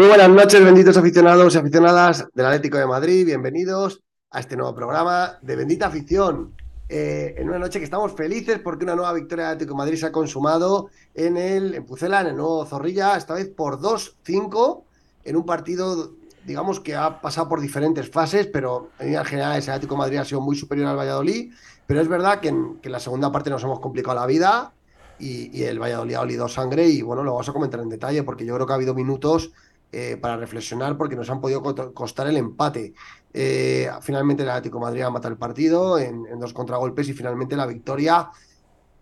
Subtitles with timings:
[0.00, 3.26] Muy buenas noches, benditos aficionados y aficionadas del Atlético de Madrid.
[3.26, 4.00] Bienvenidos
[4.30, 6.54] a este nuevo programa de Bendita Afición.
[6.88, 9.98] Eh, en una noche que estamos felices porque una nueva victoria del Atlético de Madrid
[9.98, 14.84] se ha consumado en el en Pucela, en el nuevo Zorrilla, esta vez por 2-5
[15.24, 16.12] en un partido,
[16.46, 20.16] digamos que ha pasado por diferentes fases, pero en líneas generales el Atlético de Madrid
[20.16, 21.52] ha sido muy superior al Valladolid.
[21.86, 24.72] Pero es verdad que en, que la segunda parte nos hemos complicado la vida
[25.18, 26.86] y, y el Valladolid ha olido sangre.
[26.86, 29.52] Y bueno, lo vamos a comentar en detalle porque yo creo que ha habido minutos
[29.92, 32.94] eh, para reflexionar porque nos han podido co- costar el empate.
[33.32, 37.56] Eh, finalmente el Atlético de Madrid ha matado el partido en, dos contragolpes y finalmente
[37.56, 38.30] la victoria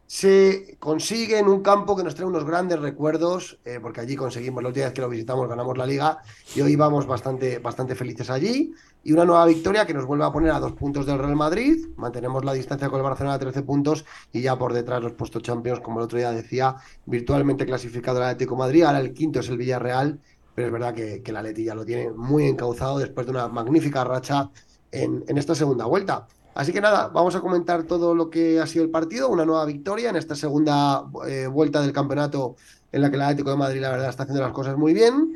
[0.07, 4.63] se consigue en un campo que nos trae unos grandes recuerdos, eh, porque allí conseguimos,
[4.63, 6.19] la última vez que lo visitamos ganamos la liga
[6.55, 8.73] y hoy vamos bastante, bastante felices allí.
[9.05, 11.89] Y una nueva victoria que nos vuelve a poner a dos puntos del Real Madrid,
[11.97, 15.43] mantenemos la distancia con el Barcelona a 13 puntos y ya por detrás los puestos
[15.43, 19.49] Champions, como el otro día decía, virtualmente clasificado el Atlético Madrid, ahora el quinto es
[19.51, 20.21] el Villarreal,
[20.59, 23.47] pero es verdad que, que el Atleti ya lo tiene muy encauzado después de una
[23.47, 24.51] magnífica racha
[24.91, 26.27] en, esta segunda vuelta.
[26.53, 29.65] Así que nada, vamos a comentar todo lo que ha sido el partido, una nueva
[29.67, 32.57] victoria en esta segunda eh, vuelta del campeonato
[32.91, 35.35] en la que el Atlético de Madrid la verdad está haciendo las cosas muy bien.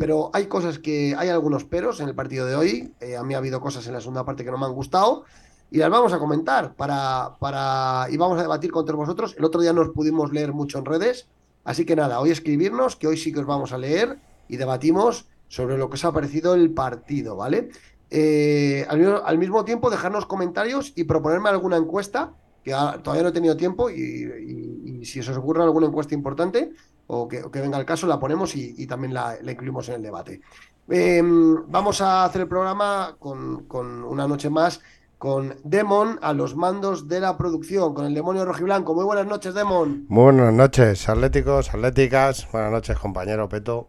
[0.00, 2.92] Pero hay cosas que, hay algunos peros en el partido de hoy.
[2.98, 5.22] Eh, a mí ha habido cosas en la segunda parte que no me han gustado
[5.70, 9.36] y las vamos a comentar para, para, y vamos a debatir con todos vosotros.
[9.38, 11.28] El otro día no os pudimos leer mucho en redes,
[11.62, 14.18] así que nada, hoy escribirnos, que hoy sí que os vamos a leer
[14.52, 17.70] y debatimos sobre lo que os ha parecido el partido, ¿vale?
[18.10, 23.32] Eh, al, mismo, tiempo, dejarnos comentarios y proponerme alguna encuesta, que a, todavía no he
[23.32, 26.72] tenido tiempo, y, y, y, si os ocurre alguna encuesta importante
[27.06, 30.42] o que, venga el caso, la ponemos y, también la, incluimos en el debate.
[30.90, 34.80] Eh, vamos a hacer el programa con, con, una noche más
[35.16, 38.94] con Demon a los mandos de la producción, con el demonio rojiblanco.
[38.94, 40.04] Muy buenas noches, Demon.
[40.08, 42.46] Muy buenas noches, atléticos, atléticas.
[42.52, 43.88] Buenas noches, compañero Peto.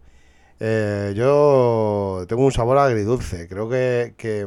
[0.60, 3.48] Eh, yo tengo un sabor agridulce.
[3.48, 4.46] Creo que, que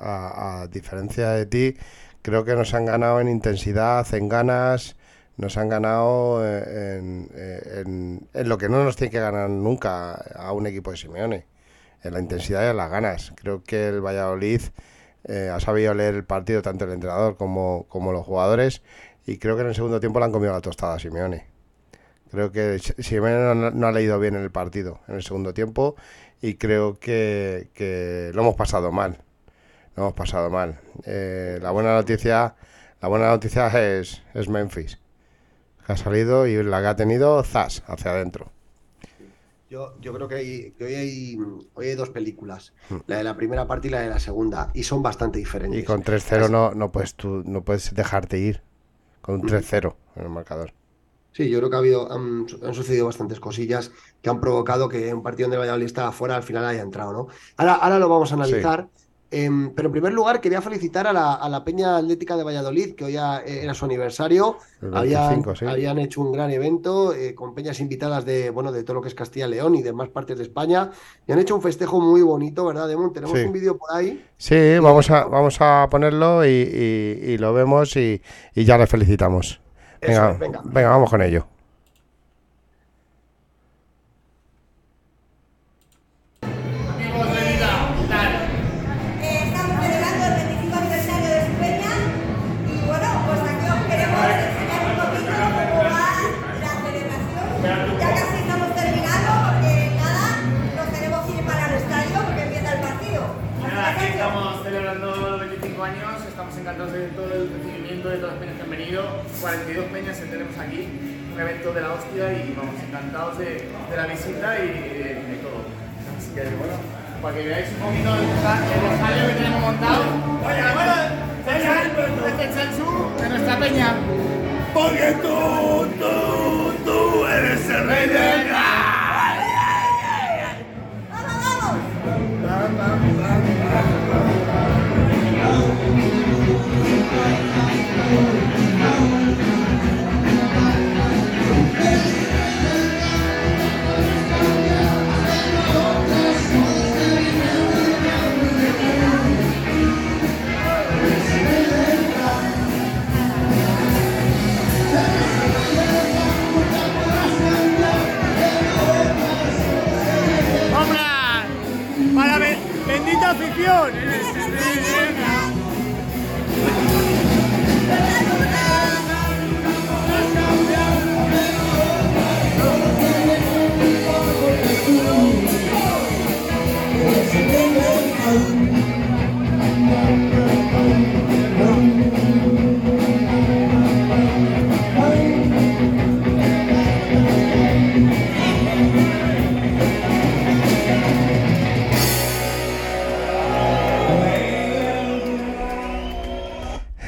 [0.00, 1.76] a, diferencia de ti,
[2.22, 4.96] creo que nos han ganado en intensidad, en ganas,
[5.36, 10.52] nos han ganado en, en, en, lo que no nos tiene que ganar nunca a
[10.52, 11.46] un equipo de Simeone,
[12.02, 13.32] en la intensidad y en las ganas.
[13.36, 14.60] Creo que el Valladolid
[15.24, 18.82] eh, ha sabido leer el partido tanto el entrenador como, como los jugadores
[19.26, 21.53] y creo que en el segundo tiempo le han comido la tostada a Simeone.
[22.34, 25.94] Creo que Simeone no, no, ha leído bien el partido en el segundo tiempo
[26.42, 29.18] y creo que, que lo hemos pasado mal.
[29.94, 30.80] Lo hemos pasado mal.
[31.04, 32.56] Eh, la buena noticia,
[33.00, 34.98] la buena noticia es, es Memphis,
[35.86, 38.50] que ha salido y la que ha tenido Zas hacia adentro.
[39.70, 41.38] Yo, yo, creo que, hay, que hoy, hay,
[41.74, 42.72] hoy, hay, dos películas,
[43.06, 45.80] la de la primera parte y la de la segunda, y son bastante diferentes.
[45.80, 48.62] Y con 3-0 no, no, puedes, tú, no puedes dejarte ir,
[49.20, 50.72] con un 3-0 en el marcador.
[51.34, 53.90] Sí, yo creo que ha habido, han, han, sucedido bastantes cosillas
[54.22, 57.26] que han provocado que un partido donde Valladolid estaba afuera al final haya entrado, ¿no?
[57.56, 58.88] Ahora, ahora lo vamos a analizar.
[58.96, 59.04] Sí.
[59.36, 62.94] Eh, pero en primer lugar quería felicitar a la, a la, Peña Atlética de Valladolid,
[62.94, 64.58] que hoy ya era su aniversario.
[64.80, 65.66] 25, habían, sí.
[65.66, 69.08] habían, hecho un gran evento eh, con peñas invitadas de, bueno, de todo lo que
[69.08, 70.92] es Castilla y León y demás partes de España.
[71.26, 73.12] Y han hecho un festejo muy bonito, ¿verdad, Demon?
[73.12, 73.44] Tenemos sí.
[73.44, 74.24] un vídeo por ahí.
[74.36, 78.22] Sí, vamos a, vamos a ponerlo y, y, y lo vemos y,
[78.54, 79.63] y, ya le felicitamos.
[80.06, 80.60] Venga, es, venga.
[80.64, 81.46] venga, vamos con ello.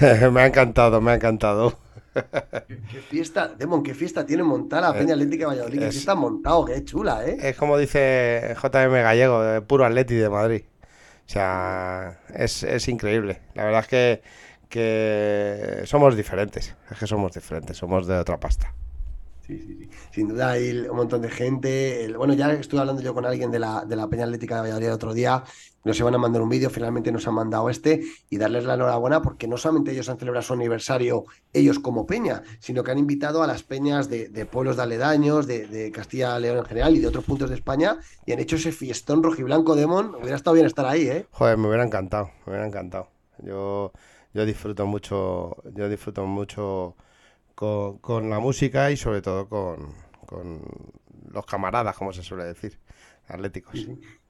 [0.33, 1.79] me ha encantado, me ha encantado.
[2.67, 5.79] Qué fiesta, Demon, qué fiesta tiene montada la Peña Atlética de Valladolid.
[5.79, 7.37] Qué es- fiesta montado, qué chula, ¿eh?
[7.41, 10.63] Es como dice JM Gallego, puro Atleti de Madrid.
[11.27, 13.41] O sea, es, es increíble.
[13.55, 14.23] La verdad es que,
[14.69, 16.75] que somos diferentes.
[16.91, 18.73] Es que somos diferentes, somos de otra pasta.
[19.47, 19.89] Sí, sí, sí.
[20.11, 22.05] Sin duda hay un montón de gente.
[22.05, 24.63] El- bueno, ya estuve hablando yo con alguien de la, de la Peña Atlética de
[24.63, 25.45] Valladolid el otro día.
[25.85, 29.23] Nos iban a mandar un vídeo, finalmente nos han mandado este y darles la enhorabuena
[29.23, 33.41] porque no solamente ellos han celebrado su aniversario, ellos como peña, sino que han invitado
[33.45, 36.97] a las peñas de, de pueblos de aledaños, de, de Castilla y León en general
[36.97, 40.17] y de otros puntos de España y han hecho ese fiestón rojiblanco Demon.
[40.17, 41.27] Hubiera estado bien estar ahí, ¿eh?
[41.31, 43.09] Joder, me hubiera encantado, me hubiera encantado.
[43.39, 43.93] Yo,
[44.35, 46.97] yo disfruto mucho, yo disfruto mucho
[47.57, 49.89] con, con la música y sobre todo con,
[50.27, 50.61] con
[51.33, 52.79] los camaradas, como se suele decir,
[53.27, 53.75] atléticos.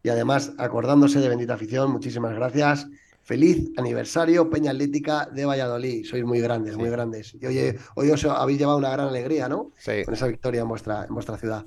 [0.03, 2.87] Y además, acordándose de Bendita Afición, muchísimas gracias.
[3.23, 6.05] Feliz aniversario Peña Atlética de Valladolid.
[6.07, 7.35] Sois muy grandes, muy grandes.
[7.41, 9.73] Y oye, hoy os habéis llevado una gran alegría, ¿no?
[9.77, 10.05] Sí.
[10.05, 11.67] Con esa victoria en vuestra, en vuestra ciudad.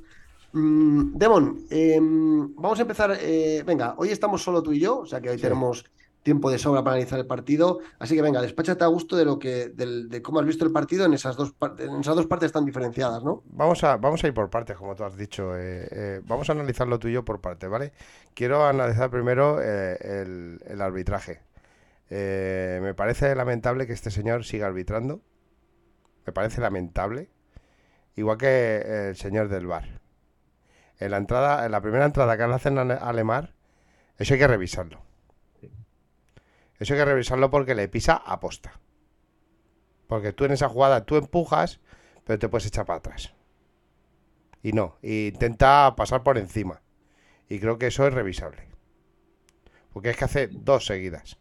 [0.54, 3.16] Mm, Demon, em, vamos a empezar.
[3.22, 5.42] eh, venga, hoy estamos solo tú y yo, o sea que hoy Sí.
[5.44, 5.84] tenemos
[6.24, 7.80] tiempo de sobra para analizar el partido.
[8.00, 10.72] Así que venga, despáchate a gusto de lo que, del- de cómo has visto el
[10.72, 13.44] partido en esas dos, en esas dos partes tan diferenciadas, ¿no?
[13.46, 15.56] Vamos a, vamos a ir por partes, como tú has dicho.
[15.58, 17.94] eh, eh, vamos a analizarlo tuyo por partes, ¿vale?
[18.34, 21.42] Quiero analizar primero eh, el, el arbitraje.
[22.10, 25.22] Eh, me parece lamentable que este señor siga arbitrando.
[26.26, 27.30] Me parece lamentable.
[28.16, 30.02] Igual que el señor del bar.
[31.00, 33.54] En la entrada, en la primera entrada que le hacen a Lemar,
[34.18, 35.02] eso hay que revisarlo.
[36.80, 38.80] Eso hay que revisarlo porque le pisa a posta.
[40.08, 41.80] Porque tú en esa jugada, tú empujas,
[42.24, 43.34] pero te puedes echar para atrás.
[44.64, 46.82] Y no, intenta pasar por encima.
[47.48, 48.68] Y creo que eso es revisable.
[49.94, 51.38] Porque es que hace dos seguidas.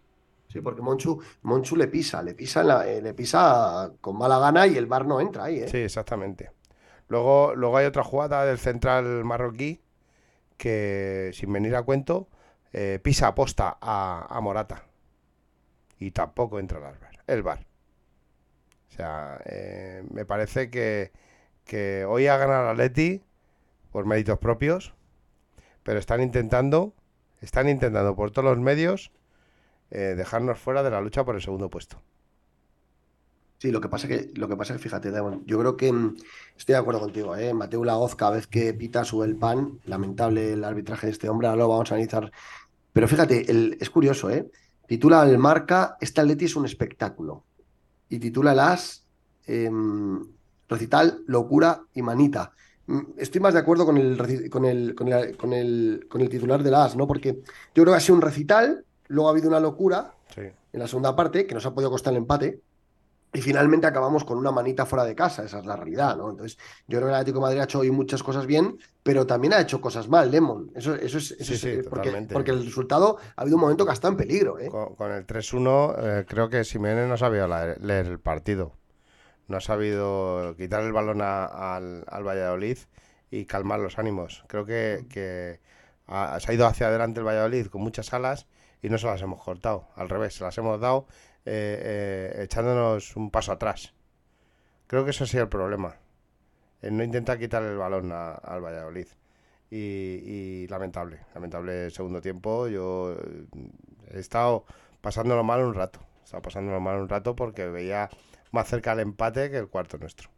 [0.49, 4.39] Sí, porque Monchu, Monchu le pisa, le pisa, en la- eh, le pisa con mala
[4.39, 5.69] gana y el bar no entra ahí, ¿eh?
[5.69, 6.51] Sí, exactamente.
[7.09, 9.83] Luego, luego hay otra jugada del central marroquí
[10.57, 12.29] que, sin venir a cuento,
[12.73, 14.88] eh, pisa a posta a, a Morata.
[15.99, 16.99] Y tampoco entra el bar.
[17.27, 17.67] El bar.
[18.91, 21.13] O sea, eh, me parece que,
[21.65, 23.23] que hoy ha ganado Atleti
[23.93, 24.95] por méritos propios,
[25.85, 26.95] pero están intentando,
[27.41, 29.13] están intentando por todos los medios
[29.91, 32.03] eh, dejarnos fuera de la lucha por el segundo puesto.
[33.61, 36.17] Sí, lo que pasa que, lo que pasa que fíjate, Damon, yo creo que mm,
[36.57, 37.53] estoy de acuerdo contigo, ¿eh?
[37.55, 41.49] Mateo Laoz, cada vez que pita sube el pan, lamentable el arbitraje de este hombre,
[41.49, 42.31] ahora lo vamos a analizar.
[42.93, 44.51] Pero fíjate, el- es curioso, ¿eh?
[44.89, 47.45] Titula el marca, este Atleti es un espectáculo.
[48.09, 49.05] Y titula el As,
[49.47, 50.25] em,
[50.67, 52.53] recital, locura y manita.
[52.87, 54.17] Mm, Estoy más de acuerdo con el,
[54.51, 57.07] con el, con el, con el, con el titular del As, ¿no?
[57.07, 57.35] Porque
[57.75, 60.41] yo creo que ha sido un recital, luego ha habido una locura Sí.
[60.73, 62.61] en la segunda parte, que nos ha podido costar el empate.
[63.33, 66.31] Y finalmente acabamos con una manita fuera de casa, esa es la realidad, ¿no?
[66.31, 66.57] Entonces,
[66.87, 69.53] yo creo que el Atlético de Madrid ha hecho hoy muchas cosas bien, pero también
[69.53, 70.71] ha hecho cosas mal, Lemon.
[70.75, 73.85] Eso, eso es, eso Sí, es, sí, eh, porque, el resultado ha habido un momento
[73.85, 74.69] que ha estado en peligro, ¿eh?
[74.71, 78.73] Con, con el 3-1, eh, creo que Simeone no sabía la- leer el partido.
[79.47, 82.79] No ha sabido quitar el balón a- al, al Valladolid
[83.31, 84.45] y calmar los ánimos.
[84.47, 85.61] Creo que, que
[86.07, 88.47] ha- se ha ido hacia adelante el Valladolid con muchas alas
[88.83, 89.89] y no se las hemos cortado.
[89.97, 91.07] Al revés, se las hemos dado
[91.45, 93.95] eh, eh, echándonos un paso atrás.
[94.87, 95.97] Creo que ese ha sido el problema.
[96.83, 99.09] El no intentar quitar el balón a- al Valladolid.
[99.71, 102.69] y, lamentable, lamentable segundo tiempo.
[102.69, 103.47] Yo eh,
[104.13, 104.65] he estado
[105.03, 108.09] pasándolo mal un rato, he estado pasándolo mal un rato porque veía
[108.53, 110.31] más cerca el empate que el cuarto nuestro.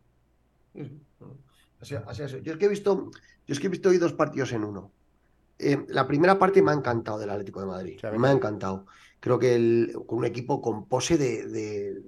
[1.80, 1.94] Así,
[2.42, 3.10] Yo es que he visto,
[3.46, 4.92] yo es que he visto hoy dos partidos en uno.
[5.58, 8.00] Eh, la primera parte me ha encantado del Atlético de Madrid.
[8.18, 8.86] me ha encantado.
[9.20, 12.02] Creo que el, con un equipo con pose de,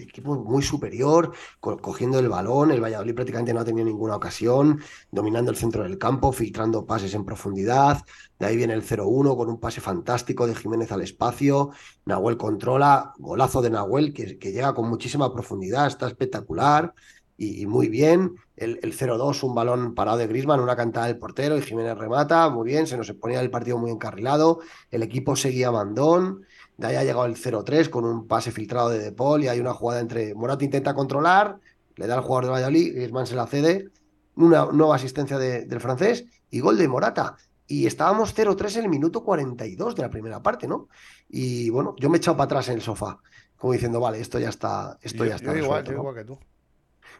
[0.00, 5.50] equipo muy superior, cogiendo el balón, el Valladolid prácticamente no ha tenido ninguna ocasión, dominando
[5.50, 8.04] el centro del campo, filtrando pases en profundidad.
[8.38, 11.70] De ahí viene el 0-1 con un pase fantástico de Jiménez al espacio.
[12.04, 16.94] Nahuel controla, golazo de Nahuel que, que llega con muchísima profundidad, está espectacular
[17.38, 18.34] y, muy bien.
[18.56, 22.50] El, el 0-2, un balón parado de Grisman, una cantada del portero y Jiménez remata,
[22.50, 24.58] muy bien, se nos ponía el partido muy encarrilado.
[24.90, 26.44] El equipo seguía mandón.
[26.78, 29.58] De ahí ha llegado el 0-3 con un pase filtrado de De Paul y hay
[29.58, 31.58] una jugada entre Morata intenta controlar,
[31.96, 33.90] le da al jugador de Valladolid, Griezmann se la cede,
[34.36, 37.36] una nueva asistencia del francés y gol de Morata.
[37.66, 40.88] Y estábamos 0-3 en el minuto 42 de la primera parte, ¿no?
[41.28, 43.18] Y bueno, yo me he echado para atrás en el sofá,
[43.56, 45.58] como diciendo, vale, esto ya está, esto ya está.
[45.58, 46.38] igual, igual que tú.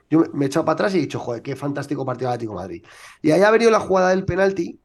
[0.09, 2.83] Yo me he echado para atrás y he dicho, joder, qué fantástico partido Atlético Madrid.
[3.21, 4.81] Y ahí ha venido la jugada del penalti,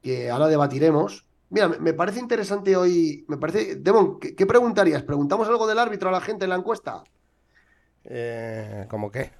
[0.00, 1.26] que ahora debatiremos.
[1.52, 3.26] Mira, me parece interesante hoy.
[3.28, 3.76] Me parece.
[3.76, 5.02] Demon, ¿qué, preguntarías?
[5.02, 7.04] ¿Preguntamos algo del árbitro a la gente en la encuesta?
[8.04, 9.30] Eh, ¿Cómo qué?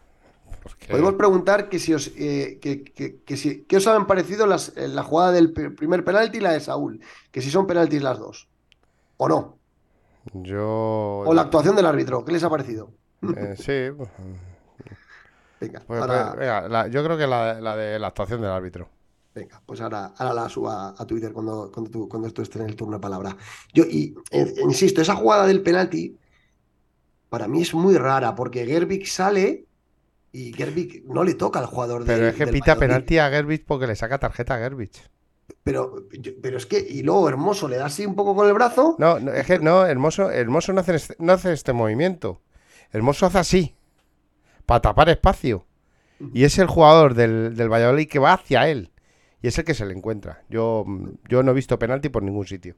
[0.91, 5.03] Podemos preguntar que si os, eh, que, si, ¿qué os han parecido las, eh, la
[5.03, 7.01] jugada del primer penalti y la de Saúl.
[7.31, 8.47] Que si son penaltis las dos.
[9.17, 9.57] ¿O no?
[10.35, 11.23] Yo.
[11.27, 12.27] O la actuación del árbitro.
[12.27, 12.93] ¿Qué les ha parecido?
[13.57, 13.89] sí.
[13.97, 14.11] Pues,
[15.63, 18.89] Venga, pues, pues, yo creo que la, de la actuación del árbitro.
[19.35, 22.77] Venga, pues ahora, ahora la suba a Twitter cuando, cuando, cuando esto esté en el
[22.77, 23.37] turno de palabra.
[23.73, 26.19] Yo, y eh, insisto, esa jugada del penalti
[27.31, 29.67] para mí es muy rara porque Gerbic sale
[30.33, 33.65] y Gerbic no le toca al jugador de Pero es que pita penalti a Gerbic
[33.65, 34.93] porque le saca tarjeta a Gerbic.
[35.65, 35.95] Pero,
[36.43, 38.97] pero es que, y luego Hermoso le da así un poco con el brazo.
[38.99, 42.43] No, es que no, Hermoso, Hermoso no hace, este, no hace este movimiento.
[42.91, 43.77] Hermoso hace así
[44.67, 45.67] para tapar espacio.
[46.33, 48.92] Y es el jugador del, del, Valladolid que va hacia él.
[49.43, 50.45] Y es el que se le encuentra.
[50.49, 50.85] Yo,
[51.29, 52.77] yo no he visto penalti por ningún sitio.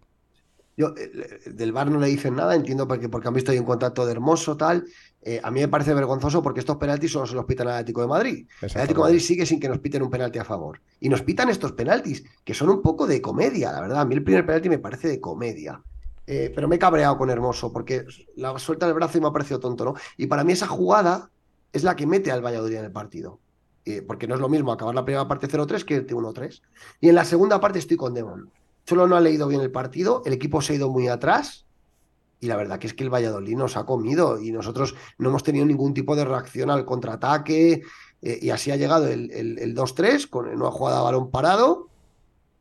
[0.76, 3.66] Yo, eh, del bar no le dicen nada, entiendo porque, porque han visto ahí un
[3.66, 4.85] contacto de hermoso, tal.
[5.23, 8.00] Eh, a mí me parece vergonzoso porque estos penaltis solo se los pitan al Atlético
[8.00, 8.47] de Madrid.
[8.61, 10.80] El Atlético de Madrid sigue sin que nos piten un penalti a favor.
[11.00, 14.00] Y nos pitan estos penaltis, que son un poco de comedia, la verdad.
[14.00, 15.80] A mí el primer penalti me parece de comedia.
[16.26, 18.06] Eh, pero me he cabreado con Hermoso porque
[18.37, 19.94] la suelta el brazo y me ha parecido tonto, ¿no?
[20.16, 21.30] Y para mí esa jugada
[21.73, 23.40] es la que mete al Valladolid en el partido.
[24.07, 26.62] Porque no es lo mismo acabar la primera parte 0-3 que el 1-3.
[27.00, 28.50] Y en la segunda parte estoy con Demon.
[28.87, 31.67] Solo no ha leído bien el partido, el equipo se ha ido muy atrás
[32.41, 35.43] y la verdad que es que el Valladolid nos ha comido y nosotros no hemos
[35.43, 37.83] tenido ningún tipo de reacción al contraataque
[38.21, 41.88] eh, y así ha llegado el, el 2-3 con una jugada de balón parado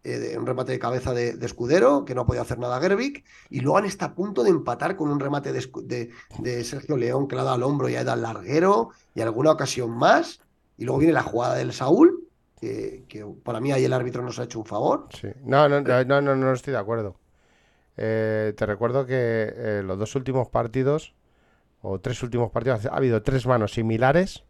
[0.06, 3.62] eh, un remate de cabeza de, Escudero, que no ha podido hacer nada Gerbic, y
[3.62, 7.42] luego han está a punto de empatar con un remate de, Sergio León que le
[7.42, 10.42] ha dado al hombro y ha dado al larguero, y alguna ocasión más,
[10.78, 12.28] y luego viene la jugada del Saúl,
[12.60, 15.08] que, para mí ahí el árbitro nos ha hecho un favor.
[15.20, 15.28] Sí.
[15.44, 17.18] No, no, no, no, no, estoy de acuerdo.
[17.98, 21.14] Eh, te recuerdo que eh, los dos últimos partidos,
[21.82, 24.46] o tres últimos partidos, ha habido tres manos similares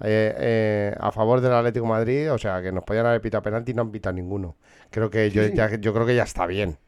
[0.00, 3.74] eh, a favor del Atlético Madrid, o sea, que nos podían haber pitado penalti y
[3.74, 4.56] no han pitado ninguno.
[4.90, 6.78] Creo que yo, yo creo que ya está bien.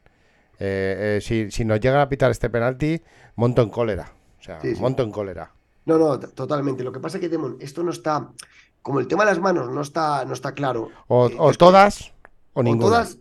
[0.59, 3.01] Si, si, nos llegan a pitar este penalti,
[3.35, 4.11] monto en cólera.
[4.39, 5.51] O sea, monto en cólera.
[5.85, 6.83] No, no, totalmente.
[6.83, 8.29] Lo que pasa es que, Demon, esto no está.
[8.81, 10.89] Como el tema de las manos no está, no está claro.
[11.07, 12.13] O, todas
[12.53, 12.85] o, ninguna.
[12.85, 13.19] todas,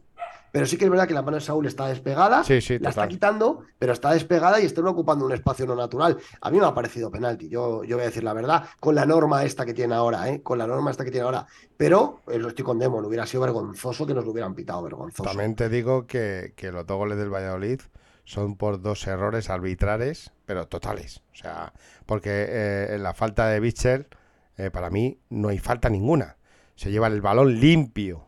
[0.53, 2.91] pero sí que es verdad que la mano de Saúl está despegada, sí, sí, la
[2.91, 6.19] está quitando, pero está despegada y está ocupando un espacio no natural.
[6.41, 9.07] A mí me ha parecido penalti, yo, yo voy a decir la verdad, con la
[9.07, 10.43] norma esta que tiene ahora, ¿eh?
[10.43, 11.47] con la norma esta que tiene ahora.
[11.77, 15.29] Pero eh, lo estoy con Demon, hubiera sido vergonzoso que nos lo hubieran pitado, vergonzoso.
[15.29, 17.81] También te digo que, que los dos goles del Valladolid
[18.25, 21.23] son por dos errores arbitrales, pero totales.
[21.33, 21.73] O sea,
[22.11, 24.09] porque eh, en la falta de Bichel,
[24.57, 26.39] eh, para mí no hay falta ninguna.
[26.75, 28.27] Se lleva el balón limpio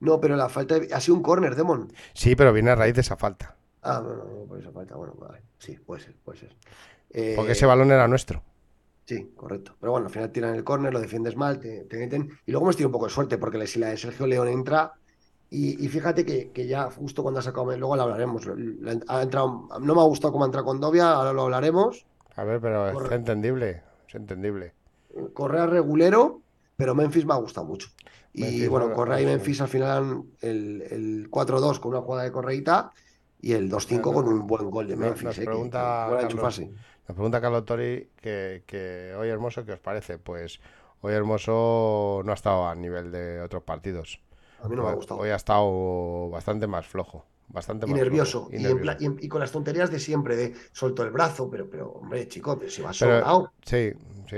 [0.00, 1.92] no, pero la falta ha sido un córner, Demon.
[2.14, 3.54] Sí, pero viene a raíz de esa falta.
[3.82, 5.40] Ah, bueno, por esa falta, bueno, vale.
[5.58, 6.56] Sí, puede ser, puede ser.
[7.36, 8.42] Porque ese balón era nuestro.
[9.04, 9.76] Sí, correcto.
[9.78, 12.28] Pero bueno, al final tiran el córner, lo defiendes mal, te, meten.
[12.44, 14.94] Y luego hemos tenido un poco de suerte, porque si la de Sergio León entra.
[15.48, 18.48] Y, fíjate que, ya justo cuando ha sacado, luego lo hablaremos.
[19.06, 22.04] Ha entrado, no me ha gustado cómo ha entrado con Dovia, ahora lo hablaremos.
[22.36, 24.74] A ver, pero es entendible, es entendible.
[25.32, 26.42] Correa regulero,
[26.76, 27.88] pero Memphis me ha gustado mucho.
[28.32, 32.92] Y bueno, Correa y Memphis al final el, el 4-2 con una jugada de Correita
[33.40, 35.24] y el 2-5 con un buen gol de Memphis.
[35.24, 40.18] Nos, eh, pregunta, Carlos, nos pregunta Carlos Tori que, que hoy Hermoso, ¿qué os parece?
[40.18, 40.60] Pues
[41.00, 44.20] hoy Hermoso no ha estado a nivel de otros partidos.
[44.62, 45.20] A mí no me ha gustado.
[45.20, 47.24] Hoy ha estado bastante más flojo.
[47.48, 48.48] Bastante y más nervioso.
[48.52, 48.66] Y, y
[49.06, 52.58] en- y con las tonterías de siempre, de solto el brazo, pero, pero hombre, chico,
[52.58, 53.52] pero si vas Pero- sobrado.
[53.64, 53.92] Sí,
[54.28, 54.36] sí,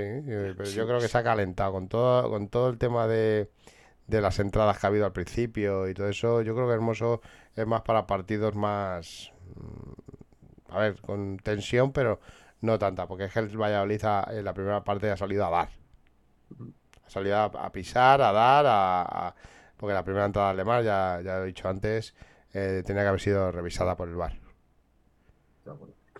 [0.55, 3.49] pero Sí, yo creo que se ha calentado con todo, con todo el tema de,
[4.07, 6.41] de las entradas que ha habido al principio y todo eso.
[6.43, 7.21] Yo creo que Hermoso
[7.55, 12.19] es más para partidos más, mm, a ver, con tensión, pero
[12.61, 15.69] no tanta, porque es que el Valladolid en la primera parte ha salido a dar.
[17.05, 19.35] Ha salido a, a pisar, a dar, a, a-
[19.77, 22.13] porque la primera entrada alemán, ya, ya lo he dicho antes,
[22.53, 24.39] eh, tenía que haber sido revisada por el VAR.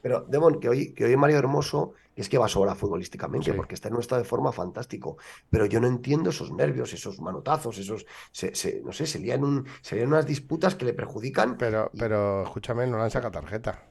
[0.01, 3.57] Pero, Demon, que hoy, que hoy Mario Hermoso es que va sobra futbolísticamente, Sí.
[3.57, 5.17] porque está en un estado de forma fantástico.
[5.49, 8.05] Pero yo no entiendo esos nervios, esos manotazos, esos.
[8.31, 11.57] se- se- no sé, se lían, un, se lían unas disputas que le perjudican.
[11.57, 13.83] Pero, Y- pero escúchame, no le han sacado tarjeta.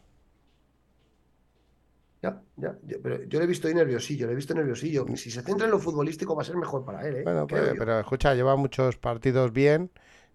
[2.22, 5.04] Ya, ya, ya, pero yo le he visto ahí nerviosillo, le he visto nerviosillo.
[5.04, 7.22] que Si se centra en lo futbolístico va a ser mejor para él, ¿eh?
[7.22, 7.74] Bueno, pues, yo.
[7.78, 9.90] pero escucha, lleva muchos partidos bien.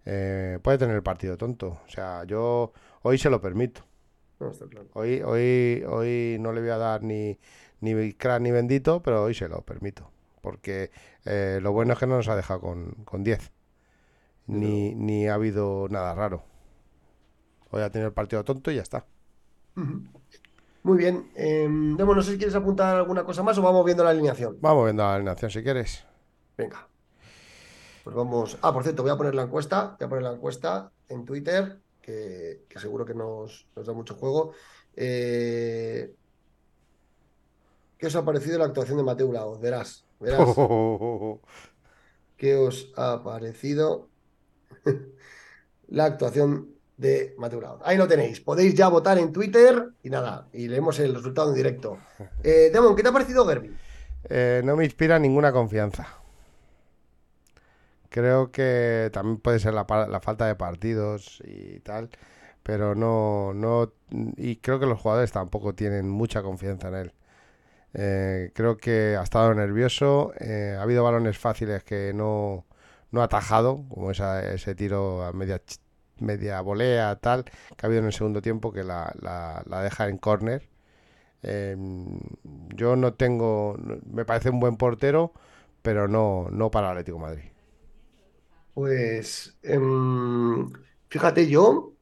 [0.05, 1.79] Eh, puede tener el partido tonto.
[1.85, 3.81] O sea, yo hoy se lo permito.
[4.39, 4.87] No, está claro.
[4.93, 7.39] Hoy, hoy, hoy no le voy a dar ni,
[7.81, 10.09] ni crack ni bendito, pero hoy se lo permito.
[10.41, 10.91] Porque
[11.25, 13.51] eh, lo bueno es que no nos ha dejado con, con 10.
[14.47, 16.43] Ni, ni ha habido nada raro.
[17.71, 19.05] Hoy ha tenido el partido tonto y ya está.
[20.83, 21.31] Muy bien.
[21.35, 24.57] Eh, no sé si quieres apuntar alguna cosa más o vamos viendo la alineación.
[24.59, 26.05] Vamos viendo la alineación si quieres.
[26.57, 26.87] Venga.
[28.03, 28.57] Pues vamos.
[28.61, 29.95] Ah, por cierto, voy a poner la encuesta.
[29.99, 34.15] Voy a poner la encuesta en Twitter, que, que seguro que nos, nos da mucho
[34.15, 34.51] juego.
[34.95, 36.13] Eh,
[37.97, 39.61] ¿Qué os ha parecido la actuación de Mateo Laoz?
[39.61, 40.49] Verás, verás.
[42.37, 44.09] ¿Qué os ha parecido
[45.87, 47.79] la actuación de Mateo Laoz?
[47.85, 48.41] Ahí lo tenéis.
[48.41, 51.97] Podéis ya votar en Twitter y nada, y leemos el resultado en directo.
[52.43, 53.73] Eh, Demon, ¿qué te ha parecido Gerbi?
[54.25, 56.22] Eh, no me inspira ninguna confianza.
[58.13, 59.85] Creo que también puede ser la,
[60.21, 62.11] falta de partidos y tal,
[62.63, 63.91] pero no, no,
[64.37, 67.13] y creo que los jugadores tampoco tienen mucha confianza en él.
[67.93, 72.65] Eh, creo que ha estado nervioso, eh, ha habido balones fáciles que no,
[73.11, 75.61] no ha atajado, como ese tiro a media,
[76.19, 77.51] media volea, tal, que
[77.83, 80.69] ha habido en el segundo tiempo que la, la- deja en córner.
[81.43, 81.75] Eh,
[82.75, 83.77] yo no tengo,
[84.11, 85.33] me parece un buen portero,
[85.83, 87.45] pero no, no para el Atlético Madrid.
[88.73, 90.69] Pues em,
[91.09, 91.93] fíjate, yo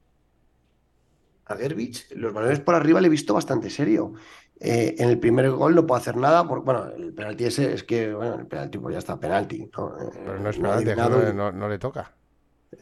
[1.45, 4.13] a Gerbich, los balones por arriba le he visto bastante serio.
[4.59, 7.83] Eh, en el primer gol no puedo hacer nada, porque, bueno, el penalti ese es
[7.83, 9.69] que, bueno, el penalti pues ya está, penalti.
[9.75, 9.97] ¿no?
[9.99, 12.13] Eh, Pero no es ha penalti, no, no- no le toca.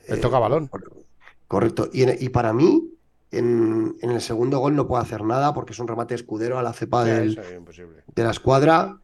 [0.08, 0.68] Le eh, toca balón.
[0.68, 0.92] cor-
[1.48, 1.90] Correcto.
[1.92, 2.92] Y, en- y para mí,
[3.32, 6.64] en, en el segundo gol no puedo hacer nada porque es un remate escudero a
[6.64, 7.36] la cepa Sí, del,
[8.08, 9.00] de la escuadra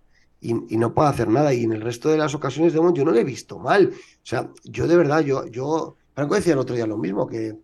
[0.46, 1.54] y, y no puedo hacer nada.
[1.54, 3.92] Y en el resto de las ocasiones de momento yo no le he visto mal.
[3.94, 7.58] O sea, yo de verdad, yo, yo, Franco decía el otro día lo mismo, que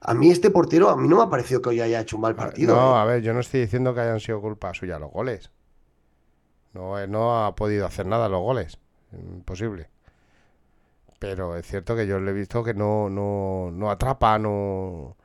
[0.00, 2.22] a mí este portero, a mí no me ha parecido que hoy haya hecho un
[2.22, 2.74] mal partido.
[2.74, 2.98] No, ¿eh?
[3.00, 5.50] a ver, yo no estoy diciendo que hayan sido culpa suya los goles.
[6.72, 8.78] No, eh, no ha podido hacer nada los goles.
[9.12, 9.88] Imposible.
[11.18, 15.16] Pero es cierto que yo le he visto que no, no, no atrapa, no,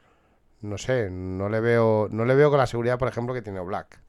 [0.61, 3.61] no sé, no le veo, no le veo con la seguridad, por ejemplo, que tiene
[3.61, 4.01] Black.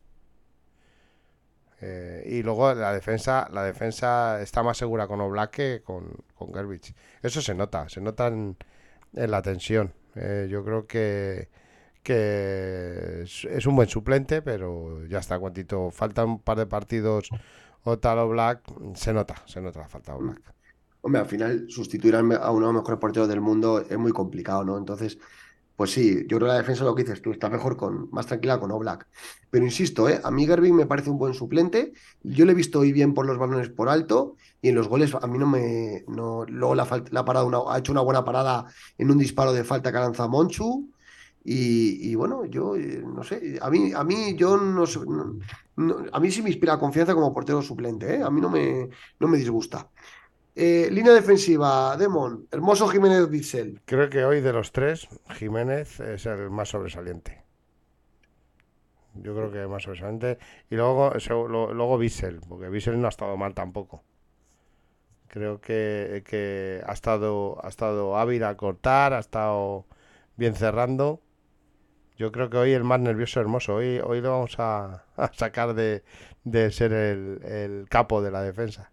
[1.89, 6.53] Eh, y luego la defensa, la defensa está más segura con Oblak que con, con
[6.53, 6.93] Gerbich.
[7.23, 8.57] Eso se nota, se nota en,
[9.15, 9.93] en la tensión.
[10.17, 11.49] Eh, yo creo que,
[12.03, 17.31] que es, un buen suplente, pero ya está, cuantito falta un par de partidos
[17.85, 20.55] o tal o se nota, se nota la falta de Black.
[21.03, 24.65] Hombre, al final sustituir a uno de los mejores porteros del mundo es muy complicado,
[24.65, 24.77] ¿no?
[24.77, 25.19] Entonces,
[25.77, 28.27] pues sí, yo creo que la defensa lo que dices tú, está mejor con, más
[28.27, 29.07] tranquila con Oblak.
[29.51, 30.21] Pero insisto, ¿eh?
[30.25, 31.93] A mí Gervin me parece un buen suplente.
[32.23, 35.15] Yo le he visto hoy bien por los balones por alto y en los goles
[35.15, 36.03] a mí no me.
[36.09, 38.67] No, luego la, la una- ha hecho una buena parada
[38.99, 40.91] en un disparo de falta que lanza Monchu.
[41.49, 44.85] Y, bueno, yo eh, no sé, a mí, a mí yo no-
[45.77, 48.23] no- a mí sí me inspira confianza como portero suplente, ¿eh?
[48.23, 48.89] A mí no me,
[49.21, 49.91] no me disgusta.
[50.59, 53.83] Eh, línea defensiva, Demon, Hermoso Jiménez Bitzel.
[53.85, 57.45] Creo que hoy de los tres, Jiménez es el más sobresaliente.
[59.17, 60.39] Yo creo que más sobresaliente.
[60.71, 61.13] Y luego,
[61.47, 64.03] luego Bissell, porque Bissell no ha estado mal tampoco.
[65.29, 69.85] Creo que, ha estado, ha estado hábil a cortar, ha estado
[70.37, 71.21] bien cerrando.
[72.17, 73.75] Yo creo que hoy el más nervioso hermoso.
[73.75, 76.03] Hoy, hoy lo vamos a, sacar de,
[76.45, 78.91] de ser el capo de la defensa.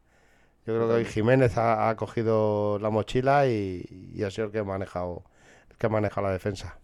[0.66, 4.52] Yo creo que hoy Jiménez ha, ha cogido la mochila y, y ha sido el
[4.52, 5.24] que ha manejado,
[5.70, 6.80] el que ha manejado la defensa.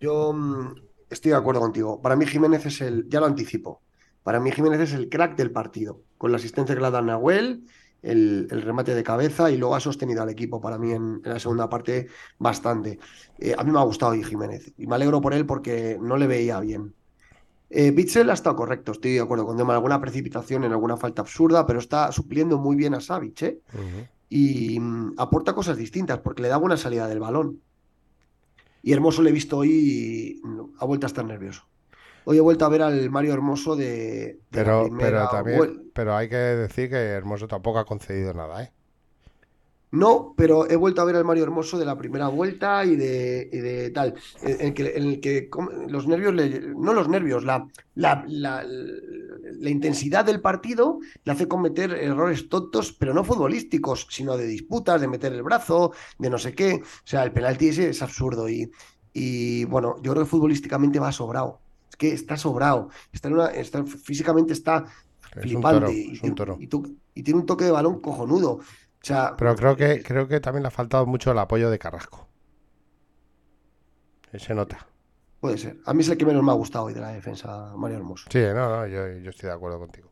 [0.00, 0.74] Yo mm,
[1.10, 2.00] estoy de acuerdo contigo.
[2.02, 3.80] Para mí Jiménez es el, ya lo anticipo,
[4.22, 7.06] para mí Jiménez es el crack del partido, con la asistencia que le ha dado
[7.06, 7.64] Nahuel,
[8.02, 11.68] el, remate de cabeza y luego ha sostenido al equipo para mí en, la segunda
[11.68, 12.98] parte bastante.
[13.38, 16.16] Eh, a mí me ha gustado y Jiménez y me alegro por él porque no
[16.16, 16.94] le veía bien.
[17.68, 21.66] Eh, Bitzel ha estado correcto, estoy de acuerdo con alguna precipitación en alguna falta absurda,
[21.66, 23.60] pero está supliendo muy bien a Savic ¿eh?
[24.28, 27.60] y mm, aporta cosas distintas porque le da buena salida del balón.
[28.82, 30.42] Y Hermoso le he visto hoy y
[30.78, 31.66] ha vuelto a estar nervioso.
[32.24, 34.38] Hoy he vuelto a ver al Mario Hermoso de.
[34.50, 35.90] pero, pero también.
[35.92, 38.72] Pero hay que decir que Hermoso tampoco ha concedido nada, ¿eh?
[39.96, 43.46] No, pero he vuelto a ver al Mario Hermoso de la primera vuelta y de,
[43.46, 44.14] de tal.
[44.42, 45.48] En, el que, en el que
[45.88, 46.34] los nervios,
[46.76, 52.92] no los nervios, la, la, la, la, intensidad del partido le hace cometer errores tontos,
[52.92, 56.82] pero no futbolísticos, sino de disputas, de meter el brazo, de no sé qué.
[56.82, 58.70] O sea, el penalti ese es absurdo y,
[59.14, 61.60] y bueno, yo creo que futbolísticamente va sobrado
[61.96, 64.84] que está sobrado, está, está físicamente está
[65.40, 68.60] flipante y, tiene un toque de balón cojonudo.
[69.00, 72.26] Sea, Pero creo que, creo que también le ha faltado mucho el apoyo de Carrasco.
[74.38, 74.86] Se nota.
[75.40, 75.76] Puede ser.
[75.84, 78.28] A mí es el que menos me ha gustado hoy de la defensa, Mario Hermoso.
[78.30, 80.10] Sí, no, no, yo, estoy de acuerdo contigo.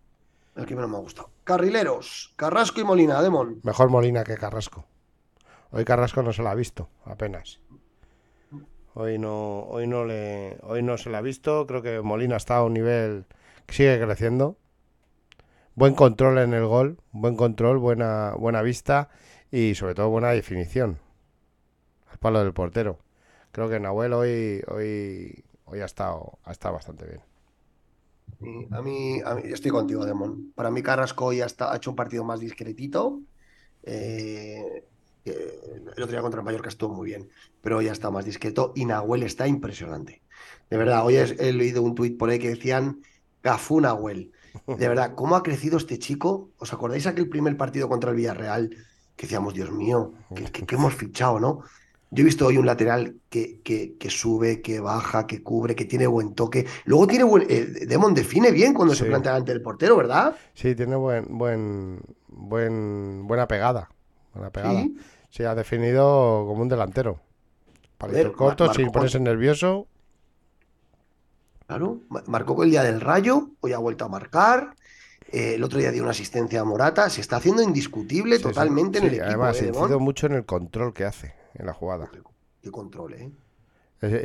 [0.55, 1.31] El que menos me ha gustado.
[1.42, 3.61] Carrileros, Carrasco y Molina, Demon.
[3.62, 4.87] Mejor Molina que Carrasco.
[5.73, 7.61] Hoy Carrasco no se lo ha visto, apenas.
[8.94, 11.66] Hoy no, hoy no le, hoy no se la ha visto.
[11.66, 13.25] Creo que Molina está a un nivel
[13.66, 14.57] que sigue creciendo.
[15.77, 19.09] Buen control en el gol, buen control, buena, buena vista
[19.51, 20.99] y sobre todo buena definición.
[22.07, 22.99] Al palo del portero.
[23.51, 28.69] Creo que Nahuel hoy, hoy, hoy ha estado, ha estado bastante bien.
[28.73, 30.53] A mí, a mí, estoy contigo, Demon.
[30.55, 33.21] Para mí Carrasco hoy ha, ha hecho un partido más discretito.
[33.83, 34.85] Eh,
[35.25, 38.85] el otro día contra el Mallorca estuvo muy bien, pero ya está más discreto y
[38.85, 40.23] Nahuel está impresionante.
[40.69, 43.01] De verdad, hoy he, leído un tuit por ahí que decían
[43.43, 44.33] Gafú Nahuel.
[44.67, 46.51] De verdad, ¿cómo ha crecido este chico?
[46.59, 48.71] ¿Os acordáis aquel primer partido contra el Villarreal?
[49.17, 51.61] Que decíamos, Dios mío, que, hemos fichado, ¿no?
[52.11, 56.07] Yo he visto hoy un lateral que, que, sube, que baja, que cubre, que tiene
[56.07, 56.67] buen toque.
[56.85, 57.47] Luego tiene buen.
[57.49, 60.37] Eh, Demon define bien cuando se plantea ante el portero, ¿verdad?
[60.55, 63.88] Sí, tiene buen, buen, buen, buena pegada.
[64.33, 64.85] Buena pegada
[65.35, 67.19] se ha definido como un delantero.
[67.99, 69.88] Palito corto, sin ponerse nervioso.
[71.66, 74.74] Claro, marcó el día del Rayo, hoy ha vuelto a marcar.
[75.33, 77.09] Eh, el otro día dio una asistencia a Morata.
[77.09, 79.27] Se está haciendo indiscutible totalmente en el equipo.
[79.27, 82.11] Además, se ha incidido mucho en el control que hace en la jugada.
[82.62, 83.31] Qué, control, ¿eh?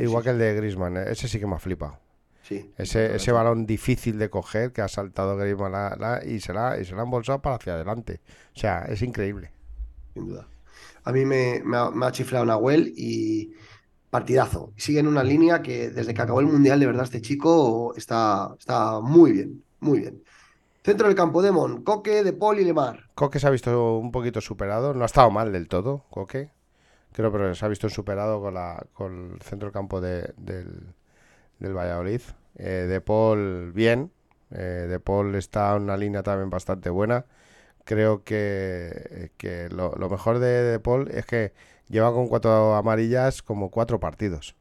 [0.02, 1.06] igual que el de Grisman, ¿eh?
[1.08, 1.98] ese sí que me ha flipado.
[2.44, 6.86] Sí, ese, ese balón difícil de coger que ha saltado Grisman y, se la, y
[6.86, 8.22] se la ha embolsado para hacia adelante.
[8.56, 9.52] O sea, es increíble.
[10.14, 10.48] Sin duda.
[11.04, 13.54] A mí me, ha, chiflado Nahuel y
[14.10, 14.74] partidazo.
[14.78, 18.56] Sigue en una línea que desde que acabó el Mundial, de verdad, este chico está,
[18.58, 20.24] está muy bien, muy bien.
[20.84, 23.10] Centro del campo, Demon, Coque, De Paul y Lemar.
[23.16, 26.52] Coque se ha visto un poquito superado, no ha estado mal del todo, Coque.
[27.12, 31.74] Creo que se ha visto superado con, la, con el centro del campo del, del
[31.74, 32.22] Valladolid.
[32.56, 34.12] Eh, de Paul, bien.
[34.52, 37.26] Eh, de Paul está en una línea también bastante buena
[37.90, 39.32] creo que,
[39.72, 41.54] lo, mejor de, Paul es que
[41.90, 44.56] lleva con cuatro amarillas como cuatro partidos.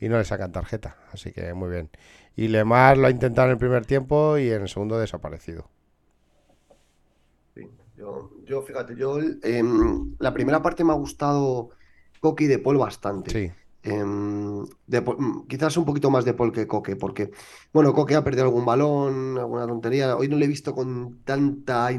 [0.00, 1.90] Y no le sacan tarjeta, así que muy bien.
[2.36, 5.68] Y Lemar lo ha intentado en el primer tiempo y en el segundo desaparecido.
[8.46, 11.70] yo, fíjate, yo em, la primera parte me ha gustado
[12.20, 13.30] Coqui de Paul bastante.
[13.30, 13.52] Sí.
[13.90, 17.30] Em, mm, quizás un poquito más de Paul que Coque, porque,
[17.72, 20.14] bueno, Coque ha perdido algún balón, alguna tontería.
[20.16, 21.90] Hoy no le he visto con tanta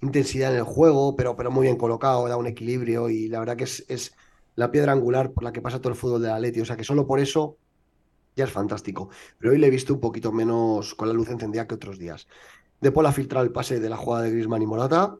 [0.00, 3.56] intensidad en el juego, pero, pero muy bien colocado, da un equilibrio y la verdad
[3.56, 4.14] que es, es
[4.54, 6.60] la piedra angular por la que pasa todo el fútbol de la Leti.
[6.60, 7.58] O sea que solo por eso
[8.36, 9.10] ya es fantástico.
[9.38, 12.28] Pero hoy le he visto un poquito menos con la luz encendida que otros días.
[12.80, 15.16] De Paul ha filtrado el pase de la jugada de Griezmann y Morata.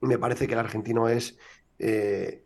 [0.00, 1.36] Me parece que el argentino es.
[1.78, 2.43] Eh,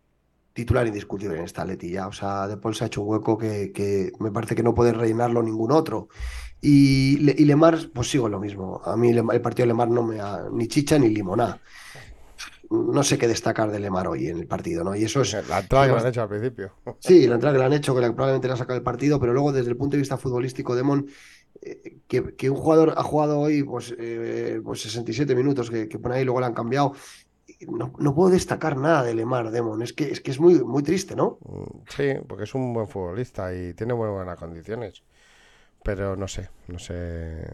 [0.59, 2.09] titular indiscutible en esta letilla.
[2.09, 4.92] O sea, De Paul se ha hecho un hueco que, me parece que no puede
[4.92, 6.09] rellenarlo ningún otro.
[6.61, 8.81] Y, Lemar, pues sigo lo mismo.
[8.85, 11.61] A mí el partido de Lemar no me da ni chicha ni limoná.
[12.71, 14.97] No sé qué destacar de Lemar hoy en el partido, ¿no?
[14.97, 15.33] Y eso es.
[15.49, 16.73] La entrada que le han hecho al principio.
[16.99, 19.33] Sí, la entrada que le han hecho, que probablemente le ha sacado el partido, pero
[19.33, 21.07] luego desde el punto de vista futbolístico, Demon,
[21.62, 26.16] eh, que, un jugador ha jugado hoy pues, eh, pues 67 minutos, que, que pone
[26.16, 26.94] ahí, luego le han cambiado,
[27.66, 29.83] no, puedo destacar nada de Lemar, Demon.
[29.83, 31.38] Es que es, que es muy, muy triste, ¿no?
[31.44, 35.03] Mm, sí, porque es un buen futbolista y tiene muy buenas condiciones.
[35.83, 37.47] Pero no sé, no sé.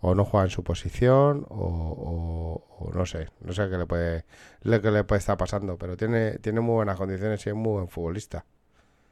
[0.00, 4.24] O no juega en su posición, o, no sé, no sé qué le puede,
[4.62, 7.88] qué le puede estar pasando, pero tiene, tiene muy buenas condiciones y es muy buen
[7.88, 8.46] futbolista.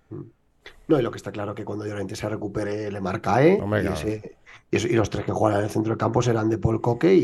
[0.09, 0.38] Mm.
[0.89, 3.95] No, y lo que está claro que cuando Llorente se recupere le marca y, claro.
[3.95, 4.39] ese-
[4.71, 6.81] y eso- y los tres que juegan en el centro del campo serán de Paul
[6.81, 7.21] Coque y,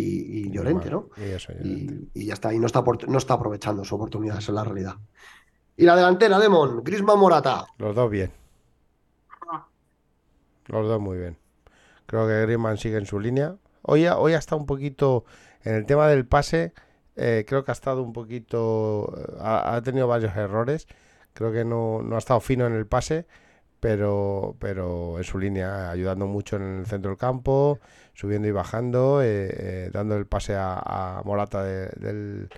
[0.46, 1.08] y Llorente, ¿no?
[1.16, 1.94] Y eso, Llorente.
[2.14, 4.64] Y, y ya está, y no está, no está aprovechando su oportunidad, esa es la
[4.64, 4.96] realidad.
[5.76, 7.66] Y la delantera, Demon, Griezmann Morata.
[7.78, 8.30] Los dos bien.
[10.66, 11.36] Los dos muy bien.
[12.06, 13.56] Creo que Griezmann sigue en su línea.
[13.82, 15.24] Hoy ha, hoy ha estado un poquito
[15.62, 16.72] en el tema del pase.
[17.16, 19.12] eh, creo que ha estado un poquito.
[19.16, 20.86] eh, Ha, ha tenido varios errores.
[21.32, 23.26] Creo que no, no ha estado fino en el pase.
[23.84, 27.80] Pero, pero en su línea, ayudando mucho en el centro del campo,
[28.14, 32.48] subiendo y bajando, eh, eh, dando el pase a, Morata de- del,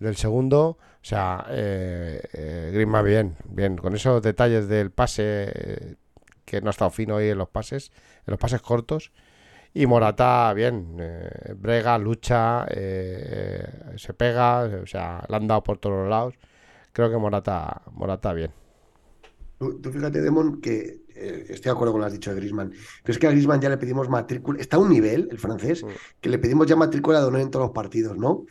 [0.00, 0.76] del segundo.
[0.80, 3.76] O sea, eh, eh, Griezmann bien, bien.
[3.76, 5.96] Con esos detalles del pase,
[6.44, 7.92] que no ha estado fino hoy en los pases,
[8.26, 9.12] en los pases cortos.
[9.74, 10.96] Y Morata, bien,
[11.56, 16.34] brega, lucha, se pega, o sea, le han dado por todos los lados.
[16.92, 18.52] Creo que Morata, Morata bien.
[19.64, 22.36] Tú, tú fíjate, Demon, que eh, estoy de acuerdo con lo que has dicho de
[22.36, 22.70] Griezmann,
[23.02, 25.82] pero es que a Griezmann ya le pedimos matrícula, está a un nivel, el francés,
[25.82, 25.88] Mm.
[26.20, 28.44] que le pedimos ya matrícula de honor en todos los partidos, ¿no?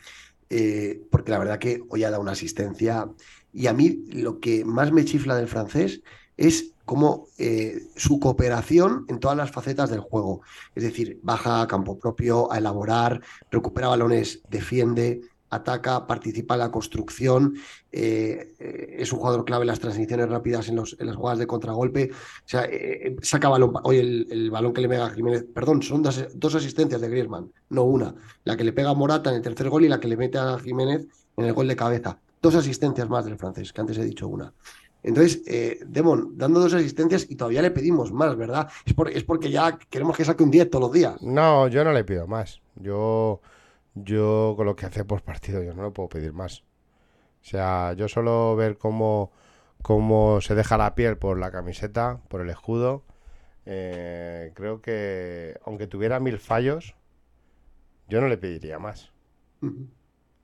[0.50, 3.08] Eh, porque la verdad que hoy ha dado una asistencia
[3.52, 6.02] y a mí lo que más me chifla del francés
[6.36, 10.42] es como eh, su cooperación en todas las facetas del juego.
[10.74, 16.70] Es decir, baja a campo propio a elaborar, recupera balones, defiende, ataca, participa en la
[16.70, 17.54] construcción,
[17.92, 18.54] eh,
[18.98, 22.10] es un jugador clave en las transiciones rápidas en, los, en las jugadas de contragolpe.
[22.12, 23.72] O sea, eh, eh, saca balón.
[23.84, 27.08] Hoy el, el balón que le pega a Jiménez, perdón, son dos, dos asistencias de
[27.08, 28.14] Griezmann, no una.
[28.44, 30.38] La que le pega a Morata en el tercer gol y la que le mete
[30.38, 32.18] a Jiménez en el gol de cabeza.
[32.42, 34.52] Dos asistencias más del francés, que antes he dicho una.
[35.02, 38.68] Entonces, eh, Demon, dando dos asistencias y todavía le pedimos más, ¿verdad?
[38.86, 41.20] Es, por- es porque ya queremos que saque un 10 todos los días.
[41.22, 42.60] No, yo no le pido más.
[42.76, 43.40] Yo,
[43.94, 46.62] yo con lo que hace por partido, yo no le puedo pedir más.
[47.42, 49.32] O sea, yo solo ver cómo,
[49.82, 53.04] cómo se deja la piel por la camiseta, por el escudo.
[53.66, 56.96] eh, creo que, aunque tuviera mil fallos,
[58.08, 59.12] yo no le pediría más.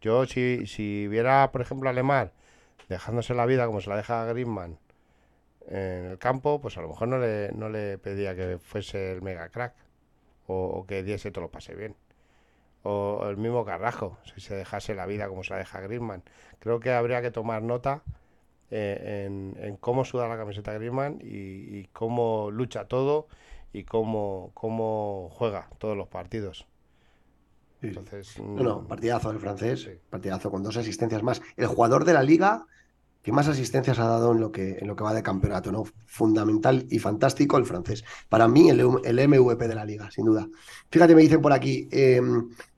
[0.01, 2.33] Yo, si, si viera, por ejemplo, a Lemar
[2.89, 4.79] dejándose la vida como se la deja a Griezmann
[5.69, 9.23] en el campo, pues a lo mejor no le, no le pedía que fuese el
[9.23, 9.75] mega crack
[10.47, 11.97] o, o que diese todo lo pase bien.
[12.83, 16.23] O el mismo Carrajo, si se dejase la vida como se la deja Griezmann.
[16.61, 18.03] Creo que habría que tomar nota
[18.71, 23.29] eh, en, en cómo suda la camiseta Griezmann y, y cómo lucha todo
[23.73, 26.67] y cómo, cómo juega todos los partidos.
[27.81, 27.89] Sí.
[27.89, 29.91] Entonces, No, no, mm, partidazo el francés, Sí.
[30.11, 31.41] partidazo con dos asistencias más.
[31.57, 32.67] El jugador de la liga
[33.23, 35.85] que más asistencias ha dado en lo que, en lo que va de campeonato, ¿no?
[36.07, 38.05] Fundamental y fantástico el francés.
[38.29, 40.49] Para mí, el, el MVP de la liga, sin duda.
[40.91, 42.21] Fíjate, me dicen por aquí, eh,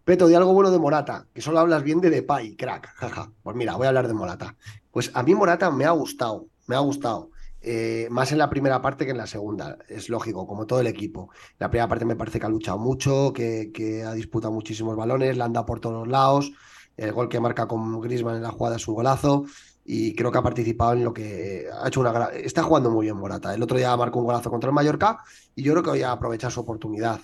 [0.04, 3.30] Peto, de algo bueno de Morata, que solo hablas bien de Depay, crack, jaja.
[3.44, 4.56] Pues mira, voy a hablar de Morata.
[4.90, 7.30] Pues a mí Morata me ha gustado, me ha gustado.
[7.60, 10.88] Eh, más en la primera parte que en la segunda, es lógico, como todo el
[10.88, 11.30] equipo.
[11.60, 15.44] La primera parte me parece que ha luchado mucho, que, ha disputado muchísimos balones, la
[15.44, 16.52] anda por todos los lados.
[16.96, 19.44] El gol que marca con Griezmann en la jugada es un golazo
[19.84, 22.26] y creo que ha participado en lo que ha hecho una.
[22.26, 23.54] Está jugando muy bien Morata.
[23.54, 25.18] El otro día marcó un golazo contra el Mallorca
[25.54, 27.20] y yo creo que hoy ha aprovechado su oportunidad.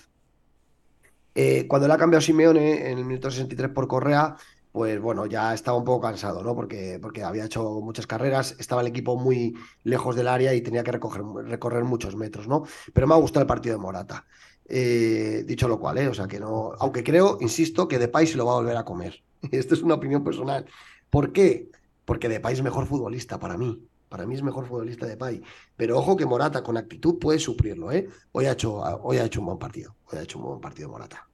[1.35, 4.35] Eh, cuando le ha cambiado Simeone en el minuto 63 por Correa,
[4.71, 6.53] pues bueno, ya estaba un poco cansado, ¿no?
[6.53, 10.83] Porque, porque había hecho muchas carreras, estaba el equipo muy lejos del área y tenía
[10.83, 12.63] que recoger, recorrer muchos metros, ¿no?
[12.93, 14.25] Pero me ha gustado el partido de Morata.
[14.71, 16.07] Eh, dicho lo cual, ¿eh?
[16.07, 16.73] O sea que no.
[16.79, 19.23] Aunque creo, insisto, que Depay se lo va a volver a comer.
[19.51, 20.65] Esto es una opinión personal.
[21.09, 21.69] ¿Por qué?
[22.09, 23.87] Porque Depay es mejor futbolista para mí.
[24.09, 25.43] Para mí es mejor futbolista Depay.
[25.77, 28.09] Pero ojo que Morata con actitud puede suplirlo, ¿eh?
[28.31, 29.95] Hoy ha hecho, hoy ha hecho un buen partido.
[30.05, 31.27] Hoy ha hecho un buen partido Morata.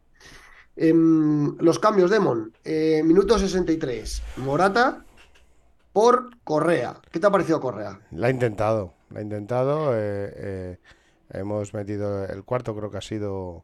[0.75, 2.51] Em, los cambios, Demon.
[2.65, 4.21] Eh, minuto 63.
[4.35, 5.05] Morata
[5.93, 6.97] por Correa.
[7.09, 8.01] ¿Qué te ha parecido Correa?
[8.11, 9.93] La ha intentado, la ha intentado.
[9.93, 10.77] eh, eh,
[11.29, 13.63] hemos metido el cuarto, creo que ha sido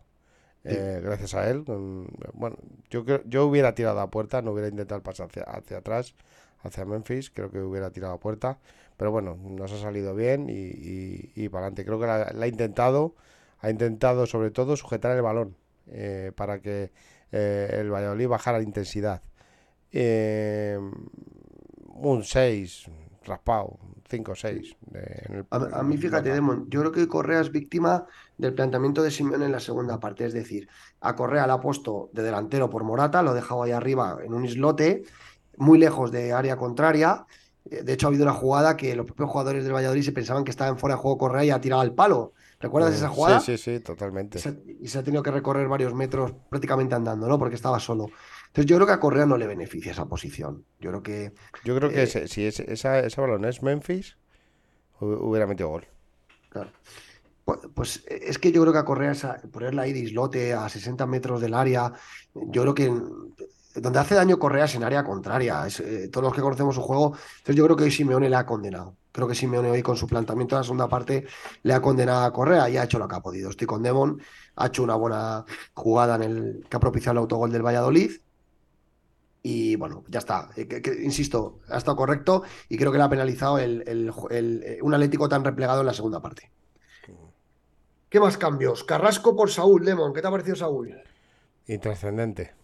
[0.64, 1.66] eh, gracias a él.
[1.66, 2.56] con- bueno,
[2.90, 6.16] yo yo hubiera tirado a puerta, no hubiera intentado el pase hacia, hacia atrás,
[6.64, 7.32] hacia Memphis.
[7.32, 8.60] Creo que hubiera tirado a puerta.
[8.98, 11.86] Pero bueno, nos ha salido bien y, y, y para adelante.
[11.86, 13.16] Creo que la, la ha intentado.
[13.60, 15.56] Ha intentado sobre todo sujetar el balón
[15.88, 16.92] eh, para que
[17.32, 19.22] eh, el Valladolid bajara la intensidad.
[19.92, 20.80] Eh,
[21.94, 22.90] un 6,
[23.26, 23.78] raspado,
[24.10, 24.76] 5 o 6.
[25.50, 28.06] A, a mí, fíjate, Demon, yo creo que Correa es víctima
[28.38, 30.26] del planteamiento de Simeone en la segunda parte.
[30.26, 30.68] Es decir,
[31.02, 34.34] a Correa le ha puesto de delantero por Morata, lo ha dejado ahí arriba en
[34.34, 35.04] un islote,
[35.62, 37.26] muy lejos de área contraria.
[37.70, 40.44] Eh, De hecho, ha habido una jugada que los propios jugadores del Valladolid se pensaban
[40.44, 42.34] que estaba en fuera de juego Correa y ha tirado al palo.
[42.60, 43.40] ¿Recuerdas esa jugada?
[43.40, 44.38] Sí, sí, sí, totalmente.
[44.38, 47.40] Y se, y se ha tenido que recorrer varios metros prácticamente andando, ¿no?
[47.40, 48.08] Porque estaba solo.
[48.48, 50.66] Entonces yo creo que a Correa no le beneficia esa posición.
[50.80, 54.18] Yo creo que Yo creo que eh, ese- si ese, esa, ese balón es Memphis,
[55.00, 55.88] hu- hubiera metido gol.
[56.50, 56.70] Claro.
[57.46, 60.70] Pues, pues, es que yo creo que a Correa, esa- ponerla ahí de islote a
[60.70, 61.92] 60 metros del área,
[62.36, 62.92] yo creo que
[63.76, 65.66] donde hace daño Correa es en área contraria.
[65.80, 68.46] Eh, todos los que conocemos su juego, entonces yo creo que hoy Simeone le ha
[68.46, 68.96] condenado.
[69.12, 71.26] Creo que Simeone hoy con su planteamiento de la segunda parte
[71.64, 73.50] le ha condenado a Correa y ha hecho lo que ha podido.
[73.50, 74.22] Estoy con Demon,
[74.56, 78.12] ha hecho una buena jugada en el que ha propiciado el autogol del Valladolid.
[79.44, 80.50] Y bueno, ya está.
[80.56, 83.84] Eh, insisto, ha estado correcto y creo que le ha penalizado el,
[84.30, 86.52] eh, un Atlético tan replegado en la segunda parte.
[88.08, 88.84] ¿Qué más cambios?
[88.84, 90.14] Carrasco por Saúl, Lemon.
[90.14, 91.02] ¿Qué te ha parecido Saúl?
[91.66, 92.61] Intrascendente.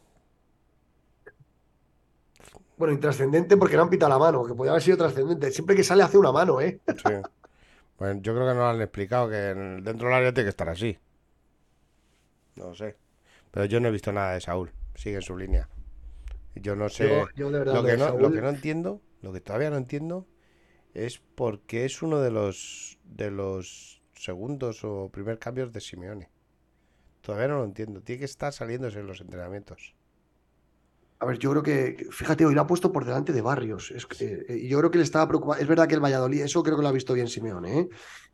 [2.77, 5.51] Bueno, intrascendente porque no han pitado la mano, que podía haber sido trascendente.
[5.51, 6.79] Siempre que sale hace una mano, ¿eh?
[6.87, 7.13] Sí.
[7.97, 10.69] Bueno, yo creo que nos han explicado que en- dentro del área tiene que estar
[10.69, 10.97] así.
[12.55, 12.95] No lo sé.
[13.51, 14.71] Pero yo no he visto nada de Saúl.
[14.95, 15.69] Sigue en su línea.
[16.55, 17.07] Yo no sé.
[17.09, 19.69] Yo, yo de verdad, Lo que, no, Saúl- lo que no entiendo, lo que todavía
[19.69, 20.27] no entiendo,
[20.93, 26.29] es por qué es uno de los de los segundos o primer cambios de Simeone.
[27.21, 28.01] Todavía no lo entiendo.
[28.01, 29.95] Tiene que estar saliéndose en los entrenamientos.
[31.19, 33.91] A ver, yo creo que, fíjate, hoy lo ha puesto por delante de Barrios.
[33.91, 35.59] Es que, eh, yo creo que le estaba preocupado.
[35.59, 37.89] Es verdad que el Valladolid, eso creo que lo ha visto bien Simeone, ¿eh?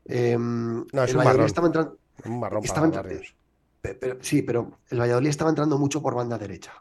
[0.05, 1.97] Em, es el un Valladolid estaba entrando.
[2.25, 3.35] Un marrón Estaba para entra- Barrios.
[3.81, 6.73] pe- pero- sí, pero el Valladolid estaba entrando mucho por banda derecha.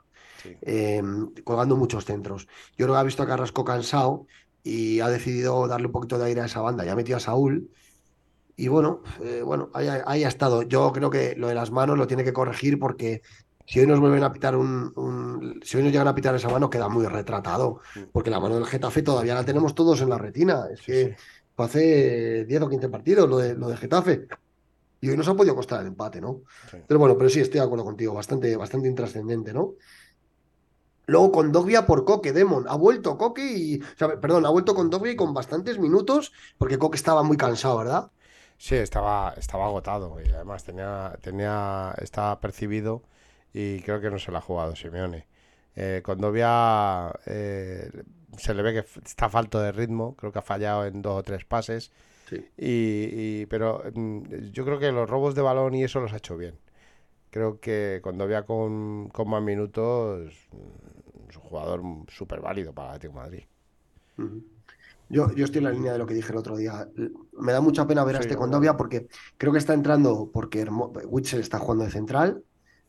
[0.42, 0.56] Sí.
[0.62, 2.48] em, colgando muchos centros.
[2.76, 4.26] Yo creo que ha visto a Carrasco cansado
[4.64, 6.84] y ha decidido darle un poquito de aire a esa banda.
[6.84, 7.70] Ya ha metido a Saúl.
[8.56, 10.62] Y bueno, eh, bueno, ahí ha estado.
[10.62, 13.22] Yo creo que lo de las manos lo tiene que corregir porque
[13.66, 16.48] si hoy nos vuelven a pitar un, un- si hoy nos llegan a pitar esa
[16.48, 17.80] mano, queda muy retratado.
[18.12, 20.66] Porque la mano del Getafe todavía la tenemos todos en la retina.
[20.72, 21.14] Es que sí.
[21.54, 24.26] fue hace 10 o 15 partidos lo de, lo de Getafe.
[25.00, 26.42] Y hoy nos ha podido costar el empate, ¿no?
[26.70, 26.78] Sí.
[26.86, 28.14] Pero bueno, pero sí, estoy de acuerdo contigo.
[28.14, 29.74] Bastante, bastante intrascendente, ¿no?
[31.06, 32.66] Luego con Dogbia por Coque, Demon.
[32.68, 33.80] Ha vuelto Coque y.
[33.80, 37.36] o sea, perdón, ha vuelto con Dogbia y con bastantes minutos, porque Coque estaba muy
[37.36, 38.10] cansado, ¿verdad?
[38.58, 43.02] Sí, estaba, estaba agotado y además tenía, tenía, estaba percibido
[43.52, 45.26] y creo que no se la ha jugado Simeone.
[45.76, 47.90] Eh, Condovia eh,
[48.38, 51.22] se le ve que está falto de ritmo, creo que ha fallado en dos o
[51.22, 51.92] tres pases,
[52.28, 52.44] Sí.
[52.56, 54.22] y, y- pero mm,
[54.52, 56.58] yo creo que los robos de balón y eso los ha hecho bien.
[57.30, 62.96] Creo que Condovia con, con más minutos mm, es un jugador súper válido para el
[62.96, 63.44] Atlético de Madrid.
[65.08, 66.88] Yo, yo estoy en la línea de lo que dije el otro día.
[67.38, 70.92] Me da mucha pena ver a este Condovia porque creo que está entrando porque Hermo-
[71.06, 72.42] Witsel está jugando de central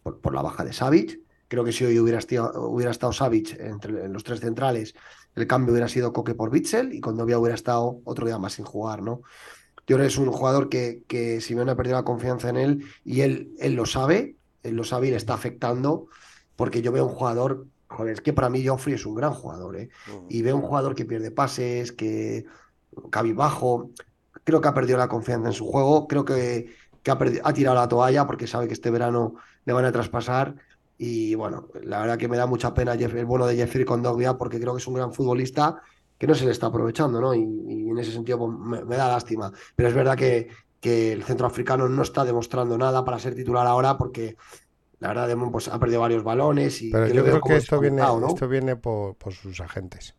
[0.03, 1.19] por, por la baja de Savic.
[1.47, 4.93] Creo que si hoy hubiera, esti- hubiera estado Savic entre en los tres centrales,
[5.35, 8.65] el cambio hubiera sido Coque por Witsel y Condovia hubiera estado otro día más sin
[8.65, 9.21] jugar, ¿no?
[9.85, 12.85] Yo creo que es un jugador que, que Simeone ha perdido la confianza en él
[13.03, 16.07] y él, él lo sabe, él lo sabe y le está afectando
[16.55, 19.75] porque yo veo un jugador, joder, es que para mí Joffrey es un gran jugador,
[19.75, 19.89] ¿eh?
[20.29, 22.45] y veo un jugador que pierde pases, que
[23.09, 23.91] cabizbajo,
[24.43, 27.87] creo que ha perdido la confianza en su juego, creo que, que ha tirado la
[27.87, 29.35] toalla porque sabe que este verano
[29.65, 30.55] le van a traspasar
[30.97, 34.59] y bueno, la verdad que me da mucha pena el bueno de Jeffrey Kondogbia porque
[34.59, 35.81] creo que es un gran futbolista
[36.17, 37.33] que no se le está aprovechando, ¿no?
[37.33, 40.47] Y, y en ese sentido pues, me, me da lástima, pero es verdad que,
[40.79, 44.37] que el centroafricano no está demostrando nada para ser titular ahora porque
[44.99, 48.01] la verdad Demon pues, ha perdido varios balones y Pero yo creo que esto viene,
[48.01, 50.15] esto viene por, por sus agentes.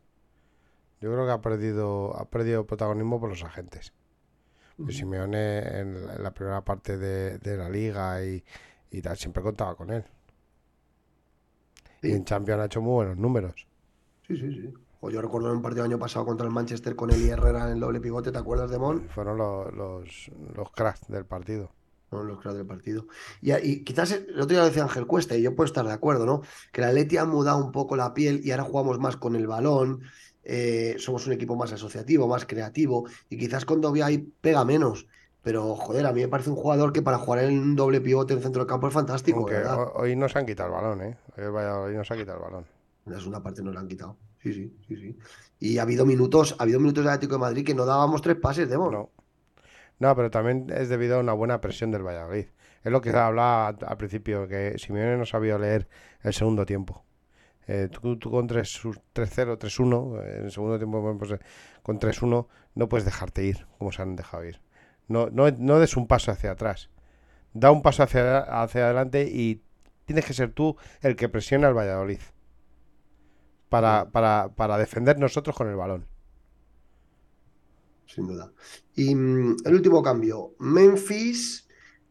[1.00, 3.92] Yo creo que ha perdido, ha perdido protagonismo por los agentes.
[4.76, 4.90] Ujú.
[4.90, 8.44] Simeone en la, en la primera parte de, de la liga y,
[8.98, 10.04] y tal, siempre contaba con él.
[12.02, 12.08] Sí.
[12.08, 13.66] Y en Champions ha hecho muy buenos números.
[14.26, 14.72] Sí, sí, sí.
[15.00, 17.72] O yo recuerdo en un partido año pasado contra el Manchester con Eli Herrera en
[17.74, 19.08] el doble pivote, ¿te acuerdas de Mon?
[19.08, 21.72] Fueron lo- los, los cracks del partido.
[22.08, 23.06] Fueron los cracks del partido.
[23.42, 25.92] Y, y quizás el otro día lo decía Ángel Cuesta, y yo puedo estar de
[25.92, 26.42] acuerdo, ¿no?
[26.72, 29.46] Que la Leti ha mudado un poco la piel y ahora jugamos más con el
[29.46, 30.02] balón,
[30.42, 35.06] eh, somos un equipo más asociativo, más creativo, y quizás con Dobia ahí pega menos.
[35.44, 38.32] Pero, joder, a mí me parece un jugador que para jugar en un doble pivote
[38.34, 39.78] en centro del campo es fantástico, Aunque ¿verdad?
[39.78, 41.16] ho- hoy nos han quitado el balón, ¿eh?
[41.36, 42.66] Hoy nos ha quitado el balón.
[43.04, 44.16] La segunda parte nos la han quitado.
[44.42, 45.18] Sí, sí, sí, sí.
[45.60, 48.36] Y ha habido minutos, ha habido minutos de Atlético de Madrid que no dábamos tres
[48.36, 49.10] pases, de No.
[49.98, 52.46] No, pero también es debido a una buena presión del Valladolid.
[52.82, 55.88] Es lo que hablaba al principio, que Simeone no sabía leer
[56.22, 57.04] el segundo tiempo.
[57.66, 58.80] Eh, tú, tú con 3
[59.14, 61.38] 3-0, 3-1, eh, en el segundo tiempo pues, eh,
[61.82, 64.60] con 3-1 no puedes dejarte ir, como se han dejado ir.
[65.08, 66.90] No, no, no des un paso hacia atrás.
[67.54, 69.62] Da un paso hacia, hacia adelante y
[70.06, 72.20] tienes que ser tú el que presiona al Valladolid.
[73.68, 76.06] Para, para, para defender nosotros con el balón.
[78.06, 78.52] sin duda.
[78.94, 81.66] Y mm, el último cambio, Memphis.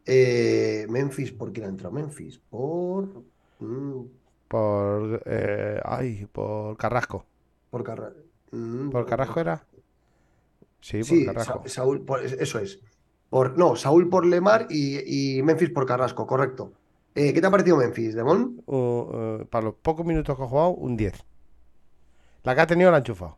[0.06, 1.94] eh, Memphis, ¿por quién ha entrado?
[1.94, 3.24] Memphis, por.
[3.60, 4.02] mm,
[4.48, 7.26] Por, eh, ay, por Carrasco.
[7.70, 8.14] por Carra-
[8.52, 9.66] mm, ¿Por Carrasco era?
[10.84, 11.62] Sí, por Sí, Carrasco.
[11.66, 12.80] Sa- Saúl, por- eso es.
[13.30, 16.74] Por, no, Saúl por Lemar y, y Memphis por Carrasco, correcto.
[17.16, 18.62] Eh, ¿Qué te ha parecido Memphis, Demón?
[18.66, 21.24] Uh, uh, para los pocos minutos que ha jugado, un 10.
[22.44, 23.38] La que ha tenido la ha enchufado.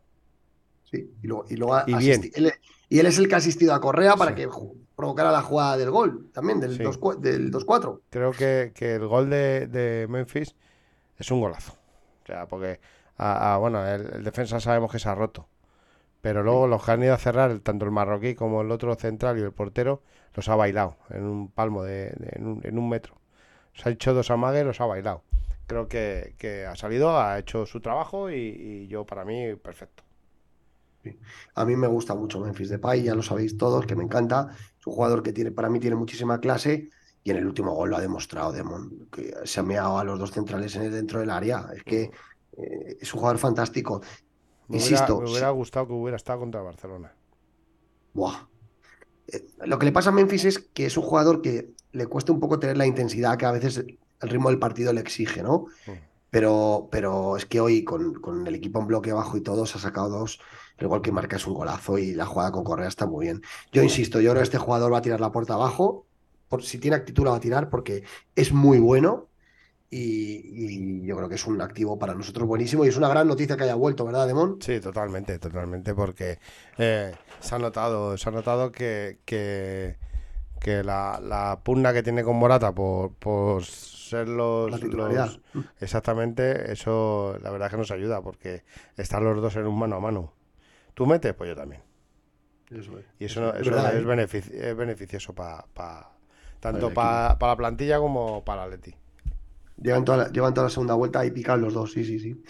[0.90, 2.22] Sí, y luego, y luego ha Y bien.
[2.34, 2.52] Él,
[2.90, 4.38] y él es el que ha asistido a Correa para Sí.
[4.38, 4.50] que
[4.96, 6.84] provocara la jugada del gol, también, del Sí.
[6.84, 7.20] 2-4.
[7.20, 8.02] del 2-4.
[8.10, 10.56] Creo que, que el gol de, de Memphis
[11.18, 11.74] es un golazo.
[12.24, 12.80] O sea, porque,
[13.18, 15.48] a- a- bueno, el, el defensa sabemos que se ha roto.
[16.26, 19.38] Pero luego los que han ido a cerrar, tanto el marroquí como el otro central
[19.40, 20.02] y el portero,
[20.36, 23.14] los ha bailado en un palmo, de, de- en, un, en un metro.
[23.74, 25.24] Se ha hecho dos amagues, los ha bailado.
[25.68, 30.04] Creo que, que ha salido, ha hecho su trabajo y, y yo, para mí, perfecto.
[31.56, 34.50] A mí me gusta mucho Memphis Depay, ya lo sabéis todos, que me encanta.
[34.80, 36.90] Es un jugador que tiene, para mí tiene muchísima clase
[37.24, 40.20] y en el último gol lo ha demostrado Demon, que se ha meado a los
[40.20, 41.68] dos centrales en el, dentro del área.
[41.76, 42.12] Es que
[42.58, 44.02] eh, es un jugador fantástico.
[44.68, 47.16] Me Insisto, hubiera, me hubiera gustado que hubiera estado contra el Barcelona.
[48.14, 48.48] Buah.
[49.28, 52.32] Eh, Lo que le pasa a Memphis es que es un jugador que le cuesta
[52.32, 55.68] un poco tener la intensidad que a veces el ritmo del partido le exige, ¿no?
[55.86, 55.92] Mm.
[56.30, 59.78] Pero, pero es que hoy con, con el equipo en bloque bajo y todo se
[59.78, 60.40] ha sacado dos.
[60.78, 63.42] El gol que marca es un golazo y la jugada con Correa está muy bien.
[63.72, 66.06] Yo insisto, yo creo que este jugador va a tirar la puerta abajo.
[66.50, 68.04] Por, si tiene actitud la va a tirar porque
[68.36, 69.30] es muy bueno
[69.90, 73.28] y, y yo creo que es un activo para nosotros buenísimo y es una gran
[73.28, 74.58] noticia que haya vuelto, ¿verdad, Demón?
[74.62, 76.40] Sí, totalmente, totalmente, porque
[76.78, 79.98] eh, se ha notado, se ha notado que, que,
[80.60, 85.26] que la, la pugna que tiene con Morata por, por ser los, La titularidad.
[85.28, 85.40] los-
[85.80, 88.64] exactamente, eso la verdad es que nos ayuda, porque
[88.98, 90.34] están los dos en un mano a mano.
[90.94, 91.82] Tú metes, pues yo también.
[92.72, 93.06] Eso es.
[93.20, 94.70] Y eso, no- Es eso verdad, es, ¿eh?
[94.70, 95.66] es beneficioso para
[96.60, 98.96] tanto para la plantilla como para Leti.
[99.82, 102.42] Llevan toda la, llevan toda la segunda vuelta y pican los dos, sí, sí, sí.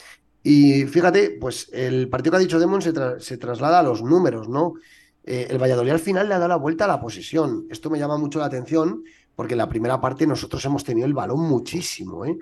[0.43, 4.47] Y fíjate, pues el partido que ha dicho Demon se, se traslada a los números,
[4.47, 4.73] ¿no?
[5.23, 7.65] Eh, el Valladolid al final le ha dado la vuelta a la posesión.
[7.71, 9.03] Esto me llama mucho la atención
[9.35, 12.37] porque en la primera parte nosotros hemos tenido el balón muchísimo, ¿eh?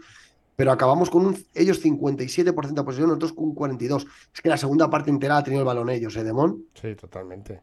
[0.55, 4.05] Pero acabamos con un- ellos 57% de posesión, nosotros con un 42%.
[4.36, 6.65] Es que la segunda parte entera ha tenido el balón ellos, ¿eh, Demon?
[6.79, 7.61] Sí, totalmente.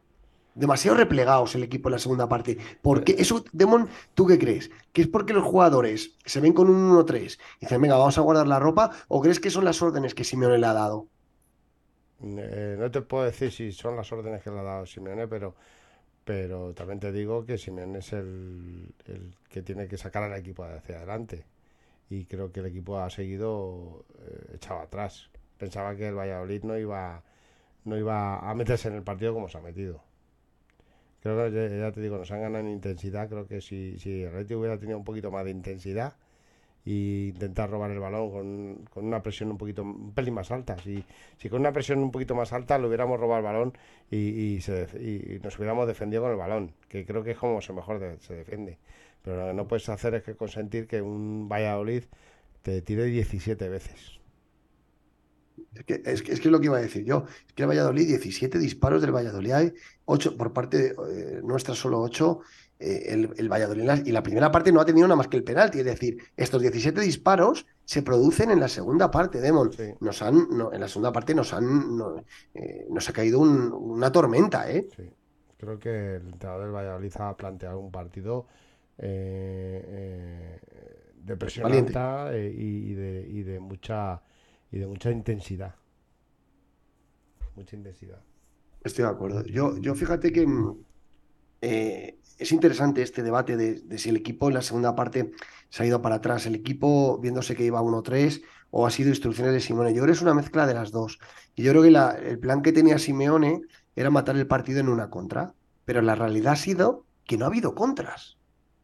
[0.55, 2.57] Demasiado replegados el equipo en la segunda parte.
[2.81, 3.15] ¿Por qué?
[3.17, 4.71] Eso, Demon, ¿tú qué crees?
[4.93, 8.21] ¿Que es porque los jugadores se ven con un 1-3 y dicen, venga, vamos a
[8.21, 8.91] guardar la ropa?
[9.07, 11.07] ¿O crees que son las órdenes que Simeone le ha dado?
[12.23, 15.55] Eh, no te puedo decir si son las órdenes que le ha dado Simeone, pero,
[16.23, 20.63] pero también te digo que Simeone es el, el que tiene que sacar al equipo
[20.63, 21.45] hacia adelante.
[22.09, 25.29] Y creo que el equipo ha seguido eh, echado atrás.
[25.57, 27.23] Pensaba que el Valladolid no iba,
[27.85, 30.03] no iba a meterse en el partido como se ha metido.
[31.21, 33.29] Creo que, ya, te digo, nos han ganado en intensidad.
[33.29, 36.15] Creo que si, si el Atlético hubiera tenido un poquito más de intensidad
[36.85, 40.77] e intentar robar el balón con, con una presión un poquito, un pelín más alta.
[40.79, 41.03] Si,
[41.37, 43.73] si con una presión un poquito más alta le hubiéramos robado el balón
[44.11, 47.61] y, y se y nos hubiéramos defendido con el balón, que creo que es como
[47.61, 48.77] se mejor de- se defiende.
[49.23, 52.03] Pero lo que no puedes hacer es que consentir que un Valladolid
[52.63, 54.20] te tire 17 veces.
[55.73, 57.25] Es que, es, que, es que es lo que iba a decir yo.
[57.47, 59.73] Es que el Valladolid, 17 disparos del Valladolid, hay
[60.05, 62.39] 8 por parte de, eh, nuestra, solo 8.
[62.79, 65.79] el, el Valladolid, y la primera parte no ha tenido nada más que el penalti.
[65.79, 69.71] Es decir, estos 17 disparos se producen en la segunda parte, Demon.
[69.71, 69.83] Sí.
[70.01, 73.71] Nos han, no, en la segunda parte nos han, no, eh, nos ha caído un-
[73.71, 74.87] una tormenta, ¿eh?
[74.97, 75.03] Sí.
[75.57, 78.47] Creo que el entrenador del Valladolid ha planteado un partido
[78.97, 80.59] eh, eh,
[81.23, 84.21] de presión alta eh, y, y de, y de mucha
[84.71, 85.75] y de mucha intensidad.
[87.55, 88.21] Mucha intensidad.
[88.83, 89.43] Estoy de acuerdo.
[89.45, 90.77] Yo, yo fíjate que mm,
[91.61, 95.31] eh, es interesante este debate de, si el equipo en la segunda parte
[95.69, 98.41] se ha ido para atrás, el equipo viéndose que iba 1-3
[98.71, 99.93] o ha sido instrucciones de Simeone.
[99.93, 101.19] Yo creo que es una mezcla de las dos.
[101.55, 103.61] Y yo creo que el plan que tenía Simeone
[103.95, 105.53] era matar el partido en una contra,
[105.85, 108.37] pero la realidad ha sido que no ha habido contras.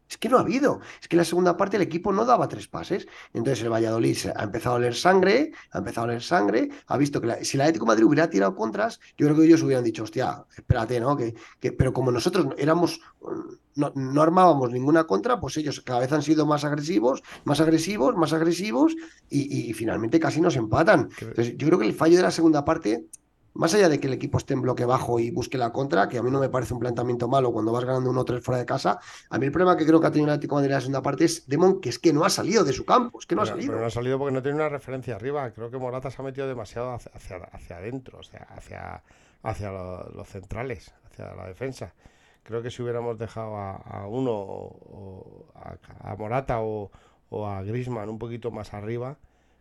[0.10, 0.80] Es que no ha habido.
[1.02, 3.08] Es que en la segunda parte el equipo no daba tres pases.
[3.34, 7.20] Entonces el Valladolid ha empezado a oler sangre, ha empezado a oler sangre, ha visto
[7.20, 9.84] que la- si el Atlético de Madrid hubiera tirado contras, yo creo que ellos hubieran
[9.84, 11.18] dicho, hostia, espérate, ¿no?
[11.18, 13.02] Que, que- pero como nosotros éramos,
[13.76, 18.16] no, no armábamos ninguna contra, pues ellos cada vez han sido más agresivos, más agresivos,
[18.16, 18.96] más agresivos,
[19.30, 21.10] y, y- finalmente casi nos empatan.
[21.20, 23.06] Entonces, yo creo que el fallo de la segunda parte,
[23.58, 26.18] más allá de que el equipo esté en bloque bajo y busque la contra, que
[26.18, 29.00] a mí no me parece un planteamiento malo cuando vas ganando 1-3 fuera de casa,
[29.30, 30.82] a mí el problema que creo que ha tenido el Atlético de Madrid en la
[30.82, 33.36] segunda parte es Demon, que es que no ha salido de su campo, es que
[33.36, 33.68] no ha salido.
[33.74, 35.52] pero no ha salido porque no tiene una referencia arriba.
[35.52, 39.04] Creo que Morata se ha metido demasiado hacia, hacia, hacia adentro, o sea, hacia,
[39.44, 41.94] hacia lo- los centrales, hacia la defensa.
[42.44, 46.92] Creo que si hubiéramos dejado a, a uno o a, a Morata o,
[47.30, 49.18] o a Grisman un poquito más arriba,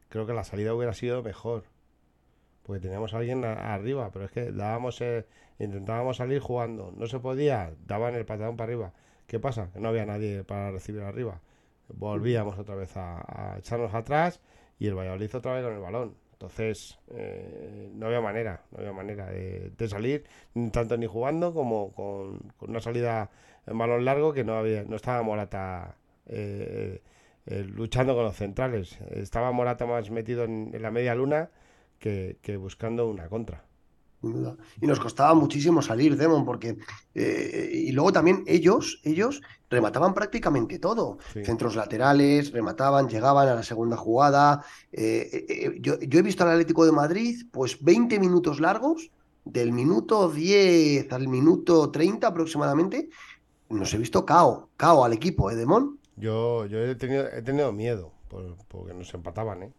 [0.09, 1.65] creo que la salida hubiera sido mejor.
[2.67, 5.25] Porque teníamos a alguien arriba, pero es que dábamos, eh,
[5.61, 8.93] intentábamos salir jugando, no se podía, daban el patadón para arriba.
[9.29, 9.71] ¿Qué pasa?
[9.73, 11.41] Que no había nadie para recibir arriba.
[11.89, 14.41] Volvíamos otra vez a, echarnos atrás
[14.81, 16.17] y el Valladolid otra vez con el balón.
[16.33, 20.25] Entonces, eh, no había manera, no había manera de, salir,
[20.73, 23.31] tanto ni jugando como con, una salida
[23.67, 25.97] en balón largo que no había, no estaba Morata
[26.27, 27.01] eh,
[27.47, 29.01] eh, luchando con los centrales.
[29.13, 31.49] Estaba Morata más metido en, la media luna
[31.99, 33.65] que, buscando una contra.
[34.81, 36.79] Y nos costaba muchísimo salir, Demon, porque.
[37.15, 39.41] Eh, y luego también ellos, ellos
[39.71, 41.19] remataban prácticamente todo.
[41.45, 44.65] Centros laterales, remataban, llegaban a la segunda jugada.
[44.93, 49.11] yo, yo, he visto al Atlético de Madrid, pues 20 minutos largos,
[49.47, 53.09] del minuto 10 al minuto 30 aproximadamente.
[53.69, 55.99] Nos he visto cao, cao al equipo, ¿eh, Demon?
[56.17, 59.73] Yo, yo he, tenido, he tenido miedo por, porque nos empataban, ¿eh?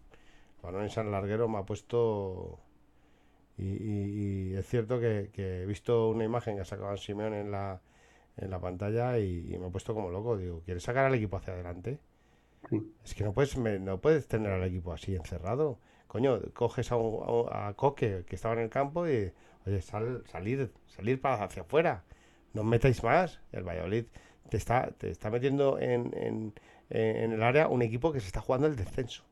[0.76, 2.60] En San Larguero me ha puesto...
[3.60, 7.82] Y, es cierto que, he visto una imagen que ha sacado Simeón en la,
[8.38, 10.38] en la pantalla y, me ha puesto como loco.
[10.38, 12.00] Digo, ¿quieres sacar al equipo hacia adelante?
[13.04, 15.80] Es que no puedes, no puedes tener al equipo así encerrado.
[16.08, 19.32] Coño, coges a, a, Coque que estaba en el campo y,
[19.66, 22.04] oye, sal, salir, salir para hacia afuera.
[22.54, 23.40] No metáis más.
[23.52, 24.06] El Valladolid
[24.50, 26.54] te está, te está metiendo en, en,
[26.90, 29.24] en, el área un equipo que se está jugando el descenso.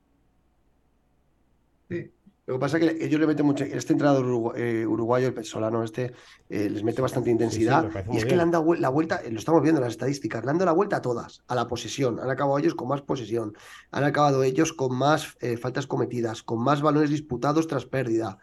[1.90, 2.12] Sí.
[2.48, 3.64] Lo que pasa es que ellos le meten mucho.
[3.64, 6.14] Este entrenador eh, uruguayo, el Pesolano, este,
[6.48, 7.90] eh, les mete bastante intensidad.
[8.12, 10.52] y es que le han dado la vuelta, lo estamos viendo en las estadísticas, le
[10.52, 12.20] han dado la vuelta a todas, a la posesión.
[12.20, 13.54] Han acabado ellos con más posesión.
[13.90, 18.38] Han acabado ellos con más eh, faltas cometidas, con más balones disputados tras pérdida.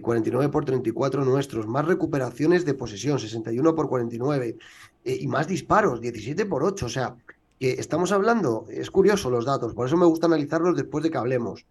[0.00, 4.56] 49 por 34 nuestros, más recuperaciones de posesión, 61 por 49,
[5.02, 6.86] y más disparos, 17 por 8.
[6.86, 7.16] O sea,
[7.58, 11.18] que estamos hablando, es curioso los datos, por eso me gusta analizarlos después de que
[11.18, 11.66] hablemos.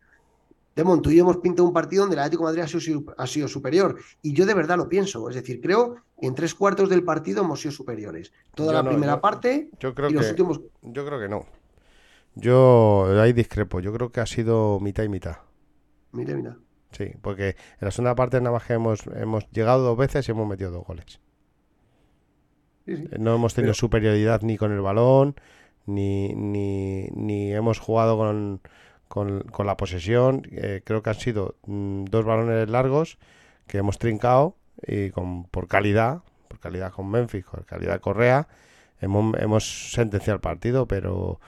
[0.80, 3.04] Demon, tú y yo hemos pintado un partido donde el Atlético de Madrid ha sido,
[3.18, 3.98] ha sido, superior.
[4.22, 5.30] Y yo de verdad lo pienso.
[5.30, 8.32] Es decir, creo que en tres cuartos del partido hemos sido superiores.
[8.56, 10.62] Toda la primera parte yo creo y los que, últimos.
[10.82, 11.46] Yo creo que no.
[12.36, 13.82] Yo ahí discrepo.
[13.82, 15.38] Yo creo que ha sido mitad y mitad.
[16.14, 16.56] Mitad y mitad.
[16.92, 20.32] Sí, porque en la segunda parte nada más que hemos, hemos llegado dos veces y
[20.32, 21.20] hemos metido dos goles.
[23.20, 25.36] No hemos tenido superioridad ni con el balón,
[25.86, 28.62] ni, ni, ni hemos jugado con,
[29.10, 30.43] con, la posesión.
[30.51, 33.18] Eh, creo que han sido mm, dos balones largos
[33.68, 34.55] que hemos trincado
[34.88, 38.47] y con, por calidad, por calidad con Memphis, por calidad Correa,
[39.01, 41.41] hemos, hemos sentenciado el partido, pero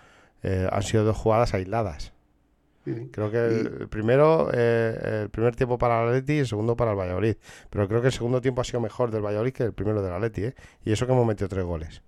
[0.43, 2.12] eh, han sido dos jugadas aisladas.
[2.84, 6.91] Creo que el, primero, eh, el primer tiempo para el Atleti y el segundo para
[6.91, 7.36] el Valladolid.
[7.70, 10.12] Pero creo que el segundo tiempo ha sido mejor del Valladolid que el primero del
[10.12, 10.55] Atleti, ¿eh?
[10.84, 12.01] Y eso que hemos metido tres goles.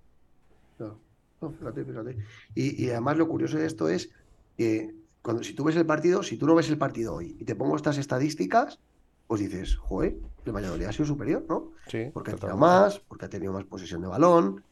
[1.58, 2.16] fíjate, fíjate.
[2.56, 4.10] Y, además lo curioso de esto es
[4.56, 4.92] que
[5.24, 7.54] cuando si tú ves el partido, si tú no ves el partido hoy y te
[7.54, 8.78] pongo estas estadísticas,
[9.26, 11.72] pues dices, joder, el Valladolid ha sido superior, ¿no?
[11.88, 12.10] Sí.
[12.12, 14.62] Porque ha tenido más, porque ha tenido más posesión de balón.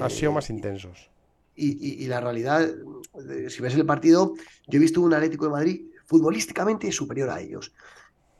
[0.00, 1.10] Ha sido más intensos.
[1.54, 4.32] Y, la realidad, eh, si ves el partido,
[4.66, 7.74] yo he visto un Atlético de Madrid futbolísticamente superior a ellos.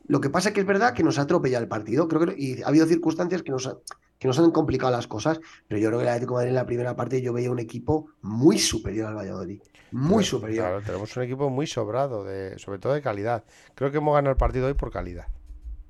[0.06, 2.34] Lo que pasa es que es verdad que nos ha atropellado el partido, creo que
[2.38, 3.68] y ha habido circunstancias que nos,
[4.20, 6.54] que nos han complicado las cosas, pero yo creo que el Atlético de Madrid en
[6.54, 9.62] la primera parte yo veía un equipo muy superior al Valladolid,
[9.92, 10.66] muy superior.
[10.66, 13.44] Claro, tenemos un equipo muy sobrado, de, sobre todo de calidad.
[13.74, 15.26] Creo que hemos ganado el partido hoy por calidad.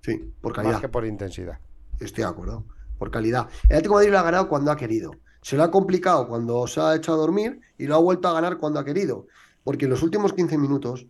[0.02, 0.74] Sí, por calidad.
[0.74, 1.58] Más que por intensidad.
[1.98, 2.64] Estoy de acuerdo,
[2.98, 3.48] por calidad.
[3.64, 5.10] El Atlético de Madrid lo ha ganado cuando ha querido.
[5.42, 8.32] Se lo ha complicado cuando se ha hecho a dormir y lo ha vuelto a
[8.32, 9.26] ganar cuando ha querido.
[9.64, 11.08] Porque en los últimos 15 minutos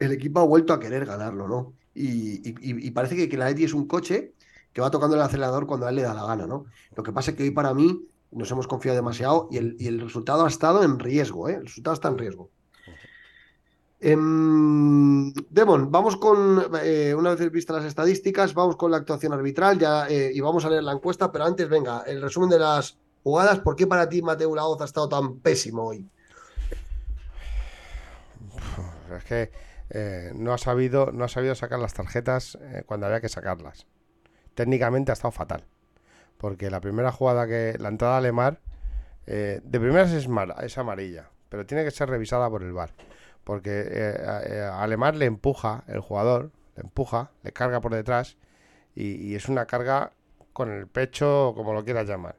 [0.00, 1.74] el equipo ha vuelto a querer ganarlo, ¿no?
[1.94, 4.34] Y, parece que, que la Eti es un coche
[4.72, 6.66] que va tocando el acelerador cuando a él le da la gana, ¿no?
[6.96, 10.44] Lo que pasa es que hoy para mí nos hemos confiado demasiado y el, resultado
[10.44, 11.54] ha estado en riesgo, ¿eh?
[11.54, 12.50] El resultado está en riesgo.
[14.00, 19.78] Em, Demon, vamos con, eh, una vez vistas las estadísticas, vamos con la actuación arbitral
[20.08, 23.60] eh, y vamos a leer la encuesta, pero antes, venga, el resumen de las jugadas.
[23.60, 26.08] ¿Por qué para ti Mateo Laoz ha estado tan pésimo hoy?
[29.16, 29.50] Es que
[29.90, 33.86] eh, no, ha sabido, no ha sabido sacar las tarjetas eh, cuando había que sacarlas.
[34.54, 35.64] Técnicamente ha estado fatal.
[36.38, 37.76] Porque la primera jugada que.
[37.78, 38.60] La entrada a Alemar.
[39.26, 40.28] Eh, de primeras es,
[40.62, 41.30] es amarilla.
[41.48, 42.90] Pero tiene que ser revisada por el VAR.
[43.44, 48.36] Porque a, Alemar le empuja, el jugador, le empuja, le carga por detrás.
[48.94, 50.12] Y, es una carga
[50.52, 52.36] con el pecho, como lo quieras llamar.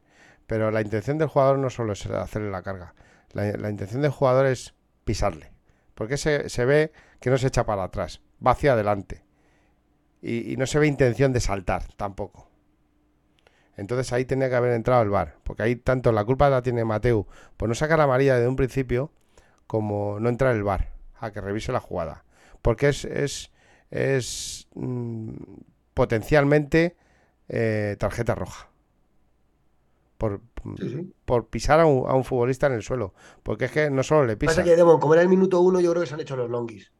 [0.48, 2.94] Pero la intención del jugador no solo es hacerle la carga.
[3.32, 5.52] La, intención del jugador es pisarle.
[5.96, 9.23] Porque se, se, ve que no se echa para atrás, va hacia adelante.
[10.26, 12.48] Y, no se ve intención de saltar tampoco.
[13.76, 15.36] Entonces ahí tenía que haber entrado el bar.
[15.44, 18.56] Porque ahí tanto la culpa la tiene Mateu por no sacar la amarilla desde un
[18.56, 19.12] principio,
[19.68, 22.24] como no entrar el bar a que revise la jugada.
[22.62, 23.52] Porque es, es
[23.94, 25.32] es mm,
[25.94, 26.98] potencialmente
[27.48, 28.70] eh, tarjeta roja.
[30.18, 30.42] Por,
[30.80, 31.14] Sí, sí.
[31.26, 33.14] por pisar a un, a un futbolista en el suelo.
[33.44, 34.52] Porque es que no solo le pisa.
[34.52, 36.50] Pasa que, Demon, como era el minuto uno, yo creo que se han hecho los
[36.50, 36.92] longuis.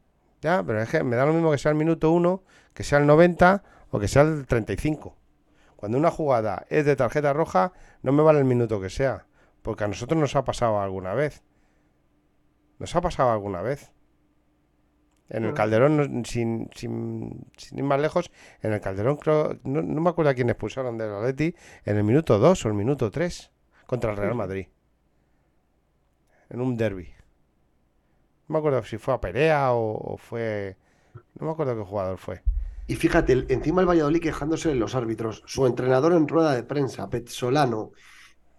[0.44, 2.42] Ya, pero es que me da lo mismo que sea el minuto 1,
[2.74, 5.16] que sea el 90 o que sea el 35.
[5.74, 7.72] Cuando una jugada es de tarjeta roja,
[8.02, 9.24] no me vale el minuto que sea.
[9.62, 11.42] Porque a nosotros nos ha pasado alguna vez.
[12.78, 13.90] Nos ha pasado alguna vez.
[15.30, 15.54] En el Bueno.
[15.54, 18.30] Calderón, sin, sin, sin ir más lejos,
[18.60, 21.54] en el Calderón creo, no, no me acuerdo a quién expulsaron del Atleti,
[21.86, 23.50] en el minuto 2 o el minuto 3
[23.86, 24.66] contra el Real Madrid.
[26.50, 27.14] En un derby.
[28.48, 30.76] No me acuerdo si fue a Perea o, o fue...
[31.38, 32.42] No me acuerdo qué jugador fue.
[32.86, 37.08] Y fíjate, encima el Valladolid quejándose de los árbitros, su entrenador en rueda de prensa,
[37.08, 37.92] Petzolano,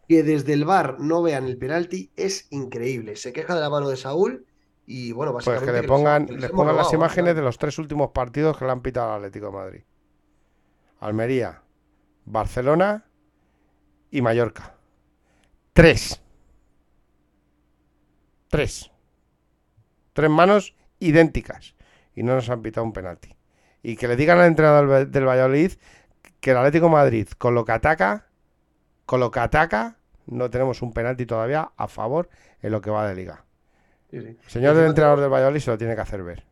[0.08, 3.16] que desde el VAR no vean el penalti, es increíble.
[3.16, 4.46] Se queja de la mano de Saúl
[4.88, 7.42] y bueno, Pues básicamente que le que les- pongan, que les pongan las imágenes de
[7.44, 9.82] los tres últimos partidos que le han pitado al Atlético de Madrid.
[11.00, 11.62] Almería,
[12.26, 13.06] Barcelona
[14.10, 14.76] y Mallorca.
[15.74, 16.22] Tres.
[18.50, 18.90] Tres.
[20.16, 21.76] Tres manos idénticas.
[22.16, 23.36] Y no nos han pitado un penalti.
[23.84, 25.74] Y que le digan al entrenador del, Valladolid
[26.40, 28.30] que el Atlético de Madrid, con lo que ataca,
[29.06, 32.30] con lo que ataca, no tenemos un penalti todavía a favor
[32.62, 33.44] en lo que va de liga.
[34.10, 34.28] Sí, sí.
[34.28, 36.46] El señor del entrenador del Valladolid se lo tiene que hacer ver.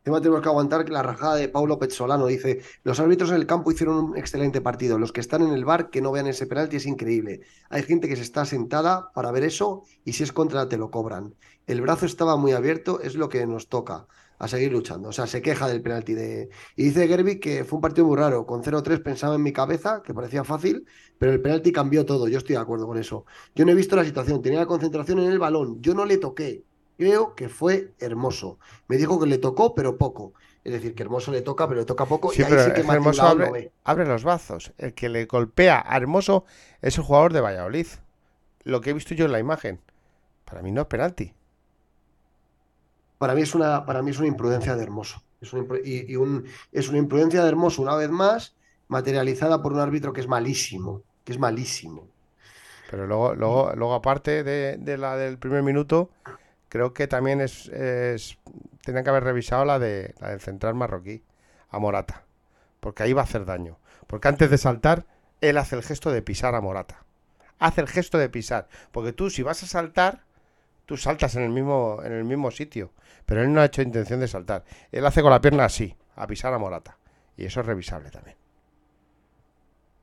[0.00, 3.46] Encima tenemos que aguantar que la rajada de Paulo Petzolano dice, los árbitros en el
[3.46, 6.46] campo hicieron un excelente partido, los que están en el bar que no vean ese
[6.46, 7.42] penalti es increíble.
[7.68, 10.90] Hay gente que se está sentada para ver eso y si es contra te lo
[10.90, 11.34] cobran.
[11.70, 14.08] El brazo estaba muy abierto, es lo que nos toca,
[14.40, 15.10] a seguir luchando.
[15.10, 16.50] O sea, se queja del penalti de...
[16.74, 20.02] Y dice Gerbi que fue un partido muy raro, con 0-3 pensaba en mi cabeza,
[20.02, 20.84] que parecía fácil,
[21.16, 23.24] pero el penalti cambió todo, yo estoy de acuerdo con eso.
[23.54, 26.18] Yo no he visto la situación, tenía la concentración en el balón, yo no le
[26.18, 26.64] toqué.
[26.98, 28.58] Creo que fue hermoso.
[28.88, 30.32] Me dijo que le tocó, pero poco.
[30.64, 32.32] Es decir, que Hermoso le toca, pero le toca poco.
[32.32, 33.72] Sí, y ahí pero sí que Hermoso abre, ve.
[33.84, 34.72] abre los brazos.
[34.76, 36.44] El que le golpea a Hermoso
[36.82, 37.86] es el jugador de Valladolid.
[38.64, 39.80] Lo que he visto yo en la imagen.
[40.44, 41.32] Para mí no es penalti.
[43.20, 45.22] Para mí es una, para mí es una imprudencia de Hermoso.
[45.42, 48.56] Es una, y un, es una imprudencia de Hermoso, una vez más,
[48.88, 51.02] materializada por un árbitro que es malísimo.
[51.22, 52.08] Que es malísimo.
[52.90, 56.08] Pero luego, luego, luego aparte de, de la del primer minuto,
[56.70, 58.38] creo que también es, es
[58.86, 61.22] tenían que haber revisado la de la del central marroquí
[61.68, 62.24] a Morata.
[62.80, 63.76] Porque ahí va a hacer daño.
[64.06, 65.04] Porque antes de saltar,
[65.42, 67.04] él hace el gesto de pisar a Morata.
[67.58, 68.66] Hace el gesto de pisar.
[68.92, 70.24] Porque tú, si vas a saltar,
[70.90, 72.90] tú saltas en el mismo, en el mismo sitio.
[73.24, 74.64] Pero él no ha hecho intención de saltar.
[74.90, 76.98] Él hace con la pierna así, a pisar a Morata.
[77.36, 78.36] Y eso es revisable también.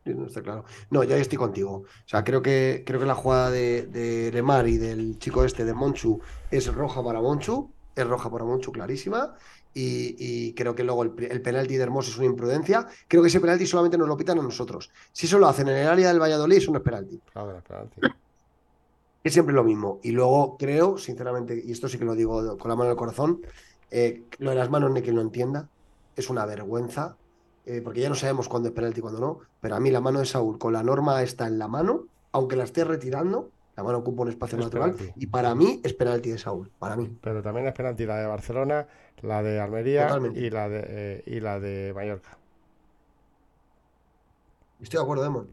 [0.06, 0.64] No está claro.
[0.90, 1.80] No, ahí estoy contigo.
[1.80, 5.66] O sea, creo que, creo que la jugada de, de Lemar y del chico este
[5.66, 6.22] de Monchu
[6.52, 7.70] es roja para Monchu.
[7.94, 9.36] Es roja para Monchu, clarísima.
[9.74, 12.88] Y, y creo que luego el, penalti de Hermoso es una imprudencia.
[13.10, 14.90] Creo que ese penalti solamente nos lo pitan a nosotros.
[15.12, 17.20] Si eso lo hacen en el área del Valladolid, eso no es penalti.
[17.34, 18.00] Claro, es penalti.
[19.28, 20.00] Es siempre lo mismo.
[20.04, 22.98] Y luego creo, sinceramente, y esto sí que lo digo con la mano en el
[22.98, 23.42] corazón,
[23.92, 25.68] eh, lo de las manos ni quien lo entienda,
[26.16, 27.18] es una vergüenza,
[27.66, 30.00] eh, porque ya no sabemos cuándo es penalti y cuándo no, pero a mí la
[30.00, 33.84] mano de Saúl con la norma está en la mano, aunque la esté retirando, la
[33.84, 35.20] mano ocupa un espacio Es natural, penalti.
[35.20, 37.12] y para mí es penalti de Saúl, para mí.
[37.22, 38.88] Pero también es penalti la de Barcelona,
[39.22, 40.40] la de Almería Totalmente.
[40.40, 42.38] y la de, eh, y la de Mallorca.
[44.80, 45.48] Estoy de acuerdo, Demon.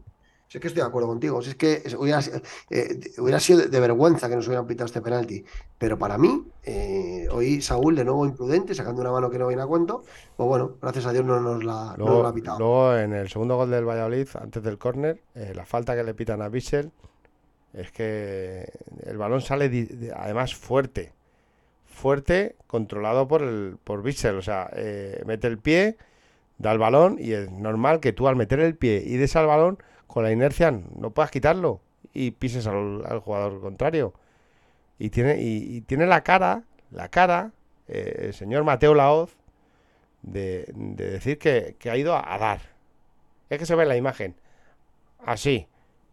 [0.55, 1.41] Es que estoy de acuerdo contigo.
[1.41, 2.21] Si es que hubiera,
[2.69, 5.43] eh, hubiera sido de, vergüenza que nos hubieran pitado este penalti.
[5.77, 9.63] Pero para mí, eh, hoy Saúl de nuevo imprudente, sacando una mano que no viene
[9.63, 10.05] a cuento.
[10.37, 12.59] Pues bueno, gracias a Dios no nos la, no nos la ha pitado.
[12.59, 16.13] luego en el segundo gol del Valladolid, antes del córner, eh, la falta que le
[16.13, 16.89] pitan a Bissell
[17.73, 18.71] es que
[19.05, 21.11] el balón sale además fuerte.
[21.85, 24.37] Fuerte, controlado por el por Bissell.
[24.37, 25.97] O sea, eh, mete el pie,
[26.57, 29.47] da el balón y es normal que tú al meter el pie y des al
[29.47, 29.77] balón,
[30.15, 31.81] con la inercia no puedas quitarlo
[32.13, 34.13] y pises al, jugador contrario.
[34.97, 37.51] Y tiene, y, tiene la cara, la cara,
[37.89, 39.35] eh, el señor Mateo Laoz,
[40.21, 42.61] de, de decir que, ha ido a, dar.
[43.49, 44.35] Es que se ve en la imagen.
[45.19, 45.67] Así.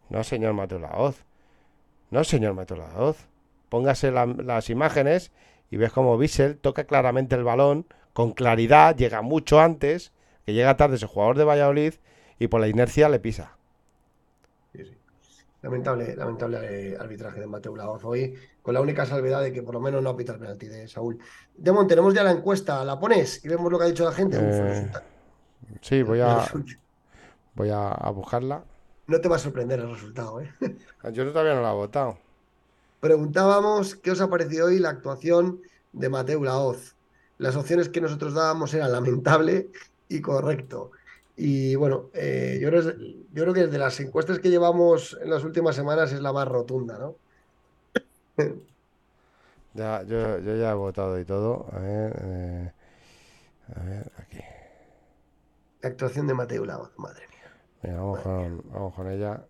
[0.09, 1.24] No, señor Mateo Laoz.
[2.11, 3.28] No, señor Mateo Laoz.
[3.68, 5.30] Póngase la- las imágenes
[5.70, 10.12] y ves como Bissell toca claramente el balón con claridad, llega mucho antes,
[10.44, 11.94] que llega tarde ese jugador de Valladolid
[12.40, 13.59] y por la inercia le pisa.
[15.63, 16.59] Lamentable, lamentable
[16.93, 20.03] eh, arbitraje de Mateo Laoz hoy, con la única salvedad de que por lo menos
[20.03, 21.19] no ha pitado el penalti de Saúl.
[21.57, 23.45] Demon, tenemos ya la encuesta, ¿la pones?
[23.45, 24.39] Y vemos lo que ha dicho la gente.
[24.41, 24.91] Eh,
[25.81, 26.45] Sí, voy a,
[27.55, 27.71] voy
[28.15, 28.65] buscarla.
[29.07, 30.51] No te va a sorprender el resultado, ¿eh?
[31.13, 32.19] Yo todavía no la he votado.
[33.01, 35.61] Preguntábamos qué os ha parecido hoy la actuación
[35.93, 36.95] de Mateu Laoz.
[37.39, 39.71] las opciones que nosotros dábamos eran lamentable
[40.09, 40.93] y correcto.
[41.37, 45.45] Y bueno, eh, yo, creo, yo creo que de las encuestas que llevamos en las
[45.45, 47.16] últimas semanas es la más rotunda, ¿no?
[49.74, 51.66] Ya, yo, yo ya he votado y todo.
[51.72, 52.72] A ver, eh,
[53.74, 54.39] a ver, aquí.
[55.80, 57.97] La actuación de Mateo Laoz, madre mía.
[57.97, 59.43] Vamos con, vamos con ella.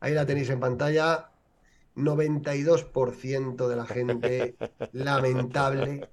[0.00, 1.30] Ahí la tenéis en pantalla.
[1.96, 4.56] 92% de la gente
[4.92, 6.08] lamentable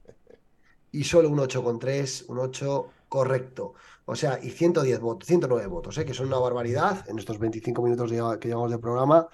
[0.91, 3.75] y solo un 8,3, un 8 correcto.
[4.09, 6.05] O sea, y 110 votos, 109 votos, ¿eh?
[6.05, 9.27] que son una barbaridad en estos 25 minutos que llevamos de programa.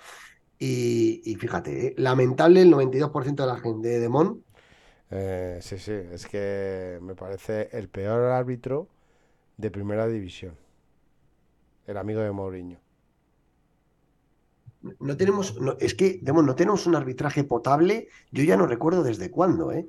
[0.57, 1.93] Y, fíjate, ¿eh?
[1.97, 4.43] lamentable el 92% de la gente de Demón.
[5.11, 8.88] Eh, sí, sí, es que me parece el peor árbitro
[9.57, 10.57] de primera división.
[11.86, 12.80] El amigo de Mourinho.
[14.99, 18.07] No tenemos, no, es que, Demón, no tenemos un arbitraje potable.
[18.32, 19.86] Yo ya no recuerdo desde cuándo, ¿eh?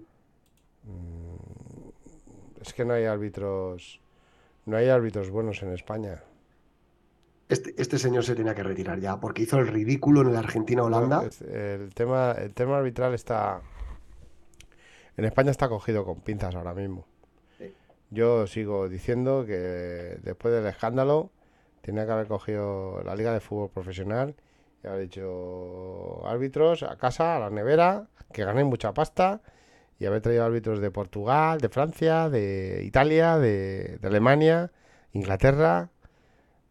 [0.82, 4.03] Mm, es que no hay árbitros,
[4.66, 6.22] no hay árbitros buenos en España.
[7.48, 11.24] Este, este, señor se tenía que retirar ya, porque hizo el ridículo en la Argentina-Holanda.
[11.52, 13.60] el, tema, el tema arbitral está.
[15.16, 17.06] En España está cogido con pinzas ahora mismo.
[18.10, 21.30] Yo sigo diciendo que después del escándalo
[21.82, 24.34] tenía que haber cogido la Liga de Fútbol Profesional
[24.82, 29.40] y haber dicho árbitros a casa, a la nevera, que ganen mucha pasta
[29.98, 34.70] y haber traído árbitros de Portugal, de Francia, de Italia, de Alemania,
[35.12, 35.90] Inglaterra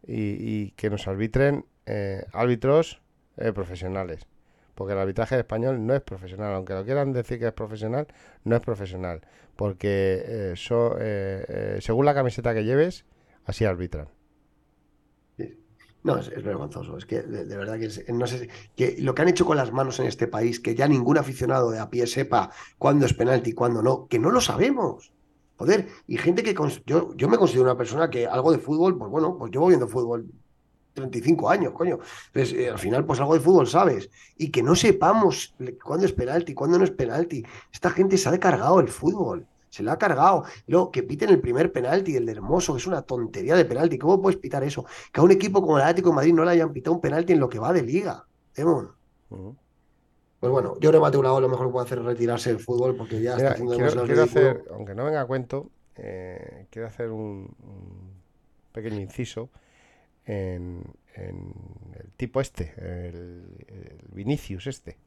[0.05, 3.01] y, que nos arbitren eh, árbitros
[3.37, 4.27] eh, profesionales.
[4.75, 8.07] Porque el arbitraje español no es profesional, aunque lo quieran decir que es profesional,
[8.43, 9.21] no es profesional.
[9.55, 13.05] Porque eh, según la camiseta que lleves,
[13.45, 14.07] así arbitran.
[16.03, 16.97] No, es, vergonzoso.
[16.97, 19.99] Es que de, verdad que, no sé, que lo que han hecho con las manos
[19.99, 23.53] en este país, que ya ningún aficionado de a pie sepa cuándo es penalti y
[23.53, 25.13] cuándo no, que no lo sabemos.
[25.57, 29.09] Joder, y gente que yo, yo me considero una persona que algo de fútbol, pues
[29.09, 30.27] bueno, pues llevo viendo fútbol
[30.93, 31.99] 35 años, coño.
[32.33, 34.09] Eh, al final, pues algo de fútbol sabes.
[34.37, 37.45] Y que no sepamos cuándo es penalti, cuándo no es penalti.
[37.71, 39.47] Esta gente se ha cargado el fútbol.
[39.73, 40.43] Se lo ha cargado.
[40.67, 43.97] Luego, que piten el primer penalti, el de Hermoso, que es una tontería de penalti.
[43.97, 44.85] ¿Cómo puedes pitar eso?
[45.11, 47.33] Que a un equipo como el Atlético de Madrid no le hayan pitado un penalti
[47.33, 48.23] en lo que va de liga.
[48.55, 48.91] Demon.
[50.39, 52.95] Pues bueno, yo creo que Mateo lo mejor que puede hacer es retirarse del fútbol
[52.95, 57.09] porque ya está haciendo quiero, quiero hacer, aunque no venga a cuento, eh, quiero hacer
[57.09, 57.49] un,
[58.73, 59.49] pequeño inciso
[60.27, 60.83] en,
[61.15, 64.97] el tipo este, el, Vinicius este.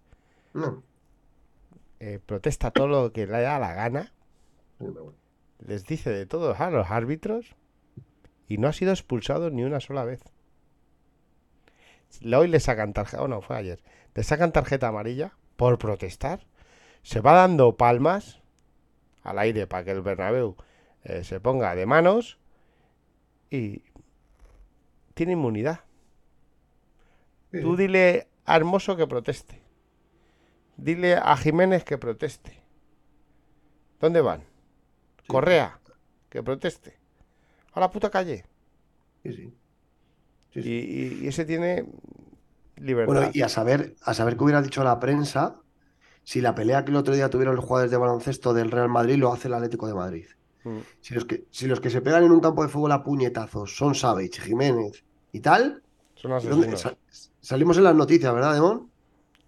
[0.54, 0.82] No.
[2.00, 4.12] Eh, protesta todo lo que le da la gana.
[5.58, 7.54] Les dice de todo a los árbitros
[8.48, 10.22] y no ha sido expulsado ni una sola vez.
[12.24, 13.80] Hoy le sacan tarjeta, o no, fue ayer
[14.16, 16.40] le sacan tarjeta amarilla por protestar,
[17.02, 18.40] se va dando palmas
[19.22, 20.56] al aire para que el Bernabéu
[21.04, 22.38] eh, se ponga de manos
[23.50, 23.82] y
[25.12, 25.80] tiene inmunidad.
[27.50, 29.62] Tú dile a Hermoso que proteste.
[30.76, 32.60] Dile a Jiménez que proteste.
[34.00, 34.44] ¿Dónde van?
[35.26, 35.78] Correa,
[36.28, 36.98] que proteste.
[37.72, 38.44] A la puta calle.
[39.22, 39.32] Sí,
[40.52, 40.60] sí.
[40.60, 41.84] y, ese tiene
[42.78, 45.56] bueno, y a saber, a saber qué hubiera dicho la prensa
[46.24, 49.16] si la pelea que el otro día tuvieron los jugadores de baloncesto del Real Madrid
[49.16, 50.26] lo hace el Atlético de Madrid.
[50.64, 50.78] Mm.
[51.00, 53.76] Si, los que, si los que se pegan en un campo de fútbol a puñetazos
[53.76, 55.82] son Savage, Jiménez y tal,
[56.16, 56.96] son asesinos.
[57.40, 58.90] salimos en las noticias, ¿verdad, Demón?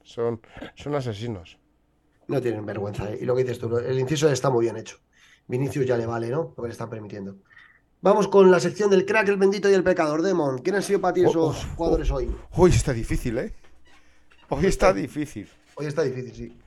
[0.05, 0.41] Son,
[0.77, 1.59] son asesinos.
[2.29, 3.11] No tienen vergüenza.
[3.11, 3.19] ¿eh?
[3.21, 4.99] Y lo que dices tú, el inciso está muy bien hecho.
[5.49, 6.55] Vinicius ya le vale, ¿no?
[6.57, 7.37] Lo que le están permitiendo.
[8.01, 10.23] Vamos con la sección del crack, el bendito y el pecador.
[10.23, 12.31] Demon, ¿quién han sido para ti oh, esos oh, jugadores hoy?
[12.53, 13.53] Hoy está difícil, ¿eh?
[14.51, 15.49] Hoy está difícil.
[15.75, 16.59] Hoy está difícil, sí.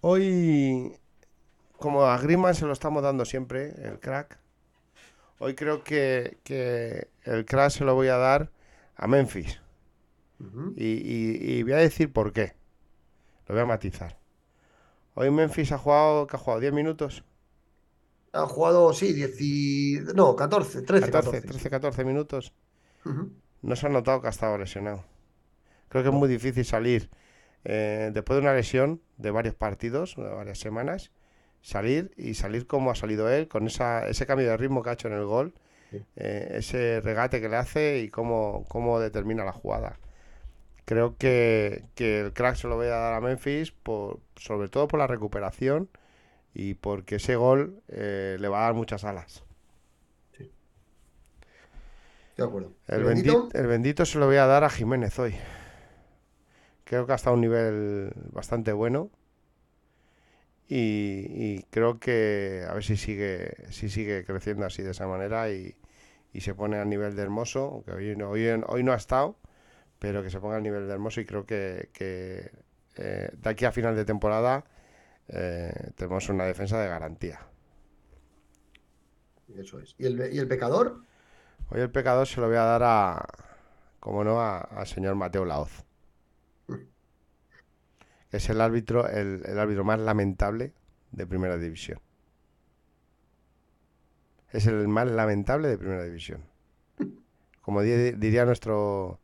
[0.00, 0.92] Hoy,
[1.78, 4.38] como a Griezmann se lo estamos dando siempre, el crack.
[5.38, 6.38] Hoy creo que,
[7.24, 8.50] el crack se lo voy a dar
[8.96, 9.60] a Memphis.
[10.76, 12.54] y, voy a decir por qué.
[13.46, 14.18] Lo voy a matizar.
[15.14, 16.60] Hoy Memphis ha jugado, ¿qué ha jugado?
[16.60, 17.24] ¿10 minutos?
[18.34, 21.40] Han jugado, sí, 10 no, 14, 13, 14.
[21.42, 22.52] 13, 14 minutos.
[23.62, 25.04] No se ha notado que ha estado lesionado.
[25.88, 27.10] Creo que es muy difícil salir
[27.64, 31.12] eh, después de una lesión de varios partidos, de varias semanas,
[31.62, 34.94] salir y salir como ha salido él, con esa, ese cambio de ritmo que ha
[34.94, 35.54] hecho en el gol,
[36.16, 39.98] eh, ese regate que le hace y cómo, cómo determina la jugada.
[40.84, 44.88] Creo que, que, el crack se lo voy a dar a Memphis, por, sobre todo
[44.88, 45.88] por la recuperación
[46.54, 49.44] y porque ese gol eh, le va a dar muchas alas.
[50.36, 50.50] Sí.
[52.36, 52.72] De acuerdo.
[52.88, 53.48] El, bendito?
[53.52, 55.34] el bendito se lo voy a dar a Jiménez hoy.
[56.84, 59.10] Creo que ha estado a un nivel bastante bueno.
[60.66, 65.50] Y, y creo que a ver si sigue, si sigue creciendo así de esa manera
[65.50, 65.76] y,
[66.32, 69.38] y se pone al nivel de Hermoso, aunque hoy, no- hoy, hoy no ha estado,
[69.98, 72.52] pero que se ponga al nivel de Hermoso y creo que, que,
[72.96, 74.64] eh, de aquí a final de temporada
[75.28, 77.40] eh, tenemos una defensa de garantía.
[79.56, 79.94] Eso es.
[79.98, 81.02] ¿Y el, y el pecador?
[81.68, 83.26] Hoy el pecador se lo voy a dar a,
[84.00, 85.84] como no, a- al señor Mateo Laoz.
[88.30, 90.74] Que es el árbitro, el, el árbitro más lamentable
[91.12, 92.00] de primera división.
[94.52, 96.44] Es el más lamentable de primera división.
[97.62, 99.18] Como di- diría nuestro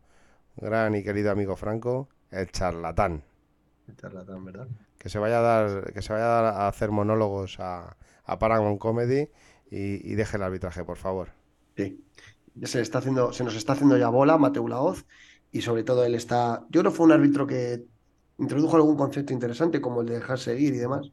[0.57, 3.25] gran y querido amigo Franco, el charlatán.
[3.89, 4.69] El charlatán, ¿verdad?
[5.01, 8.39] Que se vaya a dar, que se vaya a, dar a hacer monólogos a, a
[8.39, 9.31] Paramount Comedy
[9.71, 11.31] y, deje el arbitraje, por favor.
[11.75, 12.05] Sí.
[12.65, 15.07] Se, está haciendo, se nos está haciendo ya bola Mateu Laoz
[15.51, 16.67] y sobre todo él está.
[16.69, 17.87] Yo creo que fue un árbitro que
[18.39, 21.11] introdujo algún concepto interesante como el de dejar seguir y demás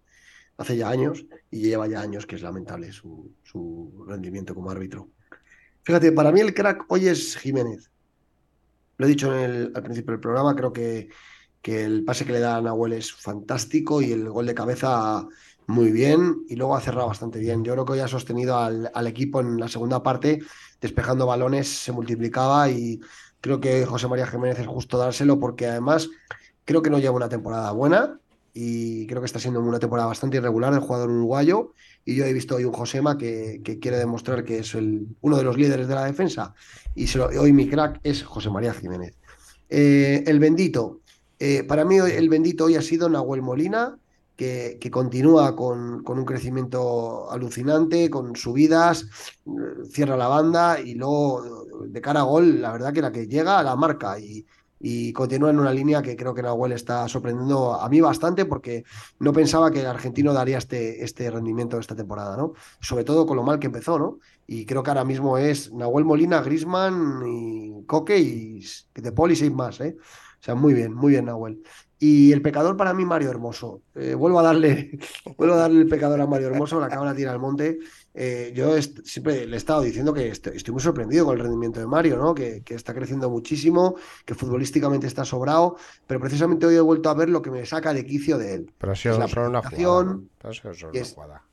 [0.58, 5.10] hace ya años y lleva ya años que es lamentable su, su rendimiento como árbitro.
[5.84, 7.90] Fíjate, para mí el crack hoy es Jiménez.
[8.98, 11.08] Lo he dicho en el- al principio del programa, creo que,
[11.68, 15.28] que el pase que le da a Nahuel es fantástico y el gol de cabeza
[15.65, 17.65] muy bien y luego ha cerrado bastante bien.
[17.65, 20.39] Yo creo que hoy ha sostenido al, equipo en la segunda parte,
[20.80, 23.01] despejando balones, se multiplicaba y
[23.41, 26.09] creo que José María Jiménez es justo dárselo porque además
[26.63, 28.18] creo que no lleva una temporada buena
[28.53, 31.74] y creo que está siendo una temporada bastante irregular del jugador uruguayo
[32.05, 35.43] y yo he visto hoy un Josema que, quiere demostrar que es el, uno de
[35.43, 36.53] los líderes de la defensa
[36.95, 39.18] y hoy mi crack es José María Jiménez.
[39.68, 41.01] Eh, el bendito.
[41.40, 44.00] Eh, para mí el bendito hoy ha sido Nahuel Molina,
[44.36, 49.08] que, que continúa con, un crecimiento alucinante, con subidas,
[49.46, 49.50] eh,
[49.90, 53.60] cierra la banda y luego de cara a gol, la verdad que la que llega
[53.60, 54.46] a la marca y,
[55.14, 58.84] continúa en una línea que creo que Nahuel está sorprendiendo a mí bastante porque
[59.20, 62.54] no pensaba que el argentino daría este, este rendimiento esta temporada, ¿no?
[62.80, 64.20] Sobre todo con lo mal que empezó, ¿no?
[64.46, 68.64] Y creo que ahora mismo es Nahuel Molina, Grisman y Coque y
[68.94, 69.98] De Paul y seis más, ¿eh?
[70.40, 71.62] O sea, muy bien, muy bien, Nahuel.
[72.00, 73.82] Y el pecador para mí, Mario Hermoso.
[73.96, 75.00] Eh, vuelvo a darle,
[75.38, 77.80] vuelvo a darle el pecador a Mario Hermoso, la cabra tira al monte.
[78.14, 81.80] Eh, yo siempre le he estado diciendo que estoy, estoy muy sorprendido con el rendimiento
[81.80, 82.36] de Mario, ¿no?
[82.36, 87.16] Que, que está creciendo muchísimo, que futbolísticamente está sobrado, pero precisamente hoy he vuelto a
[87.16, 88.72] ver lo que me saca de quicio de él.
[88.78, 90.20] Pero ha sido Es la solo una jugada.
[90.44, 91.44] ha sido solo una es- jugada.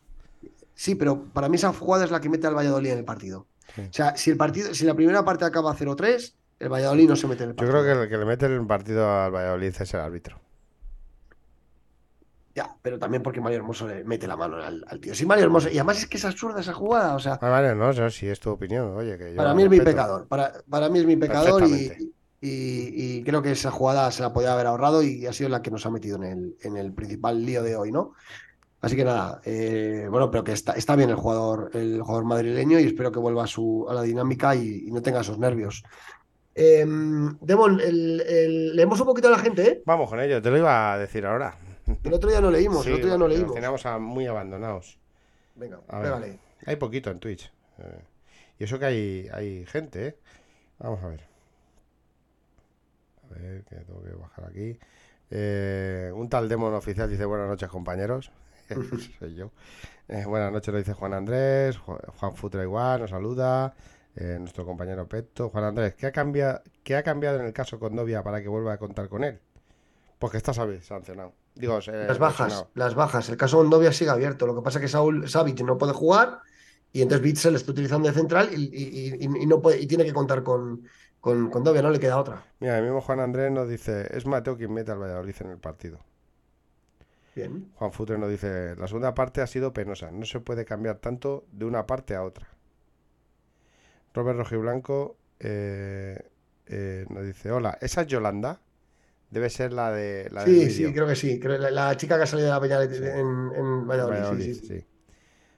[0.75, 3.47] Sí, pero para mí esa jugada es la que mete al Valladolid en el partido.
[3.75, 3.81] Sí.
[3.83, 7.27] O sea, si el partido, si la primera parte acaba 0-3, el Valladolid no se
[7.29, 7.83] mete en el Yo partido.
[7.83, 10.41] creo que el que le mete el partido al Valladolid es el árbitro.
[12.55, 15.13] Ya, pero también porque Mario Hermoso le mete la mano al, al tío.
[15.15, 15.69] Sí, Mario Hermoso.
[15.69, 17.17] Y además es que es absurda esa jugada.
[17.17, 19.65] O sea, Ah, vale, no, no, si es tu opinión, oye, que yo para mí
[19.65, 20.29] es mi pecador.
[20.29, 22.05] Para, para mí es mi pecador y, Perfectamente.
[22.41, 25.63] y- y creo que esa jugada se la podía haber ahorrado y ha sido la
[25.63, 28.13] que nos ha metido en el, en el principal lío de hoy, ¿no?
[28.83, 32.79] Así que nada, eh, bueno, pero que está, está bien el jugador, el jugador madrileño
[32.79, 35.83] y espero que vuelva a, su, a la dinámica y, y no tenga esos nervios.
[36.55, 36.85] Eh,
[37.41, 39.83] Demon, el- el- leemos un poquito a la gente, ¿eh?
[39.87, 41.57] Vamos con ello, te lo iba a decir ahora.
[42.03, 43.55] El otro día no leímos, Sí, el otro día no los leímos.
[43.55, 44.99] teníamos a- muy abandonados.
[45.57, 46.05] Venga, A ver.
[46.13, 46.39] pégale.
[46.67, 47.51] Hay poquito en Twitch.
[47.79, 48.03] eh,
[48.59, 50.17] y eso que hay, hay gente, ¿eh?
[50.79, 51.21] Vamos a ver.
[53.25, 54.79] A ver, que tengo que bajar aquí.
[55.31, 58.31] Eh, un tal Demon oficial dice buenas noches, compañeros.
[59.19, 59.51] Soy yo.
[60.09, 61.79] Eh, buenas noches, lo dice Juan Andrés.
[61.79, 63.75] Ju- Juan Futra igual, nos saluda.
[64.17, 65.51] Eh, nuestro compañero Peto.
[65.51, 68.49] Juan Andrés, ¿qué ha, cambiado, ¿qué ha cambiado en el caso con Novia para que
[68.49, 69.41] vuelva a contar con él?
[70.19, 71.33] Porque está sancionado.
[71.55, 72.71] Digo, eh, Las bajas, lesionado.
[72.75, 73.29] las bajas.
[73.29, 74.47] El caso Mondovia sigue abierto.
[74.47, 76.41] Lo que pasa es que Saúl Savic no puede jugar
[76.93, 79.87] y entonces Bitzel lo está utilizando de central y, y- y- y no puede, y
[79.87, 80.85] tiene que contar con,
[81.21, 82.43] con, con Dovia, no le queda otra.
[82.61, 85.59] Mira, el mismo Juan Andrés nos dice, es Mateo quien mete al Valladolid en el
[85.59, 85.99] partido.
[87.35, 87.69] Bien.
[87.75, 91.45] Juan Futre nos dice, la segunda parte ha sido penosa, no se puede cambiar tanto
[91.51, 92.47] de una parte a otra.
[94.15, 96.19] Robert Rojiblanco eh,
[96.67, 98.61] eh, nos dice, hola, ¿esa es Yolanda?
[99.31, 101.41] Debe ser la de la Sí, sí, creo que sí.
[101.41, 104.17] Creo- la, la chica que ha salido de la Peña en, en Valladolid.
[104.17, 104.67] sí, Valladolid, sí.
[104.69, 104.87] sí.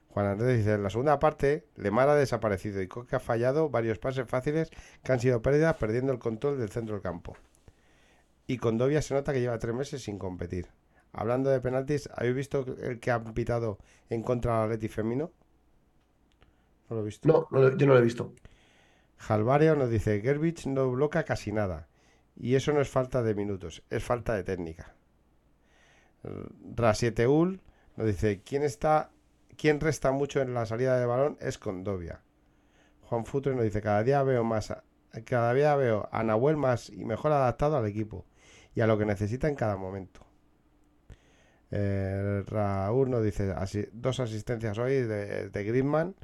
[0.09, 3.99] Juan Andrés dice, en la segunda parte, Lemar ha desaparecido y Coque ha fallado varios
[3.99, 4.71] pases fáciles
[5.03, 7.37] que han sido pérdidas perdiendo el control del centro del campo.
[8.47, 10.69] Y con Dovia se nota que lleva tres meses sin competir.
[11.13, 13.79] Hablando de penaltis, ¿habéis visto el que han pitado
[14.09, 15.33] en contra del Atleti Femino?
[16.89, 17.27] No lo he visto.
[17.29, 18.33] No, no lo- yo no lo he visto.
[19.19, 21.89] Jalvario nos dice, Gerbich no bloca casi nada.
[22.37, 24.95] Y eso no es falta de minutos, es falta de técnica.
[26.75, 27.61] Rasieteul
[27.97, 29.11] nos dice, ¿quién está,
[29.57, 32.21] quién resta mucho en la salida de balón es Condovia.
[33.03, 34.83] Juan Futre nos dice, cada día veo más, a-
[35.25, 38.27] cada día veo a Nahuel más y mejor adaptado al equipo
[38.75, 40.27] y a lo que necesita en cada momento.
[41.71, 46.15] Eh, Raúl nos dice asi- dos asistencias hoy de, de Griezmann.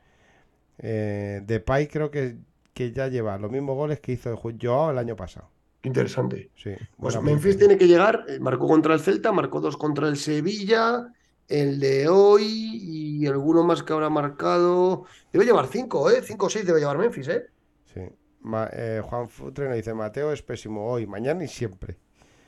[0.79, 2.37] Eh, de Pai creo que,
[2.75, 5.49] que ya lleva los mismos goles que hizo Joao el año pasado.
[5.85, 6.51] Interesante.
[6.55, 10.16] Sí, Pues Memphis tiene que llegar, eh, marcó contra el Celta, marcó dos contra el
[10.16, 11.12] Sevilla,
[11.49, 15.05] el de hoy y alguno más que habrá marcado.
[15.33, 16.23] Debe llevar cinco, ¿eh?
[16.23, 17.47] Cinco o seis debe llevar Memphis, ¿eh?
[17.85, 18.01] Sí.
[18.41, 21.99] Ma- eh, Juan Futre nos dice Mateo es pésimo hoy, mañana y siempre.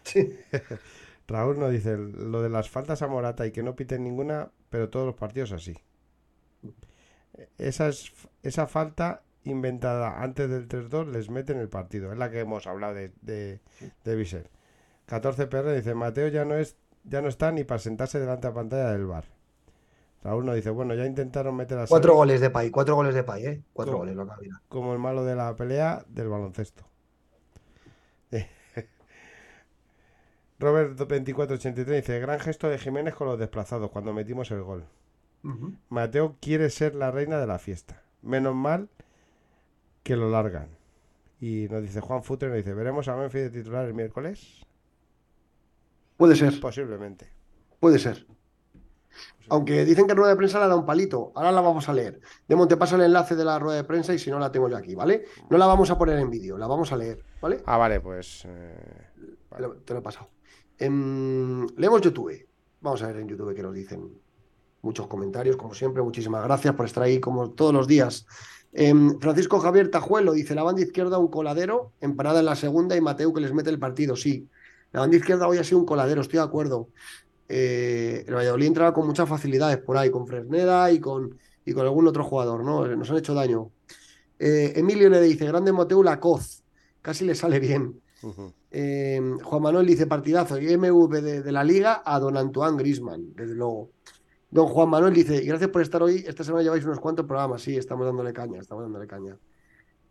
[0.05, 0.39] Sí.
[1.27, 4.91] Raúl nos dice lo de las faltas a Morata y que no piten ninguna, pero
[4.91, 5.77] todos los partidos así.
[7.59, 8.13] Esa, es,
[8.43, 12.13] esa falta inventada antes del 3-2 les mete en el partido.
[12.13, 13.61] Es la que hemos hablado de, de,
[14.05, 14.51] de Visser.
[15.07, 18.53] 14 PR dice Mateo ya no es ya no está ni para sentarse delante de
[18.53, 19.25] la pantalla del bar.
[20.23, 23.25] Raúl nos dice, bueno, ya intentaron meter a Cuatro goles de Pai, cuatro goles de
[23.25, 23.63] Pai, ¿eh?
[23.75, 23.99] Cuatro ¿Cómo?
[23.99, 24.63] goles, lo que había.
[24.69, 26.85] como el malo de la pelea del baloncesto.
[30.59, 34.87] Robert 2483 dice, gran gesto de Jiménez con los desplazados cuando metimos el gol.
[35.91, 38.03] Mateo quiere ser la reina de la fiesta.
[38.23, 38.89] Menos mal
[40.03, 40.69] que lo largan.
[41.41, 44.65] Y nos dice Juan Futre, nos dice, ¿veremos a Memphis de titular el miércoles?
[46.17, 47.29] Puede ser, Posiblemente.
[47.81, 48.27] puede ser.
[49.51, 51.33] Aunque dicen que en rueda de prensa le da un palito.
[51.35, 52.21] Ahora la vamos a leer.
[52.49, 54.69] Demo, te paso el enlace de la rueda de prensa y si no la tengo
[54.71, 55.27] yo aquí, ¿vale?
[55.51, 57.61] No la vamos a poner en vídeo, la vamos a leer, ¿vale?
[57.67, 58.45] Ah, vale, pues...
[58.47, 59.07] eh,
[59.55, 60.31] Te lo, te lo he pasado.
[60.79, 62.47] Em, leemos YouTube.
[62.81, 64.19] Vamos a ver en YouTube qué nos dicen.
[64.85, 66.03] Muchos comentarios, como siempre.
[66.03, 68.27] Muchísimas gracias por estar ahí, como todos los días.
[68.73, 73.01] Em, Francisco Javier Tajuelo dice: La banda izquierda un coladero, empanada en la segunda y
[73.01, 74.15] Mateu que les mete el partido.
[74.15, 74.47] Sí,
[74.93, 76.89] la banda izquierda hoy ha sido un coladero, estoy de acuerdo.
[77.49, 81.85] Eh, el Valladolid entraba con muchas facilidades por ahí, con Fresneda y con, y con
[81.85, 82.87] algún otro jugador, ¿no?
[82.87, 83.71] Nos han hecho daño.
[84.39, 86.63] Eh, Emilio Nede dice: Grande Mateu la coz.
[87.01, 88.01] Casi le sale bien.
[88.71, 93.35] Eh, Juan Manuel dice partidazo y MV de, de la liga a don Antoine Grisman,
[93.35, 93.91] desde luego.
[94.55, 97.77] Don Juan Manuel dice, gracias por estar hoy, esta semana lleváis unos cuantos programas, sí,
[97.77, 99.37] estamos dándole caña, estamos dándole caña.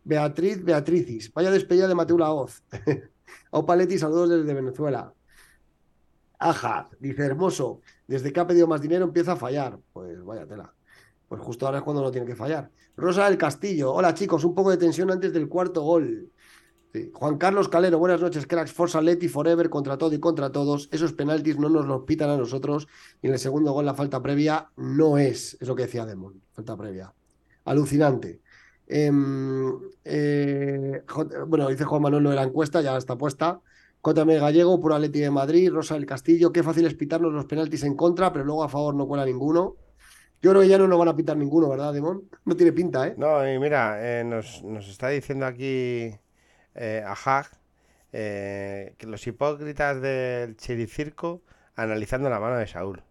[0.04, 2.62] Beatriz Beatricis, vaya despedida de Mateo Laoz.
[3.52, 5.14] Opaletti, saludos desde Venezuela.
[6.38, 9.78] Ajad, dice hermoso, desde que ha pedido más dinero empieza a fallar.
[9.94, 10.74] Pues vaya tela.
[11.26, 12.70] Pues justo ahora es cuando no tiene que fallar.
[12.98, 16.30] Rosa del Castillo, hola chicos, un poco de tensión antes del cuarto gol.
[17.12, 18.72] Juan Carlos Calero, buenas noches, cracks.
[18.72, 20.88] Forza Leti Forever contra todo y contra todos.
[20.92, 22.86] Esos penaltis no nos los pitan a nosotros.
[23.20, 26.40] Y en el segundo gol la falta previa no es, es lo que decía Demon,
[26.52, 27.12] falta previa.
[27.64, 28.40] Alucinante.
[28.86, 29.72] Em,
[30.04, 31.02] eh,
[31.48, 33.60] bueno, dice Juan Manuel lo de la encuesta, ya está puesta.
[34.04, 36.52] JM Gallego, Puro Atleti de Madrid, Rosa del Castillo.
[36.52, 39.76] Qué fácil es pitarnos los penaltis en contra, pero luego a favor no cuela ninguno.
[40.40, 42.28] Yo creo que ya no nos van a pitar ninguno, ¿verdad, Demon?
[42.44, 43.14] No tiene pinta, ¿eh?
[43.16, 46.12] No, y mira, eh, nos, nos está diciendo aquí
[46.74, 47.46] eh, Ajag
[48.12, 51.42] eh, que los hipócritas del Chiricirco
[51.76, 53.02] analizando la mano de Saúl.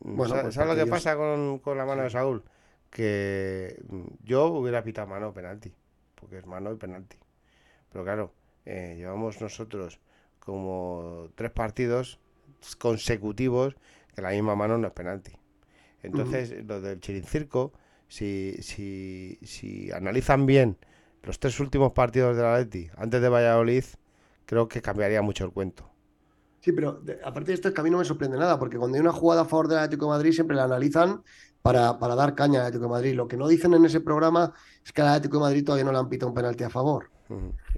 [0.00, 2.42] Bueno, ¿Sa- pues ¿Sabes lo que ellos- pasa con, con la mano de Saúl?
[2.90, 5.72] Que mm, yo hubiera pitado mano penalti,
[6.14, 7.16] porque es mano y penalti.
[7.92, 8.32] Pero claro,
[8.64, 10.00] eh, llevamos nosotros
[10.40, 12.18] como tres partidos
[12.78, 13.76] consecutivos
[14.14, 15.32] que la misma mano no es penalti.
[16.02, 17.72] Entonces, lo del Chirincirco,
[18.08, 20.76] si, si, si analizan bien
[21.22, 23.84] los tres últimos partidos de la Atleti antes de Valladolid,
[24.46, 25.90] creo que cambiaría mucho el cuento.
[26.60, 28.96] Sí, pero aparte de esto, es que a mí no me sorprende nada, porque cuando
[28.96, 31.22] hay una jugada a favor del Atlético de Madrid siempre la analizan
[31.62, 33.14] para, para dar caña al Atlético de Madrid.
[33.14, 34.52] Lo que no dicen en ese programa
[34.84, 37.10] es que al Atlético de Madrid todavía no le han pitado un penalti a favor.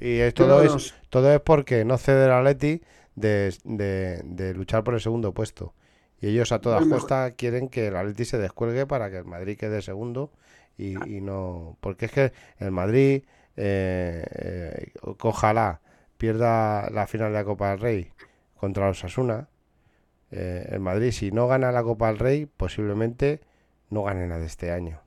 [0.01, 2.81] Y es- Yo todo, no es, los- todo es porque no cede el Atleti
[3.17, 5.75] de, de, de luchar por el segundo puesto.
[6.21, 9.59] Y ellos a toda costa quieren que el Atleti se descuelgue para que el Madrid
[9.59, 10.31] quede segundo
[10.81, 11.77] y, y no...
[11.81, 13.25] Porque es que el Madrid,
[13.57, 15.81] eh, eh, ojalá
[16.17, 18.13] pierda la final de la Copa del Rey
[18.57, 19.49] contra los Asuna.
[20.31, 23.41] el Madrid, si no gana la Copa del Rey, posiblemente
[23.91, 25.01] no gane nada este año.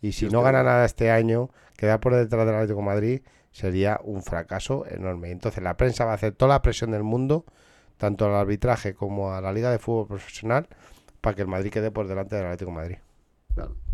[0.00, 4.00] Y si no gana nada este año, quedar por detrás del Atlético de Madrid sería
[4.04, 5.30] un fracaso enorme.
[5.30, 7.44] Entonces la prensa va a hacer toda la presión del mundo,
[7.96, 10.68] tanto al arbitraje como a la Liga de Fútbol Profesional,
[11.20, 12.98] para que el Madrid quede por delante del Atlético de Madrid.
[13.54, 13.87] Claro.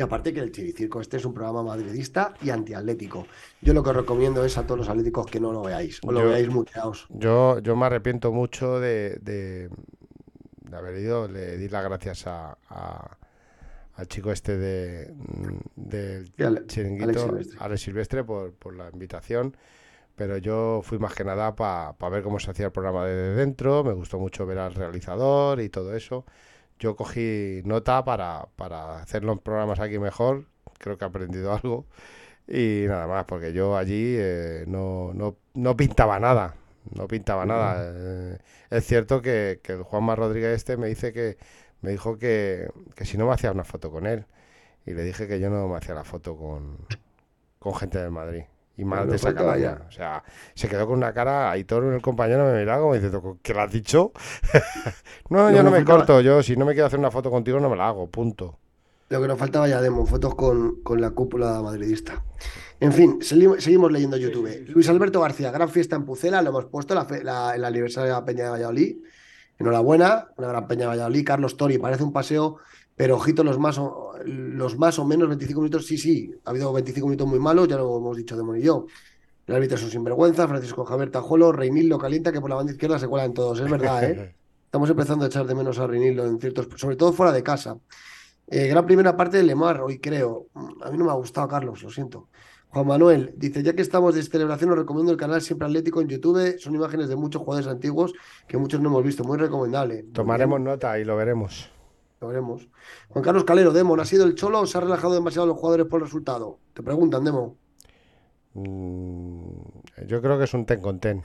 [0.00, 3.26] Y aparte que el Chiricirco este es un programa madridista y antiatlético.
[3.60, 6.10] Yo lo que os recomiendo es a todos los atléticos que no lo veáis, o
[6.10, 7.06] lo Yo- veáis muteados.
[7.10, 9.68] Yo, yo me arrepiento mucho de, de,
[10.62, 13.18] de haber ido, le di las gracias a, a-
[13.96, 15.12] al chico este de,
[15.76, 17.58] del chiringuito, Alex Silvestre.
[17.60, 19.54] Alex Silvestre, por, por la invitación.
[20.16, 23.84] Pero yo fui más que nada para ver cómo se hacía el programa desde dentro.
[23.84, 26.24] Me gustó mucho ver al realizador y todo eso.
[26.80, 30.46] Yo cogí nota para, para hacer los programas aquí mejor.
[30.78, 31.86] Creo que he aprendido algo.
[32.48, 36.56] Y nada más, porque yo allí eh, no, no, no pintaba nada.
[36.96, 37.92] no pintaba nada.
[37.94, 38.38] Eh,
[38.70, 41.38] es cierto que, que el Juanma Rodríguez este me dice que
[41.82, 44.26] me dijo que, que si no me hacía una foto con él.
[44.86, 46.78] Y le dije que yo no me hacía la foto con,
[47.58, 48.44] con gente del Madrid.
[48.80, 49.82] Y más de esa ya.
[49.86, 50.22] O sea,
[50.54, 51.50] se quedó con una cara.
[51.50, 54.12] Ahí todo el compañero me miraba como diciendo, ¿qué le has dicho?
[55.28, 56.20] no, No, yo no me faltaba- corto.
[56.22, 58.08] Yo, si no me quiero hacer una foto contigo, no me la hago.
[58.08, 58.58] Punto.
[59.10, 62.22] Lo que nos faltaba ya, Demon, fotos con, con la cúpula madridista.
[62.78, 64.64] En fin, segui- seguimos leyendo YouTube.
[64.68, 68.14] Luis Alberto García, gran fiesta en Pucela, lo hemos puesto, la fe- la- el aniversario
[68.14, 68.96] de la Peña de Valladolid.
[69.58, 71.24] Enhorabuena, una gran Peña de Valladolid.
[71.26, 72.56] Carlos Tori, parece un paseo,
[72.96, 73.78] pero ojito, los más
[74.24, 77.76] los más o menos 25 minutos, sí, sí, ha habido 25 minutos muy malos, ya
[77.76, 78.86] lo hemos dicho Demon y yo.
[79.46, 82.98] El árbitro es un sinvergüenza, Francisco Javier Tajuelo, Reinildo calienta que por la banda izquierda
[82.98, 84.34] se cuelan todos, es verdad, ¿eh?
[84.64, 87.76] Estamos empezando a echar de menos a Reinildo en ciertos, sobre todo fuera de casa.
[88.46, 90.46] Eh, gran primera parte de Lemar, hoy creo.
[90.54, 92.28] Mm, A mí no me ha gustado, Carlos, lo siento.
[92.68, 96.08] Juan Manuel dice, ya que estamos de celebración, os recomiendo el canal Siempre Atlético en
[96.08, 96.56] YouTube.
[96.60, 98.12] Son imágenes de muchos jugadores antiguos
[98.46, 99.24] que muchos no hemos visto.
[99.24, 100.04] Muy recomendable.
[100.12, 101.68] Tomaremos nota y lo veremos.
[102.20, 102.68] Lo veremos.
[103.08, 105.86] Juan Carlos Calero, Demon, ¿ha sido el Cholo o se ha relajado demasiado los jugadores
[105.86, 106.58] por el resultado?
[106.74, 107.56] Te preguntan, Demo.
[108.54, 111.22] Mm, yo creo que es un ten con ten.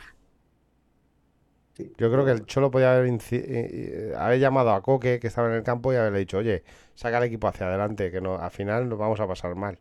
[1.73, 1.91] Sí.
[1.97, 5.49] Yo creo que el Cholo podía haber, eh, eh, haber llamado a Coque, que estaba
[5.49, 8.51] en el campo, y haberle dicho, oye, saca el equipo hacia adelante, que no, al
[8.51, 9.79] final nos vamos a pasar mal.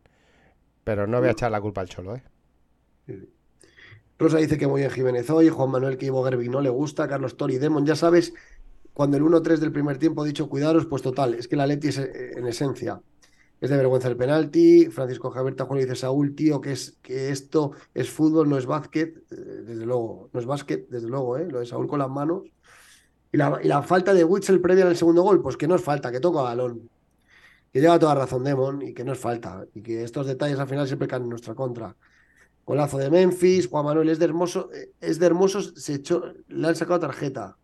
[0.82, 2.22] Pero no voy a echar la culpa al Cholo, ¿eh?
[4.18, 5.48] Rosa dice que muy bien Jiménez hoy.
[5.48, 7.08] Juan Manuel que Ivo Gerbi no le gusta.
[7.08, 8.34] Carlos Tori, Demon, ya sabes,
[8.94, 11.88] cuando el 1-3 del primer tiempo he dicho cuidaros, pues total, es que la Leti
[11.88, 13.02] es eh, en esencia.
[13.60, 14.86] Es de vergüenza el penalti.
[14.86, 19.16] Francisco Javier Tajuelo dice Saúl, tío, que, es, que esto es fútbol, no es básquet.
[19.30, 21.46] Eh, desde luego, no es básquet, desde luego, ¿eh?
[21.50, 22.44] Lo de Saúl con las manos.
[23.32, 25.82] Y la, y la falta de Witzel previa el segundo gol, pues que no es
[25.82, 26.88] falta, que toca balón.
[27.72, 29.64] Que lleva toda razón Demon y que no es falta.
[29.74, 31.96] Y que estos detalles al final siempre caen en nuestra contra.
[32.64, 36.68] Golazo de Memphis, Juan Manuel es de hermoso, eh, es de hermosos, se echó, le
[36.68, 37.56] han sacado tarjeta.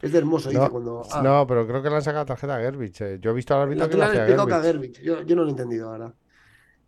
[0.00, 1.02] Es de hermoso, dice No, cuando.
[1.10, 3.00] ah, no, pero creo que le han sacado tarjeta a Gerbich.
[3.00, 3.18] eh.
[3.20, 5.00] Yo he visto al árbitro la que le han hacía explicado que a Gerbich.
[5.02, 6.14] Yo, yo no lo he entendido, verdad.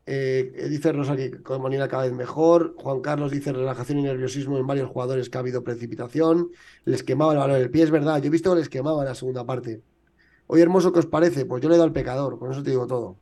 [0.06, 2.74] Eh, dice Rosa que con Manila cada vez mejor.
[2.78, 6.50] Juan Carlos dice relajación y nerviosismo en varios jugadores que ha habido precipitación.
[6.84, 8.20] Les quemaba el balón en el pie, es verdad.
[8.20, 9.82] Yo he visto que les quemaba en la segunda parte.
[10.46, 11.44] Oye, hermoso, ¿qué os parece?
[11.46, 13.16] Pues yo le he dado al pecador, con eso te digo todo.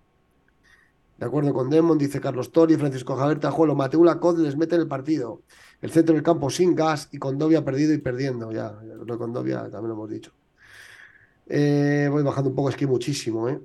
[1.18, 4.82] De acuerdo con Demon, dice Carlos Tori, Francisco Javier Tajuelo, Mateo Lacod les mete en
[4.82, 5.42] el partido.
[5.80, 8.50] El centro del campo sin gas y Condovia perdido y perdiendo.
[8.52, 10.32] Ya, lo de Condovia también lo hemos dicho.
[11.46, 13.60] Eh, voy bajando un poco, es que muchísimo, ¿eh?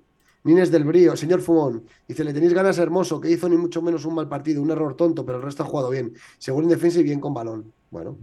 [0.45, 4.03] Nines del Brío, señor Fumón, dice, le tenéis ganas Hermoso, que hizo ni mucho menos
[4.05, 6.13] un mal partido, un error tonto, pero el resto ha jugado bien.
[6.37, 7.71] Seguro en defensa y bien con balón.
[7.91, 8.17] Bueno,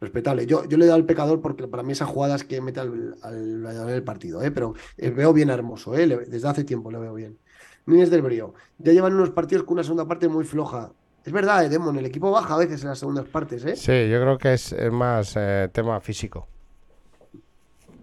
[0.00, 0.46] respetable.
[0.46, 2.80] Yo, yo le he dado al pecador porque para mí esa jugada es que mete
[2.80, 4.50] al, al en el partido, ¿eh?
[4.52, 6.06] Pero eh, veo bien a Hermoso, ¿eh?
[6.06, 7.38] Desde hace tiempo le veo bien.
[7.86, 10.92] Nines del Brío, ya llevan unos partidos con una segunda parte muy floja.
[11.24, 13.76] Es verdad, eh, Demon, el equipo baja a veces en las segundas partes, ¿eh?
[13.76, 16.48] Sí, yo creo que es, es más eh, tema físico.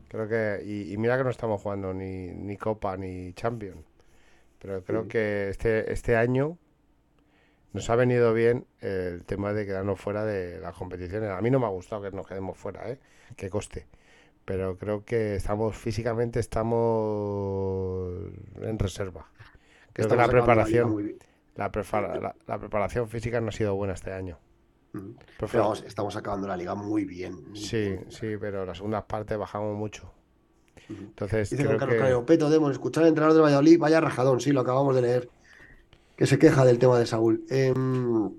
[0.07, 0.61] Creo que.
[0.65, 3.83] Y, y mira que no estamos jugando ni, ni Copa ni Champions.
[4.59, 5.09] Pero creo Sí.
[5.09, 6.57] que este, este año
[7.73, 11.29] nos ha venido bien el tema de quedarnos fuera de las competiciones.
[11.31, 12.99] A mí no me ha gustado que nos quedemos fuera, ¿eh?
[13.35, 13.85] Que coste.
[14.45, 18.13] Pero creo que estamos físicamente estamos
[18.61, 19.25] en reserva.
[19.93, 21.15] Que Estamos la preparación.
[21.57, 24.39] La, prepara- la- la preparación física no ha sido buena este año.
[24.93, 25.11] Mm.
[25.37, 27.49] Pero Pero vamos, estamos acabando la liga muy bien.
[27.49, 28.05] muy Sí, bien.
[28.09, 30.13] sí, pero las segundas partes bajamos mucho.
[30.89, 31.99] Entonces, Dice creo Juan Carlos que...
[31.99, 35.29] Calero, Peto Demon, escuchar al entrenador de Valladolid, vaya rajadón, sí, lo acabamos de leer.
[36.15, 37.43] Que se queja del tema de Saúl.
[37.49, 38.31] Em,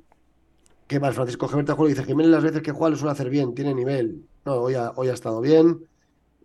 [0.86, 1.14] ¿qué más?
[1.14, 4.24] Francisco Javier Tajuelo dice, Jiménez las veces que juega lo suele hacer bien, tiene nivel.
[4.46, 5.84] No, hoy ha, hoy ha estado bien.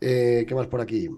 [0.02, 1.10] Eh, ¿qué más por aquí?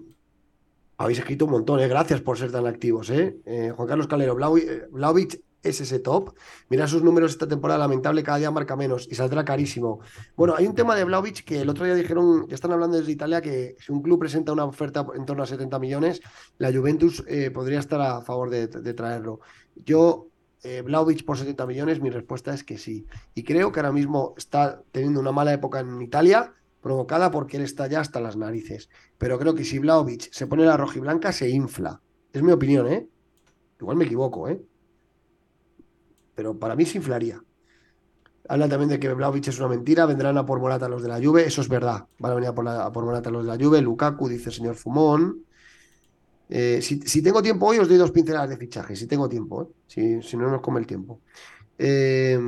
[0.98, 1.88] Habéis escrito un montón, ¿eh?
[1.88, 3.36] Gracias por ser tan activos, ¿eh?
[3.44, 6.34] Eh, Juan Carlos Calero, Blau- eh, Vlahovic es ese top.
[6.68, 10.00] Mira sus números esta temporada, lamentable, cada día marca menos y saldrá carísimo.
[10.36, 13.12] Bueno, hay un tema de Vlahovic que el otro día dijeron, ya están hablando desde
[13.12, 16.20] Italia, que si un club presenta una oferta en torno a 70 millones,
[16.58, 19.40] la Juventus eh, podría estar a favor de, traerlo.
[19.74, 20.28] Yo,
[20.62, 20.84] eh,
[21.24, 23.06] por 70 millones, mi respuesta es que sí.
[23.34, 27.64] Y creo que ahora mismo está teniendo una mala época en Italia, provocada porque él
[27.64, 28.88] está ya hasta las narices.
[29.18, 32.00] Pero creo que si Vlahovic se pone la rojiblanca, se infla.
[32.32, 33.08] Es mi opinión, ¿eh?
[33.80, 34.62] Igual me equivoco, ¿eh?
[36.36, 37.42] Pero para mí se inflaría.
[38.48, 41.20] Hablan también de que Vlahovic es una mentira, vendrán a por Morata los de la
[41.20, 42.04] Juve, eso es verdad.
[42.20, 44.50] Van a venir a por, la- a por Morata los de la Juve, Lukaku, dice
[44.50, 45.42] el señor Fumón.
[46.48, 49.62] Eh, si, si tengo tiempo hoy, os doy dos pinceladas de fichaje, si tengo tiempo,
[49.64, 49.66] ¿eh?
[49.88, 51.20] si, si no nos come el tiempo.
[51.78, 52.38] Eh,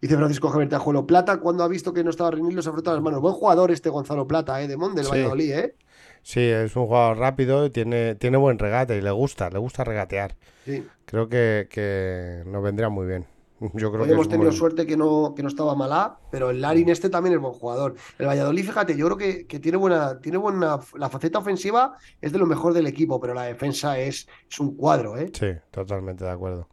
[0.00, 2.96] dice Francisco Javier Tajuelo, Plata, cuando ha visto que no estaba Reinildo, se ha frotado
[2.96, 3.20] las manos.
[3.20, 4.68] Buen jugador este Gonzalo Plata, ¿eh?
[4.68, 5.10] de Mon, del Sí.
[5.10, 5.74] Valladolid, ¿eh?
[6.22, 10.36] Sí, es un jugador rápido, tiene, tiene buen regate y le gusta, le gusta regatear.
[10.64, 10.84] Sí.
[11.10, 13.26] Creo que, que nos vendría muy bien.
[13.74, 16.50] Yo creo Hoy que hemos tenido muy- suerte que no, que no estaba malá, pero
[16.50, 17.94] el Larin este también es buen jugador.
[18.18, 20.78] El Valladolid, fíjate, yo creo que, que tiene buena, tiene buena.
[20.94, 24.76] La faceta ofensiva es de lo mejor del equipo, pero la defensa es, es un
[24.76, 25.30] cuadro, ¿eh?
[25.38, 26.68] Sí, totalmente de acuerdo.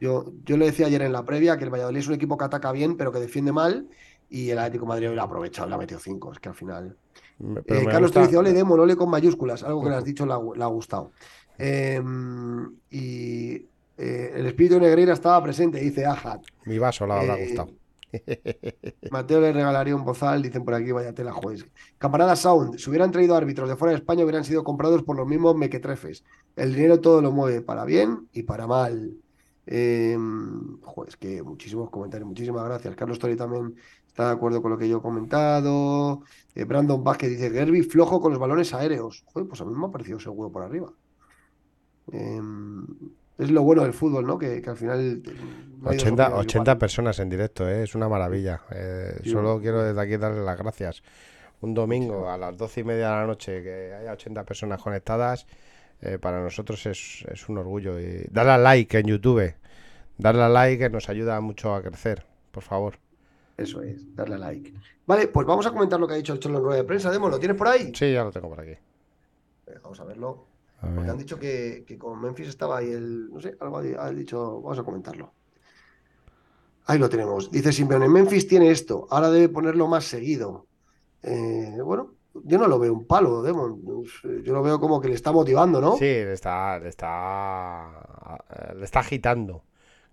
[0.00, 2.44] Yo, yo le decía ayer en la previa que el Valladolid es un equipo que
[2.44, 3.88] ataca bien, pero que defiende mal,
[4.30, 6.32] y el Atlético de Madrid hoy lo ha aprovechado, le ha metido cinco.
[6.32, 6.96] Es que al final.
[7.40, 10.26] Eh, Carlos te gusta- dice, ole, Demo, ole con mayúsculas, algo que le has dicho
[10.26, 11.12] le ha, le ha gustado.
[11.58, 12.00] Eh,
[12.90, 13.54] y
[13.96, 16.42] eh, el espíritu de Negreira estaba presente, dice Ajat.
[16.64, 17.72] Mi vaso le habrá Eh, gustado.
[19.10, 21.66] Mateo le regalaría un bozal, dicen por aquí, vaya tela, juez.
[21.98, 25.26] Camarada Sound, si hubieran traído árbitros de fuera de España, hubieran sido comprados por los
[25.26, 26.24] mismos mequetrefes.
[26.56, 29.12] El dinero todo lo mueve para bien y para mal.
[29.66, 30.16] Eh,
[30.82, 32.96] joder, es que muchísimos comentarios, muchísimas gracias.
[32.96, 33.74] Carlos Tori también
[34.06, 36.22] está de acuerdo con lo que yo he comentado.
[36.54, 39.22] Eh, Brandon Vázquez dice, Gerby flojo con los balones aéreos.
[39.26, 40.90] Joder, pues a mí me ha parecido seguro por arriba.
[42.12, 42.40] Eh,
[43.38, 44.38] es lo bueno del fútbol, ¿no?
[44.38, 45.22] Que, que al final...
[45.80, 46.80] no hay dos 80, opiniones 80 iguales.
[46.80, 47.84] personas en directo, ¿eh?
[47.84, 48.62] es una maravilla.
[48.70, 49.60] Eh, Sí, solo bueno.
[49.62, 51.02] quiero desde aquí darle las gracias.
[51.60, 55.46] Un domingo a las 12 y media de la noche que haya 80 personas conectadas,
[56.00, 57.98] eh, para nosotros es, es un orgullo.
[58.00, 59.54] Y darle a like en YouTube,
[60.16, 62.98] darle a like que nos ayuda mucho a crecer, por favor.
[63.56, 64.72] Eso es, darle a like.
[65.06, 67.10] Vale, pues vamos a comentar lo que ha dicho el Cholo en rueda de prensa.
[67.10, 67.92] Demo, ¿lo tienes por ahí?
[67.94, 68.76] Sí, ya lo tengo por aquí.
[69.66, 70.46] Eh, Vamos a verlo.
[70.80, 73.30] Porque han dicho que, que con Memphis estaba ahí el.
[73.30, 74.60] No sé, algo ha dicho.
[74.60, 75.32] Vamos a comentarlo.
[76.86, 77.50] Ahí lo tenemos.
[77.50, 80.66] Dice Simeone, Memphis tiene esto, ahora debe ponerlo más seguido.
[81.22, 82.14] Eh, bueno,
[82.44, 83.82] yo no lo veo un palo, Demon.
[84.44, 85.96] Yo lo veo como que le está motivando, ¿no?
[85.96, 89.64] Sí, le está, le está, eh, le está agitando,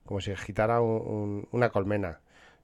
[0.05, 2.19] como si agitara un- un- una colmena.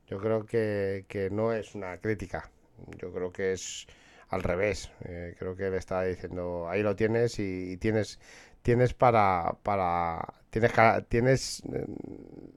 [0.08, 2.52] Yo creo que, que no es una crítica,
[3.00, 3.88] yo creo que es
[4.32, 4.92] al revés.
[5.06, 8.20] Eh, creo que le está diciendo, ahí lo tienes y, y tienes,
[8.62, 10.72] tienes para, para, tienes,
[11.10, 11.86] tienes eh,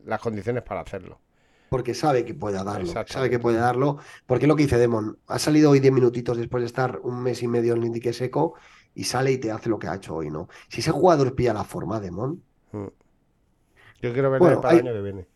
[0.04, 1.20] las condiciones para hacerlo.
[1.68, 2.86] Porque sabe que puede darlo.
[3.06, 3.98] Sabe que puede darlo.
[4.26, 5.18] Porque es lo que dice Demon.
[5.26, 8.12] Ha salido hoy 10 minutitos después de estar un mes y medio en el indique
[8.12, 8.54] seco
[8.94, 10.48] y sale y te hace lo que ha hecho hoy, ¿no?
[10.68, 12.42] Si ese jugador pilla la forma, Demon,
[12.72, 12.88] Mm.
[14.00, 15.28] Yo quiero verle Bueno, para el año que viene.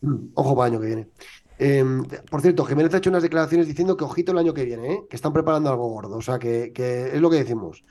[0.00, 1.08] Mm, Ojo para el año que viene.
[1.58, 1.84] Eh,
[2.30, 5.00] por cierto, Jiménez ha hecho unas declaraciones diciendo que ojito el año que viene, ¿eh?
[5.10, 6.16] que están preparando algo gordo.
[6.16, 7.84] O sea, que, que es lo que decimos.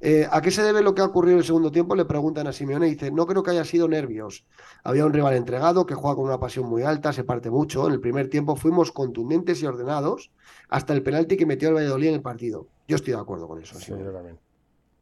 [0.00, 1.94] Eh, ¿A qué se debe lo que ha ocurrido en el segundo tiempo?
[1.94, 4.44] Le preguntan a Simeone y dice, no creo que haya sido nervios.
[4.82, 7.86] Había un rival entregado que juega con una pasión muy alta, se parte mucho.
[7.86, 10.30] En el primer tiempo fuimos contundentes y ordenados
[10.68, 12.68] hasta el penalti que metió el Valladolid en el partido.
[12.86, 13.78] Yo estoy de acuerdo con eso.
[13.78, 14.04] Sí, Simeone.
[14.04, 14.38] yo también.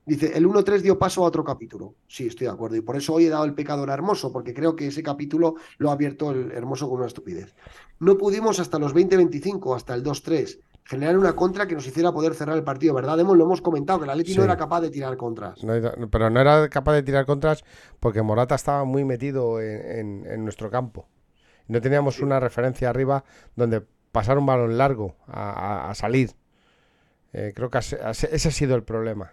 [0.04, 1.94] Dice, el 1-3 dio paso a otro capítulo.
[2.08, 2.74] Sí, estoy de acuerdo.
[2.76, 5.54] Y por eso hoy he dado el pecador a Hermoso, porque creo que ese capítulo
[5.78, 7.54] lo ha abierto el Hermoso con una estupidez.
[8.00, 12.34] No pudimos hasta los 20-25, hasta el 2-3, generar una contra que nos hiciera poder
[12.34, 13.16] cerrar el partido, ¿verdad?
[13.16, 15.62] Demo, lo hemos comentado, que el Atleti no era capaz de tirar contras.
[15.62, 17.62] No pero no era capaz de tirar contras
[18.00, 21.06] porque Morata estaba muy metido en, en- en nuestro campo.
[21.68, 23.22] No teníamos una referencia arriba
[23.54, 25.50] donde pasar un balón largo a,
[25.86, 26.32] a- a salir.
[27.32, 28.12] Eh, creo que ese ha
[28.50, 29.30] sido el problema.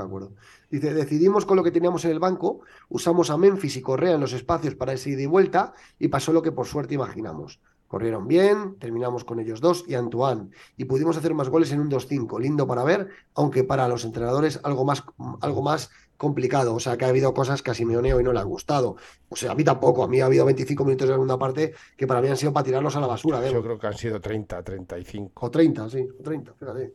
[0.00, 0.32] De acuerdo.
[0.70, 4.20] Dice, decidimos con lo que teníamos en el banco, usamos a Memphis y Correa en
[4.20, 7.60] los espacios para ese ida y vuelta y pasó lo que por suerte imaginamos.
[7.88, 11.88] Corrieron bien, terminamos con ellos dos y Antoine y pudimos hacer más goles en un
[11.88, 12.40] 2-5.
[12.40, 15.04] Lindo para ver, aunque para los entrenadores algo más,
[15.40, 16.74] algo más complicado.
[16.74, 18.96] O sea, que ha habido cosas que a Simeone hoy no le han gustado.
[19.28, 20.02] O sea, a mí tampoco.
[20.02, 22.64] A mí ha habido 25 minutos de segunda parte que para mí han sido para
[22.64, 23.40] tirarlos a la basura.
[23.40, 23.54] Demo.
[23.54, 25.46] Yo creo que han sido 30, 35.
[25.46, 26.94] O 30, sí, o 30, fíjate.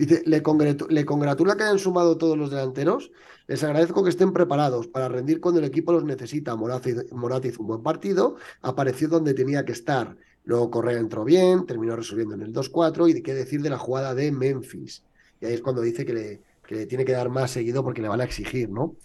[0.00, 0.42] Dice, le,
[0.88, 3.12] le congratula que hayan sumado todos los delanteros.
[3.46, 6.56] Les agradezco que estén preparados para rendir cuando el equipo los necesita.
[6.56, 10.16] Morata hizo, un buen partido, apareció donde tenía que estar.
[10.44, 14.14] Luego Correa entró bien, terminó resolviendo en el 2-4 y qué decir de la jugada
[14.14, 15.04] de Memphis.
[15.38, 18.00] Y ahí es cuando dice que le, que le tiene que dar más seguido porque
[18.00, 18.96] le van a exigir, ¿no?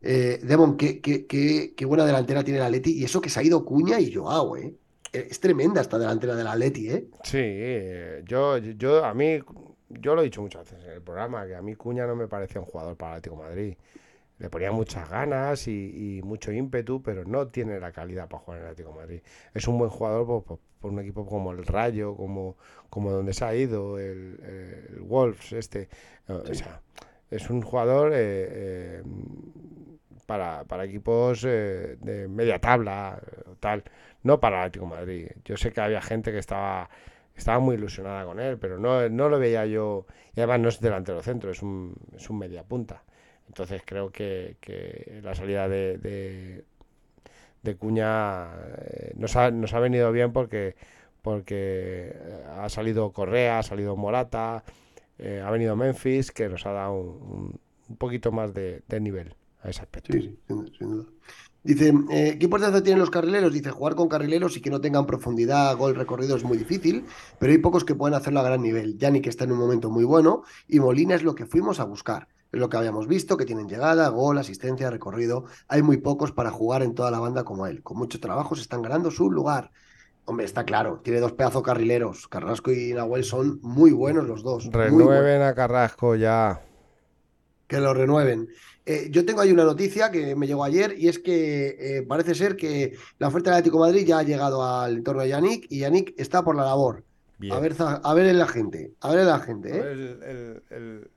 [0.00, 3.40] Eh, Demon, qué, qué, qué, qué buena delantera tiene el Atleti y eso que se
[3.40, 4.76] ha ido Cuña y Joao, ¿eh?
[5.12, 7.08] Es tremenda esta delantera del Atleti, ¿eh?
[7.24, 9.40] Sí, eh, yo, yo a mí,
[9.88, 12.28] yo lo he dicho muchas veces en el programa, que a mí Cuña no me
[12.28, 13.76] parecía un jugador para el Atlético de Madrid.
[14.38, 18.58] Le ponía muchas ganas y, y mucho ímpetu, pero no tiene la calidad para jugar
[18.60, 19.20] en el Atlético de Madrid.
[19.54, 22.56] Es un buen jugador por, por- por un equipo como el Rayo, como,
[22.90, 24.38] como donde se ha ido, el,
[24.94, 25.88] el Wolves, este.
[26.28, 26.82] eh, O sea,
[27.30, 29.02] es un jugador eh, eh,
[30.26, 33.84] para, para equipos eh, de media tabla o tal,
[34.22, 35.28] no para el Atlético de Madrid.
[35.44, 36.88] Yo sé que había gente que estaba
[37.36, 40.06] estaba muy ilusionada con él, pero no, no lo veía yo.
[40.34, 43.04] Y además no es delantero centro, es un, es un media punta.
[43.48, 46.64] Entonces creo que, que la salida de, de,
[47.76, 48.48] Cuña
[48.78, 50.76] eh, nos, ha, nos ha venido bien porque,
[51.22, 54.64] porque eh, ha salido Correa, ha salido Morata,
[55.18, 59.34] eh, ha venido Memphis, que nos ha dado un, un- poquito más de, nivel.
[59.62, 60.10] a ese aspecto.
[60.10, 61.06] Sí, sí, sin duda.
[61.66, 63.52] Dice, eh, ¿qué importancia tienen los carrileros?
[63.52, 67.06] Dice, jugar con carrileros y que no tengan profundidad, gol, recorrido es muy difícil,
[67.40, 68.96] pero hay pocos que pueden hacerlo a gran nivel.
[68.98, 72.28] Yannick está en un momento muy bueno y Molina es lo que fuimos a buscar.
[72.52, 75.46] Es lo que habíamos visto, que tienen llegada, gol, asistencia, recorrido.
[75.66, 77.82] Hay muy pocos para jugar en toda la banda como él.
[77.82, 79.72] Con mucho trabajo se están ganando su lugar.
[80.24, 82.28] Hombre, está claro, tiene dos pedazos carrileros.
[82.28, 84.70] Carrasco y Nahuel son muy buenos los dos.
[84.70, 86.62] Renueven a Carrasco ya.
[87.66, 88.48] que lo renueven.
[88.88, 92.36] Eh, yo tengo ahí una noticia que me llegó ayer y es que eh, parece
[92.36, 95.66] ser que la oferta del Atlético de Madrid ya ha llegado al entorno de Yannick
[95.68, 97.02] y Yannick está por la labor.
[97.38, 97.52] Bien.
[97.52, 99.80] A ver, a ver en la gente, a ver en la gente, ¿eh?
[99.80, 101.10] El- el-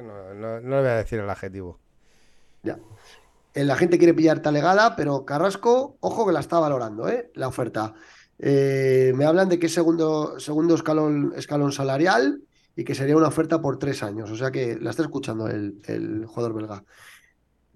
[0.00, 1.78] no, no- no le voy a decir el adjetivo.
[2.64, 2.78] Ya.
[3.54, 7.30] La gente quiere pillar talegada, pero Carrasco, ojo que la está valorando, ¿eh?
[7.34, 7.94] La oferta.
[8.38, 12.42] Me hablan de que es segundo, segundo escalón, escalón salarial
[12.78, 14.30] y que sería una oferta por tres años.
[14.30, 16.84] O sea que la está escuchando el, el jugador belga.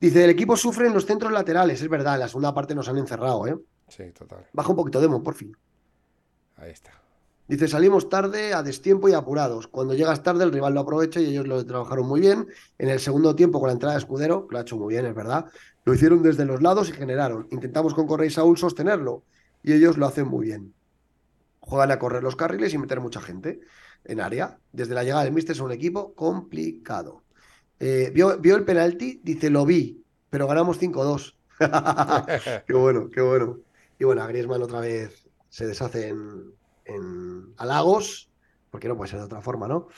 [0.01, 1.83] Dice, el equipo sufre en los centros laterales.
[1.83, 3.59] Es verdad, en la segunda parte nos han encerrado, ¿eh?
[3.89, 4.47] Sí, total.
[4.53, 5.57] Baja un poquito Demo, por fin.
[6.55, 6.93] Ahí está.
[7.49, 9.67] Dice, salimos tarde, a destiempo y apurados.
[9.67, 12.47] Cuando llegas tarde, el rival lo aprovecha y ellos lo trabajaron muy bien.
[12.79, 15.17] En el segundo tiempo, con la entrada de Escudero, lo ha hecho muy bien, es
[15.17, 15.47] verdad,
[15.85, 17.49] lo hicieron desde los lados y generaron.
[17.51, 19.25] Intentamos con Correa y Saúl sostenerlo
[19.65, 20.73] y ellos lo hacen muy bien.
[21.59, 23.61] Juegan a correr los carriles y meter mucha gente
[24.05, 24.59] en área.
[24.73, 27.23] Desde la llegada del Mister es un equipo complicado.
[27.79, 29.21] Eh, ¿vio, vio el penalti?
[29.25, 31.37] Dice, lo vi, pero ganamos 5-2.
[32.67, 33.61] Qué bueno, qué bueno.
[33.99, 36.53] Y bueno, a Griezmann otra vez se deshace en,
[36.85, 38.31] en halagos,
[38.71, 39.89] porque no puede ser de otra forma, ¿no?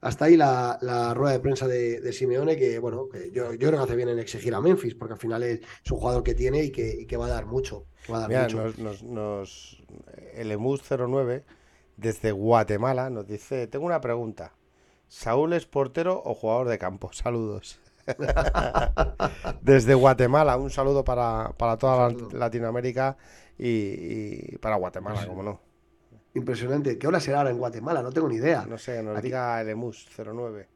[0.00, 3.68] Hasta ahí la, la rueda de prensa de, de Simeone, que bueno, que yo, yo
[3.68, 6.22] creo que hace bien en exigir a Memphis, porque al final es, es un jugador
[6.22, 7.86] que tiene y que, y que va a dar mucho.
[8.10, 8.58] va a dar Mira, mucho.
[8.58, 9.82] nos, nos, nos-
[10.34, 11.44] el Emus 09
[11.96, 14.52] desde Guatemala nos dice, tengo una pregunta.
[15.08, 17.12] ¿Saúl es portero o jugador de campo?
[17.12, 17.80] Saludos.
[19.62, 22.30] Desde Guatemala, un saludo para, para toda saludo.
[22.38, 23.16] Latinoamérica
[23.58, 25.60] y, y para Guatemala, como no.
[26.34, 26.98] Impresionante.
[26.98, 28.02] ¿Qué hora será ahora en Guatemala?
[28.02, 28.66] No tengo ni idea.
[28.66, 30.68] No sé, nos Aquí- diga el Emus 09.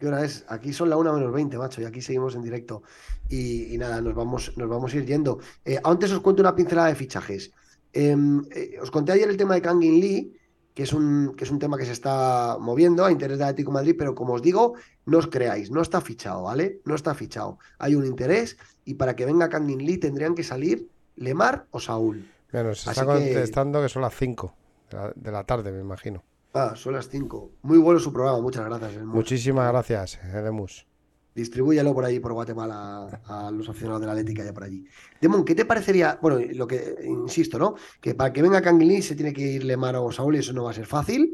[0.00, 0.44] ¿Qué hora es?
[0.48, 2.82] Aquí son la 1 menos 20, macho, y aquí seguimos en directo.
[3.28, 5.38] Y, y nada, nos vamos, nos vamos a ir yendo.
[5.64, 7.52] Eh, antes os cuento una pincelada de fichajes.
[7.92, 10.32] Em, eh, os conté ayer el tema de Kangin Lee,
[10.74, 13.70] que es un, que es un tema que se está moviendo a interés de Atlético
[13.70, 14.74] de Madrid, pero como os digo,
[15.06, 16.80] no os creáis, no está fichado, ¿vale?
[16.84, 17.58] No está fichado.
[17.78, 22.26] Hay un interés y para que venga Kangin Lee tendrían que salir Lemar o Saúl.
[22.52, 24.54] Mira, nos está Así contestando que son las 5
[24.90, 26.22] de la, de la tarde, me imagino.
[26.54, 27.50] Ah, son las 5.
[27.62, 29.02] Muy bueno su programa, muchas gracias.
[29.04, 30.86] Muchísimas gracias, el Emus.
[31.34, 34.84] Distribúyalo por ahí, por Guatemala, a, a los aficionados de la Atlética ya por allí.
[35.20, 36.18] Demon, ¿qué te parecería?
[36.20, 37.74] Bueno, lo que insisto, ¿no?
[38.00, 40.64] Que para que venga Canguilín se tiene que ir Lemar o Saúl y eso no
[40.64, 41.32] va a ser fácil.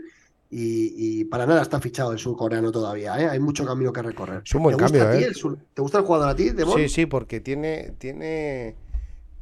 [0.50, 3.28] Y, y para nada está fichado el surcoreano todavía, ¿eh?
[3.28, 4.42] Hay mucho camino que recorrer.
[4.46, 5.26] Es un buen ¿Te gusta cambio, a ti ¿eh?
[5.26, 6.78] el sur- ¿Te gusta el jugador a ti, Demon?
[6.78, 8.74] Sí, sí, porque tiene, tiene,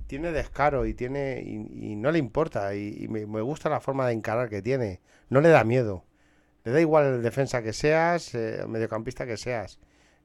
[0.08, 3.80] tiene descaro y tiene y, y no le importa y, y me, me gusta la
[3.80, 5.00] forma de encarar que tiene.
[5.28, 6.02] No le da miedo.
[6.64, 9.78] Le da igual el defensa que seas, eh, mediocampista que seas.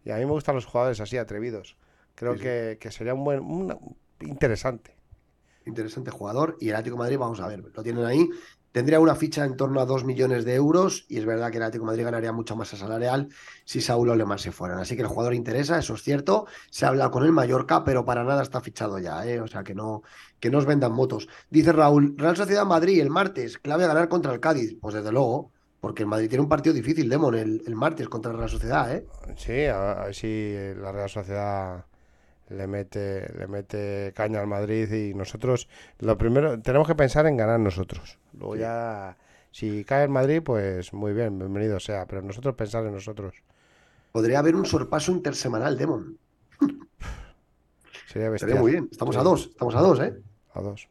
[0.03, 1.77] Y a mí me gustan los jugadores así atrevidos.
[2.15, 2.43] Creo Sí, sí.
[2.43, 4.95] que, que sería un buen, un- interesante.
[5.65, 6.57] Interesante jugador.
[6.59, 8.27] Y el Atlético de Madrid, vamos a ver, lo tienen ahí.
[8.71, 11.63] Tendría una ficha en torno a 2 millones de euros y es verdad que el
[11.63, 13.27] Atlético de Madrid ganaría mucha masa salarial
[13.65, 14.79] si Saúl o Lemar se fueran.
[14.79, 16.47] Así que el jugador interesa, eso es cierto.
[16.69, 19.41] Se habla con el Mallorca, pero para nada está fichado ya, ¿eh?
[19.41, 20.03] O sea, que no,
[20.39, 21.27] que no os vendan motos.
[21.49, 24.77] Dice Raúl, Real Sociedad Madrid el martes, clave ganar contra el Cádiz.
[24.79, 25.51] Pues desde luego,
[25.81, 28.93] porque el Madrid tiene un partido difícil, Demon, el, el martes contra el Real Sociedad,
[28.95, 29.05] ¿eh?
[29.35, 31.85] Sí, a, a ver si la Real Sociedad
[32.49, 37.37] le mete, le mete caña al Madrid y nosotros, lo primero, tenemos que pensar en
[37.37, 38.19] ganar nosotros.
[38.33, 38.59] Luego Sí.
[38.59, 39.17] ya,
[39.51, 43.43] si cae el Madrid, pues muy bien, bienvenido sea, pero nosotros pensar en nosotros.
[44.13, 46.17] Podría haber un sorpaso intersemanal, Demon.
[48.05, 48.59] Sería bestial.
[48.59, 48.89] muy bien.
[48.91, 50.13] Estamos Sí, a dos, estamos a dos, ¿eh?
[50.53, 50.89] A dos.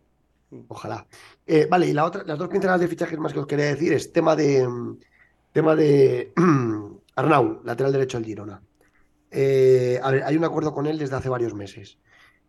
[0.68, 1.06] Ojalá.
[1.52, 3.92] Eh, vale, y la otra, las dos pinceladas de fichajes más que os quería decir
[3.92, 4.98] es tema de mm,
[5.52, 6.32] tema de
[7.16, 8.62] Arnau, lateral derecho del Girona.
[9.32, 11.98] Eh, a ver, hay un acuerdo con él desde hace varios meses,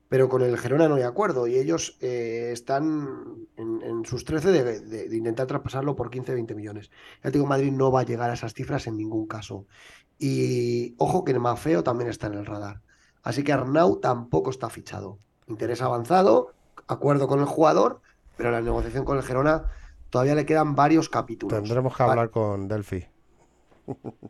[0.07, 5.17] pero con el Girona no hay acuerdo y ellos eh, están en, sus 13 de,
[5.17, 6.91] intentar traspasarlo por 15-20 millones.
[7.23, 9.65] El Atlético de Madrid no va a llegar a esas cifras en ningún caso.
[10.19, 12.83] Y ojo que el Mafeo también está en el radar.
[13.23, 15.17] Así que Arnau tampoco está fichado.
[15.47, 16.53] Interés avanzado,
[16.85, 18.01] acuerdo con el jugador,
[18.37, 19.65] pero la negociación con el Girona
[20.09, 21.59] todavía le quedan varios capítulos.
[21.61, 23.05] Tendremos que hablar con Delphi.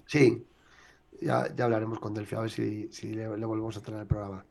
[0.06, 0.46] Sí,
[1.22, 4.08] ya, ya hablaremos con Delphi, a ver si, si le, le volvemos a traer al
[4.08, 4.46] programa.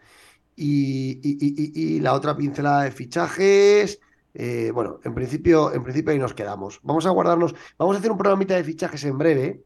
[0.57, 3.99] Y, y- y- la otra pincelada de fichajes,
[4.35, 6.81] eh, bueno, en principio, en principio ahí nos quedamos.
[6.83, 9.63] Vamos a guardarnos, vamos a hacer un programita de fichajes en breve,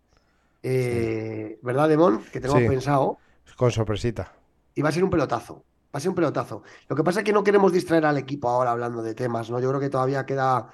[0.63, 2.23] eh, ¿verdad, Demon?
[2.33, 2.69] Que tenemos Sí.
[2.69, 3.19] pensado.
[3.57, 4.33] Con sorpresita.
[4.77, 5.63] y va a ser un pelotazo.
[5.95, 6.63] Va a un pelotazo.
[6.89, 9.61] Lo que pasa es que no queremos distraer al equipo ahora hablando de temas, ¿no?
[9.61, 10.73] Yo creo que todavía queda.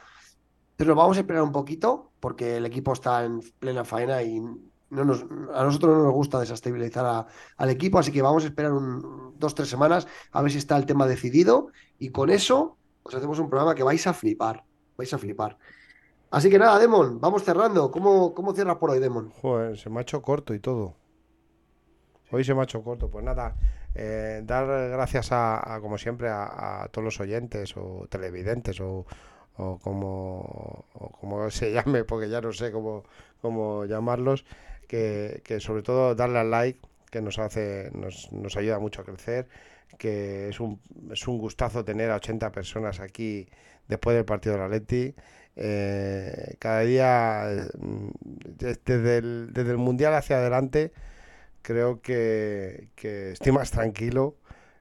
[0.76, 5.04] Pero vamos a esperar un poquito, porque el equipo está en plena faena y a
[5.04, 7.26] nosotros no nos gusta desestabilizar
[7.56, 10.78] al equipo, así que vamos a esperar un, dos, tres semanas a ver si está
[10.78, 11.68] el tema decidido.
[11.98, 14.64] Y con eso, os hacemos un programa que vais a flipar.
[14.96, 15.58] Vais a flipar.
[16.30, 17.90] Así que nada, Demon, vamos cerrando.
[17.90, 19.30] ¿Cómo, cómo cierras por hoy, Demon?
[19.42, 20.94] Joder, se me ha hecho corto y todo.
[22.32, 23.10] Hoy se me ha hecho corto.
[23.10, 23.56] Pues nada,
[23.94, 29.06] eh, dar gracias a, como siempre, a, todos los oyentes o televidentes o,
[29.56, 30.84] o como,
[31.20, 33.04] como se llame, porque ya no sé cómo,
[33.40, 34.44] cómo llamarlos,
[34.86, 36.80] que, sobre todo darle al like,
[37.10, 39.48] que nos hace, nos, nos ayuda mucho a crecer,
[39.98, 40.80] que es un,
[41.10, 43.48] es un gustazo tener a 80 personas aquí
[43.88, 45.14] después del partido de la Leti.
[45.56, 48.08] Eh, cada día, mm,
[48.56, 50.92] desde el, desde el Mundial hacia adelante,
[51.62, 54.36] creo que, que estoy más tranquilo.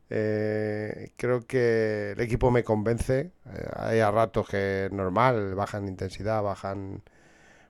[0.10, 3.32] Eh, creo que el equipo me convence.
[3.46, 7.04] Eh, hay a ratos que normal, bajan intensidad, bajan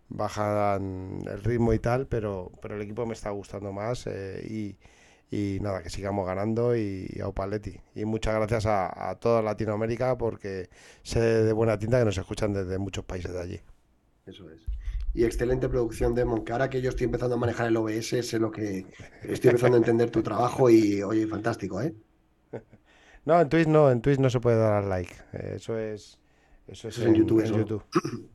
[0.09, 4.77] bajan el ritmo y tal, pero, pero el equipo me está gustando más eh, y,
[5.31, 7.79] y nada, que sigamos ganando y, y a Opaletti.
[7.95, 10.69] Y muchas gracias a, a toda Latinoamérica porque
[11.03, 13.61] sé de buena tinta que nos escuchan desde muchos países de allí.
[14.25, 14.61] Eso es.
[15.13, 18.39] Y excelente producción, Demon, que ahora que yo estoy empezando a manejar el OBS, sé
[18.39, 18.85] lo que
[19.23, 21.93] estoy empezando a entender tu trabajo y, oye, fantástico, ¿eh?
[23.25, 25.13] No, en Twitch no, en Twitch no se puede dar al like.
[25.33, 26.17] Eh, Eso es,
[26.67, 27.57] eso es Eso en YouTube, en eso.
[27.57, 27.83] YouTube.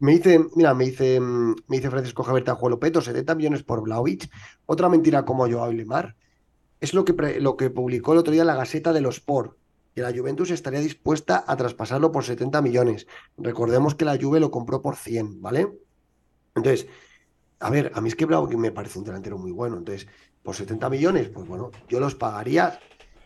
[0.00, 4.28] Me dice, mira, me dice, me dice Francisco Javier Tajuelo Peto, 70 millones por Blaovic.
[4.66, 6.16] Otra mentira como Joao Limar.
[6.80, 9.56] Es lo que, pre- lo que publicó el otro día la Gaceta de los Sport.
[9.94, 13.06] Que la Juventus estaría dispuesta a traspasarlo por 70 millones.
[13.36, 15.68] Recordemos que la Juve lo compró por 100, ¿vale?
[16.54, 16.86] Entonces,
[17.60, 19.76] a ver, a mí es que Blaovic me parece un delantero muy bueno.
[19.78, 20.08] Entonces,
[20.42, 22.78] por 70 millones, pues bueno, yo los pagaría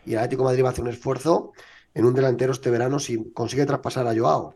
[0.04, 1.52] y el Atlético de Madrid va a hacer un esfuerzo
[1.94, 4.54] en un delantero este verano si consigue traspasar a Joao.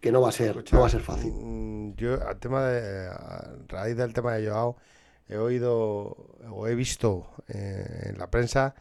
[0.00, 1.32] Que no va a ser, no va a ser fácil.
[1.32, 4.76] Mm, Yo, al tema de, a raíz del tema de Joao,
[5.28, 6.16] he oído
[6.50, 8.74] o he visto eh, en la prensa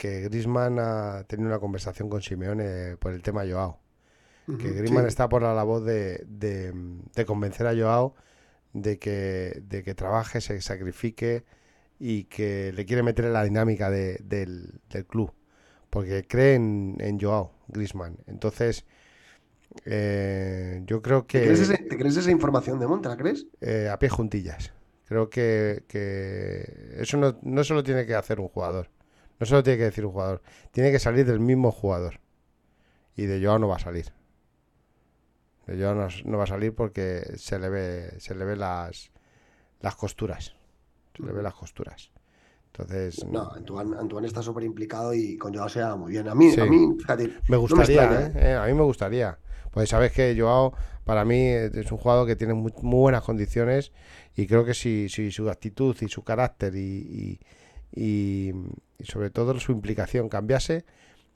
[0.00, 3.80] que Griezmann ha tenido una conversación con Simeone por el tema Joao.
[4.58, 4.94] Que sí.
[5.08, 6.72] está por la labor de, de,
[7.16, 8.14] de convencer a Joao
[8.74, 11.44] de que, de que trabaje, se sacrifique
[12.00, 15.32] y que le quiere meter en la dinámica de- del, del club.
[15.90, 18.18] Porque cree en, en Joao, Griezmann.
[18.28, 18.86] Entonces,
[19.84, 23.08] eh, yo creo ¿Te que crees, ese- te crees esa información de Monte?
[23.08, 23.46] ¿La crees?
[23.60, 24.72] eh, a pie juntillas.
[25.06, 28.88] Creo que, que eso no, no solo tiene que hacer un jugador.
[29.40, 30.42] No solo tiene que decir un jugador.
[30.70, 32.20] Tiene que salir del mismo jugador.
[33.16, 34.12] Y de Joao no va a salir.
[35.66, 39.10] De Joao no, no va a salir porque se le ve, se le ve las,
[39.80, 40.54] las costuras.
[41.16, 42.10] Se le ve las costuras.
[42.66, 46.28] Entonces, No, Antoine, Antoine está súper implicado y con Joao se lleva muy bien.
[46.28, 46.60] A mí, Sí.
[46.60, 48.52] a mí, fíjate, Me gustaría, extraña, ¿eh?
[48.52, 49.38] Eh, A mí me gustaría.
[49.72, 53.92] Pues sabes que Joao, para mí, es un jugador que tiene muy, muy buenas condiciones
[54.36, 57.40] y creo que si, si su actitud y su carácter y, y,
[57.92, 58.52] y-
[58.98, 60.84] y sobre todo su implicación cambiase,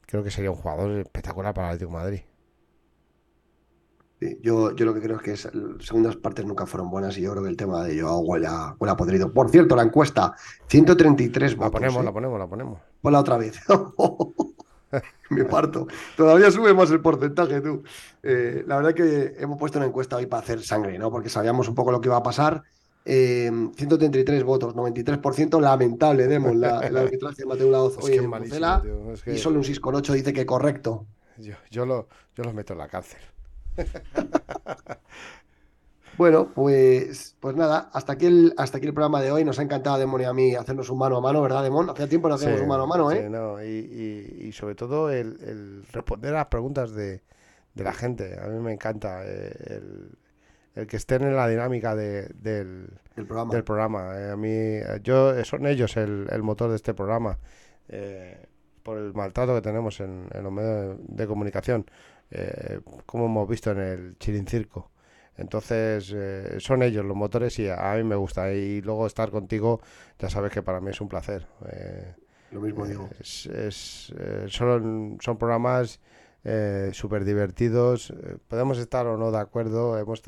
[0.06, 2.20] creo que sería un jugador espectacular para el Atlético de Madrid.
[4.42, 7.22] Yo, yo lo que creo es que es- las segundas partes nunca fueron buenas y
[7.22, 9.32] yo creo que el tema de Joao huele a, huele a podrido.
[9.32, 10.34] Por cierto, la encuesta,
[10.68, 11.72] 133 La votos.
[11.72, 12.04] ponemos, ¿eh?
[12.04, 12.80] la ponemos, la ponemos.
[13.02, 13.60] Ponla otra vez.
[15.30, 15.88] Me parto.
[16.16, 17.82] Todavía sube más el porcentaje, tú.
[18.22, 21.10] Eh, la verdad que hemos puesto una encuesta hoy para hacer sangre, ¿no?
[21.10, 22.62] Porque sabíamos un poco lo que iba a pasar.
[23.06, 29.12] Eh, 133 votos, 93%, lamentable, Demon, la, el arbitraje de Mateo Laoz hoy en tío.
[29.12, 31.06] Es que y solo un 6,8 dice que correcto.
[31.36, 33.20] yo, yo, lo, yo los meto en la cárcel.
[36.16, 39.44] Bueno, pues, pues nada, hasta aquí, el, hasta aquí el programa de hoy.
[39.44, 41.90] Nos ha encantado, Demon y a mí, hacernos un mano a mano, ¿verdad, Demon?
[41.90, 43.28] Hacía tiempo no hacíamos Sí, un mano a mano, sí, ¿eh?
[43.28, 47.20] no, y, y- y sobre todo el, el responder a las preguntas de,
[47.74, 48.38] de la gente.
[48.40, 50.10] A mí me encanta eh, el,
[50.74, 53.52] el que estén en la dinámica de- del, El programa.
[53.52, 54.18] del programa.
[54.20, 57.38] Eh, a mí, eh, yo, son ellos el, el motor de este programa.
[57.88, 58.46] eh,
[58.82, 61.86] por el maltrato que tenemos en, en los medios de, de comunicación,
[62.30, 64.90] eh, como hemos visto en el Chirincirco.
[65.38, 68.52] Entonces, eh, son ellos los motores y a, a mí me gusta.
[68.52, 69.80] Y luego estar contigo,
[70.18, 71.46] ya sabes que para mí es un placer.
[71.72, 72.14] Eh,
[72.50, 73.08] Lo mismo digo.
[73.20, 75.98] es, es, eh, son, son programas
[76.44, 78.10] eh, súper divertidos.
[78.10, 80.22] eh, podemos estar o no de acuerdo, hemos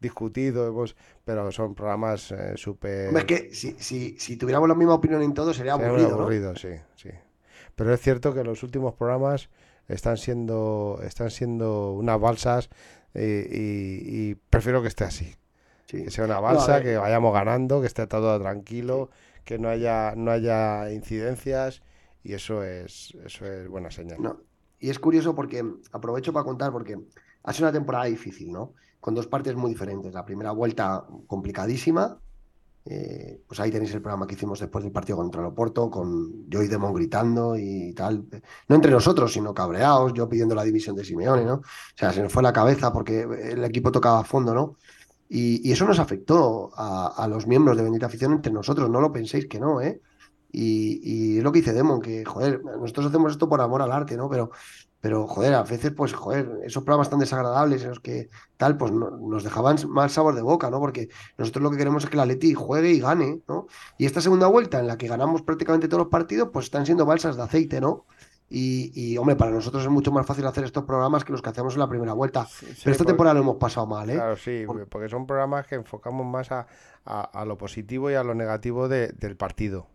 [0.00, 3.16] discutido, hemos, pero son programas eh, súper...
[3.16, 6.22] Es que si, si, si tuviéramos la misma opinión en todo sería sería aburrido, ¿no?
[6.22, 7.10] aburrido, sí, sí.
[7.74, 9.48] Pero es cierto que los últimos programas
[9.88, 12.68] están siendo, están siendo unas balsas
[13.14, 14.00] y, y-
[14.30, 15.34] y prefiero que esté así.
[15.86, 16.04] Sí.
[16.04, 19.10] Que sea una balsa, que vayamos ganando, que esté todo tranquilo,
[19.44, 21.80] que no haya, no haya incidencias
[22.24, 24.20] y eso es, eso es buena señal.
[24.20, 24.40] No.
[24.80, 26.98] Y es curioso porque aprovecho para contar porque
[27.44, 28.74] ha sido una temporada difícil, ¿no?
[29.06, 30.12] Con dos partes muy diferentes.
[30.12, 32.18] La primera vuelta complicadísima,
[32.84, 36.50] eh, pues ahí tenéis el programa que hicimos después del partido contra el Oporto, con
[36.50, 38.24] yo y Demon gritando y tal.
[38.66, 41.54] No entre nosotros, sino cabreados, yo pidiendo la división de Simeone, ¿no?
[41.54, 41.62] O
[41.94, 44.74] sea, se nos fue la cabeza porque el equipo tocaba a fondo, ¿no?
[45.28, 49.46] Y, eso nos afectó a, los miembros de Bendita Afición entre nosotros, no lo penséis
[49.46, 50.00] que no, ¿eh?
[50.50, 53.92] Y, y, es lo que dice Demon, que, joder, nosotros hacemos esto por amor al
[53.92, 54.28] arte, ¿no?
[54.28, 54.50] Pero
[55.06, 58.90] pero, joder, a veces, pues, joder, esos programas tan desagradables en los que tal, pues
[58.90, 60.80] no, nos dejaban mal sabor de boca, ¿no?
[60.80, 63.68] Porque nosotros lo que queremos es que la Leti juegue y gane, ¿no?
[63.98, 67.06] Y esta segunda vuelta en la que ganamos prácticamente todos los partidos, pues están siendo
[67.06, 68.04] balsas de aceite, ¿no?
[68.50, 71.50] Y, y, hombre, para nosotros es mucho más fácil hacer estos programas que los que
[71.50, 72.44] hacemos en la primera vuelta.
[72.46, 74.14] Sí, sí, Pero esta porque, temporada lo hemos pasado mal, ¿eh?
[74.14, 76.66] Claro, sí, porque son programas que enfocamos más a,
[77.04, 79.86] a, a lo positivo y a lo negativo de, del partido.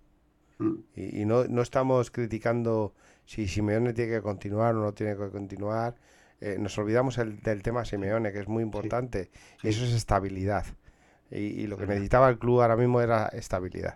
[0.59, 0.75] Mm.
[0.95, 2.93] Y, y no, no estamos criticando
[3.25, 5.95] si Simeone tiene que continuar o no tiene que continuar.
[6.39, 9.29] Eh, nos olvidamos el, del tema Simeone, que es muy importante,
[9.61, 10.65] sí, y eso es estabilidad.
[11.29, 13.95] Y, y, lo que necesitaba el club ahora mismo era estabilidad.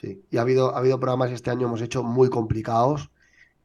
[0.00, 3.10] Sí, y ha habido, ha habido programas que este año hemos hecho muy complicados,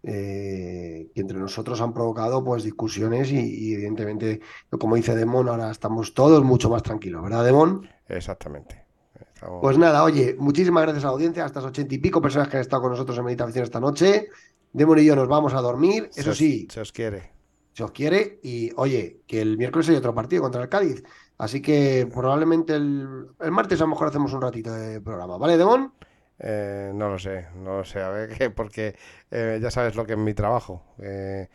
[0.07, 4.39] eh, que entre nosotros han provocado pues discusiones y, y, evidentemente,
[4.69, 7.89] como dice Demon, ahora estamos todos mucho más tranquilos, ¿verdad, Demon?
[8.07, 8.85] Exactamente.
[9.33, 9.61] Estamos...
[9.61, 12.57] Pues nada, oye, muchísimas gracias a la audiencia, a estas ochenta y pico personas que
[12.57, 14.29] han estado con nosotros en Meditación esta noche.
[14.75, 16.67] Demon y yo nos vamos a dormir, eso sí.
[16.69, 17.31] Se os quiere.
[17.73, 21.03] Se os quiere y, oye, que el miércoles hay otro partido contra el Cádiz.
[21.37, 25.57] Así que probablemente el, el martes a lo mejor hacemos un ratito de programa, ¿vale,
[25.57, 25.93] Demon?
[26.39, 28.95] Eh, no lo sé, no lo sé, a ver, que porque
[29.31, 30.83] eh, ya sabes lo que es mi trabajo.
[30.99, 31.47] Eh,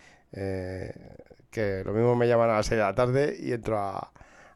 [1.51, 4.13] que lo mismo me llaman a las 6 de la tarde y entro a,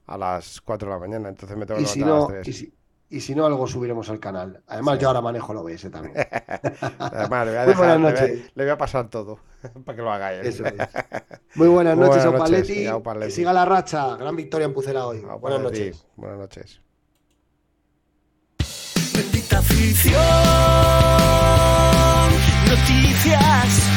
[0.07, 2.45] a las 4 de la mañana, entonces me tengo que si levantar no, a las
[2.45, 2.49] 3.
[2.49, 2.75] y si,
[3.15, 4.61] y si no, algo subiremos al canal.
[4.67, 6.15] Además, yo ahora manejo el OBS también.
[7.67, 8.51] Muy buenas noches.
[8.57, 9.39] Le voy, a pasar todo
[9.85, 10.33] para que lo haga.
[10.33, 10.75] Eso es.
[11.55, 12.87] Muy buenas noches, buenas Opaletti.
[12.87, 14.17] Noches, siga la racha.
[14.17, 15.21] Gran victoria en Pucela hoy.
[15.41, 16.05] Buenas noches.
[16.17, 16.81] Buenas noches.
[19.15, 20.21] Bendita afición.
[22.69, 23.91] Noticias.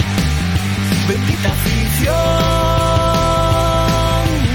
[1.07, 2.13] Bendita afición.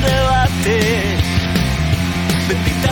[0.05, 1.17] Debate.
[2.49, 2.92] Bendita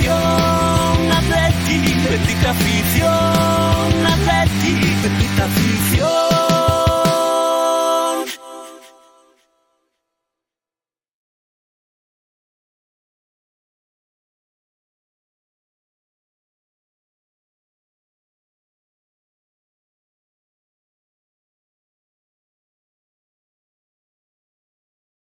[0.00, 6.19] afición, Atleti, bendita afición, Atleti, bendita afición.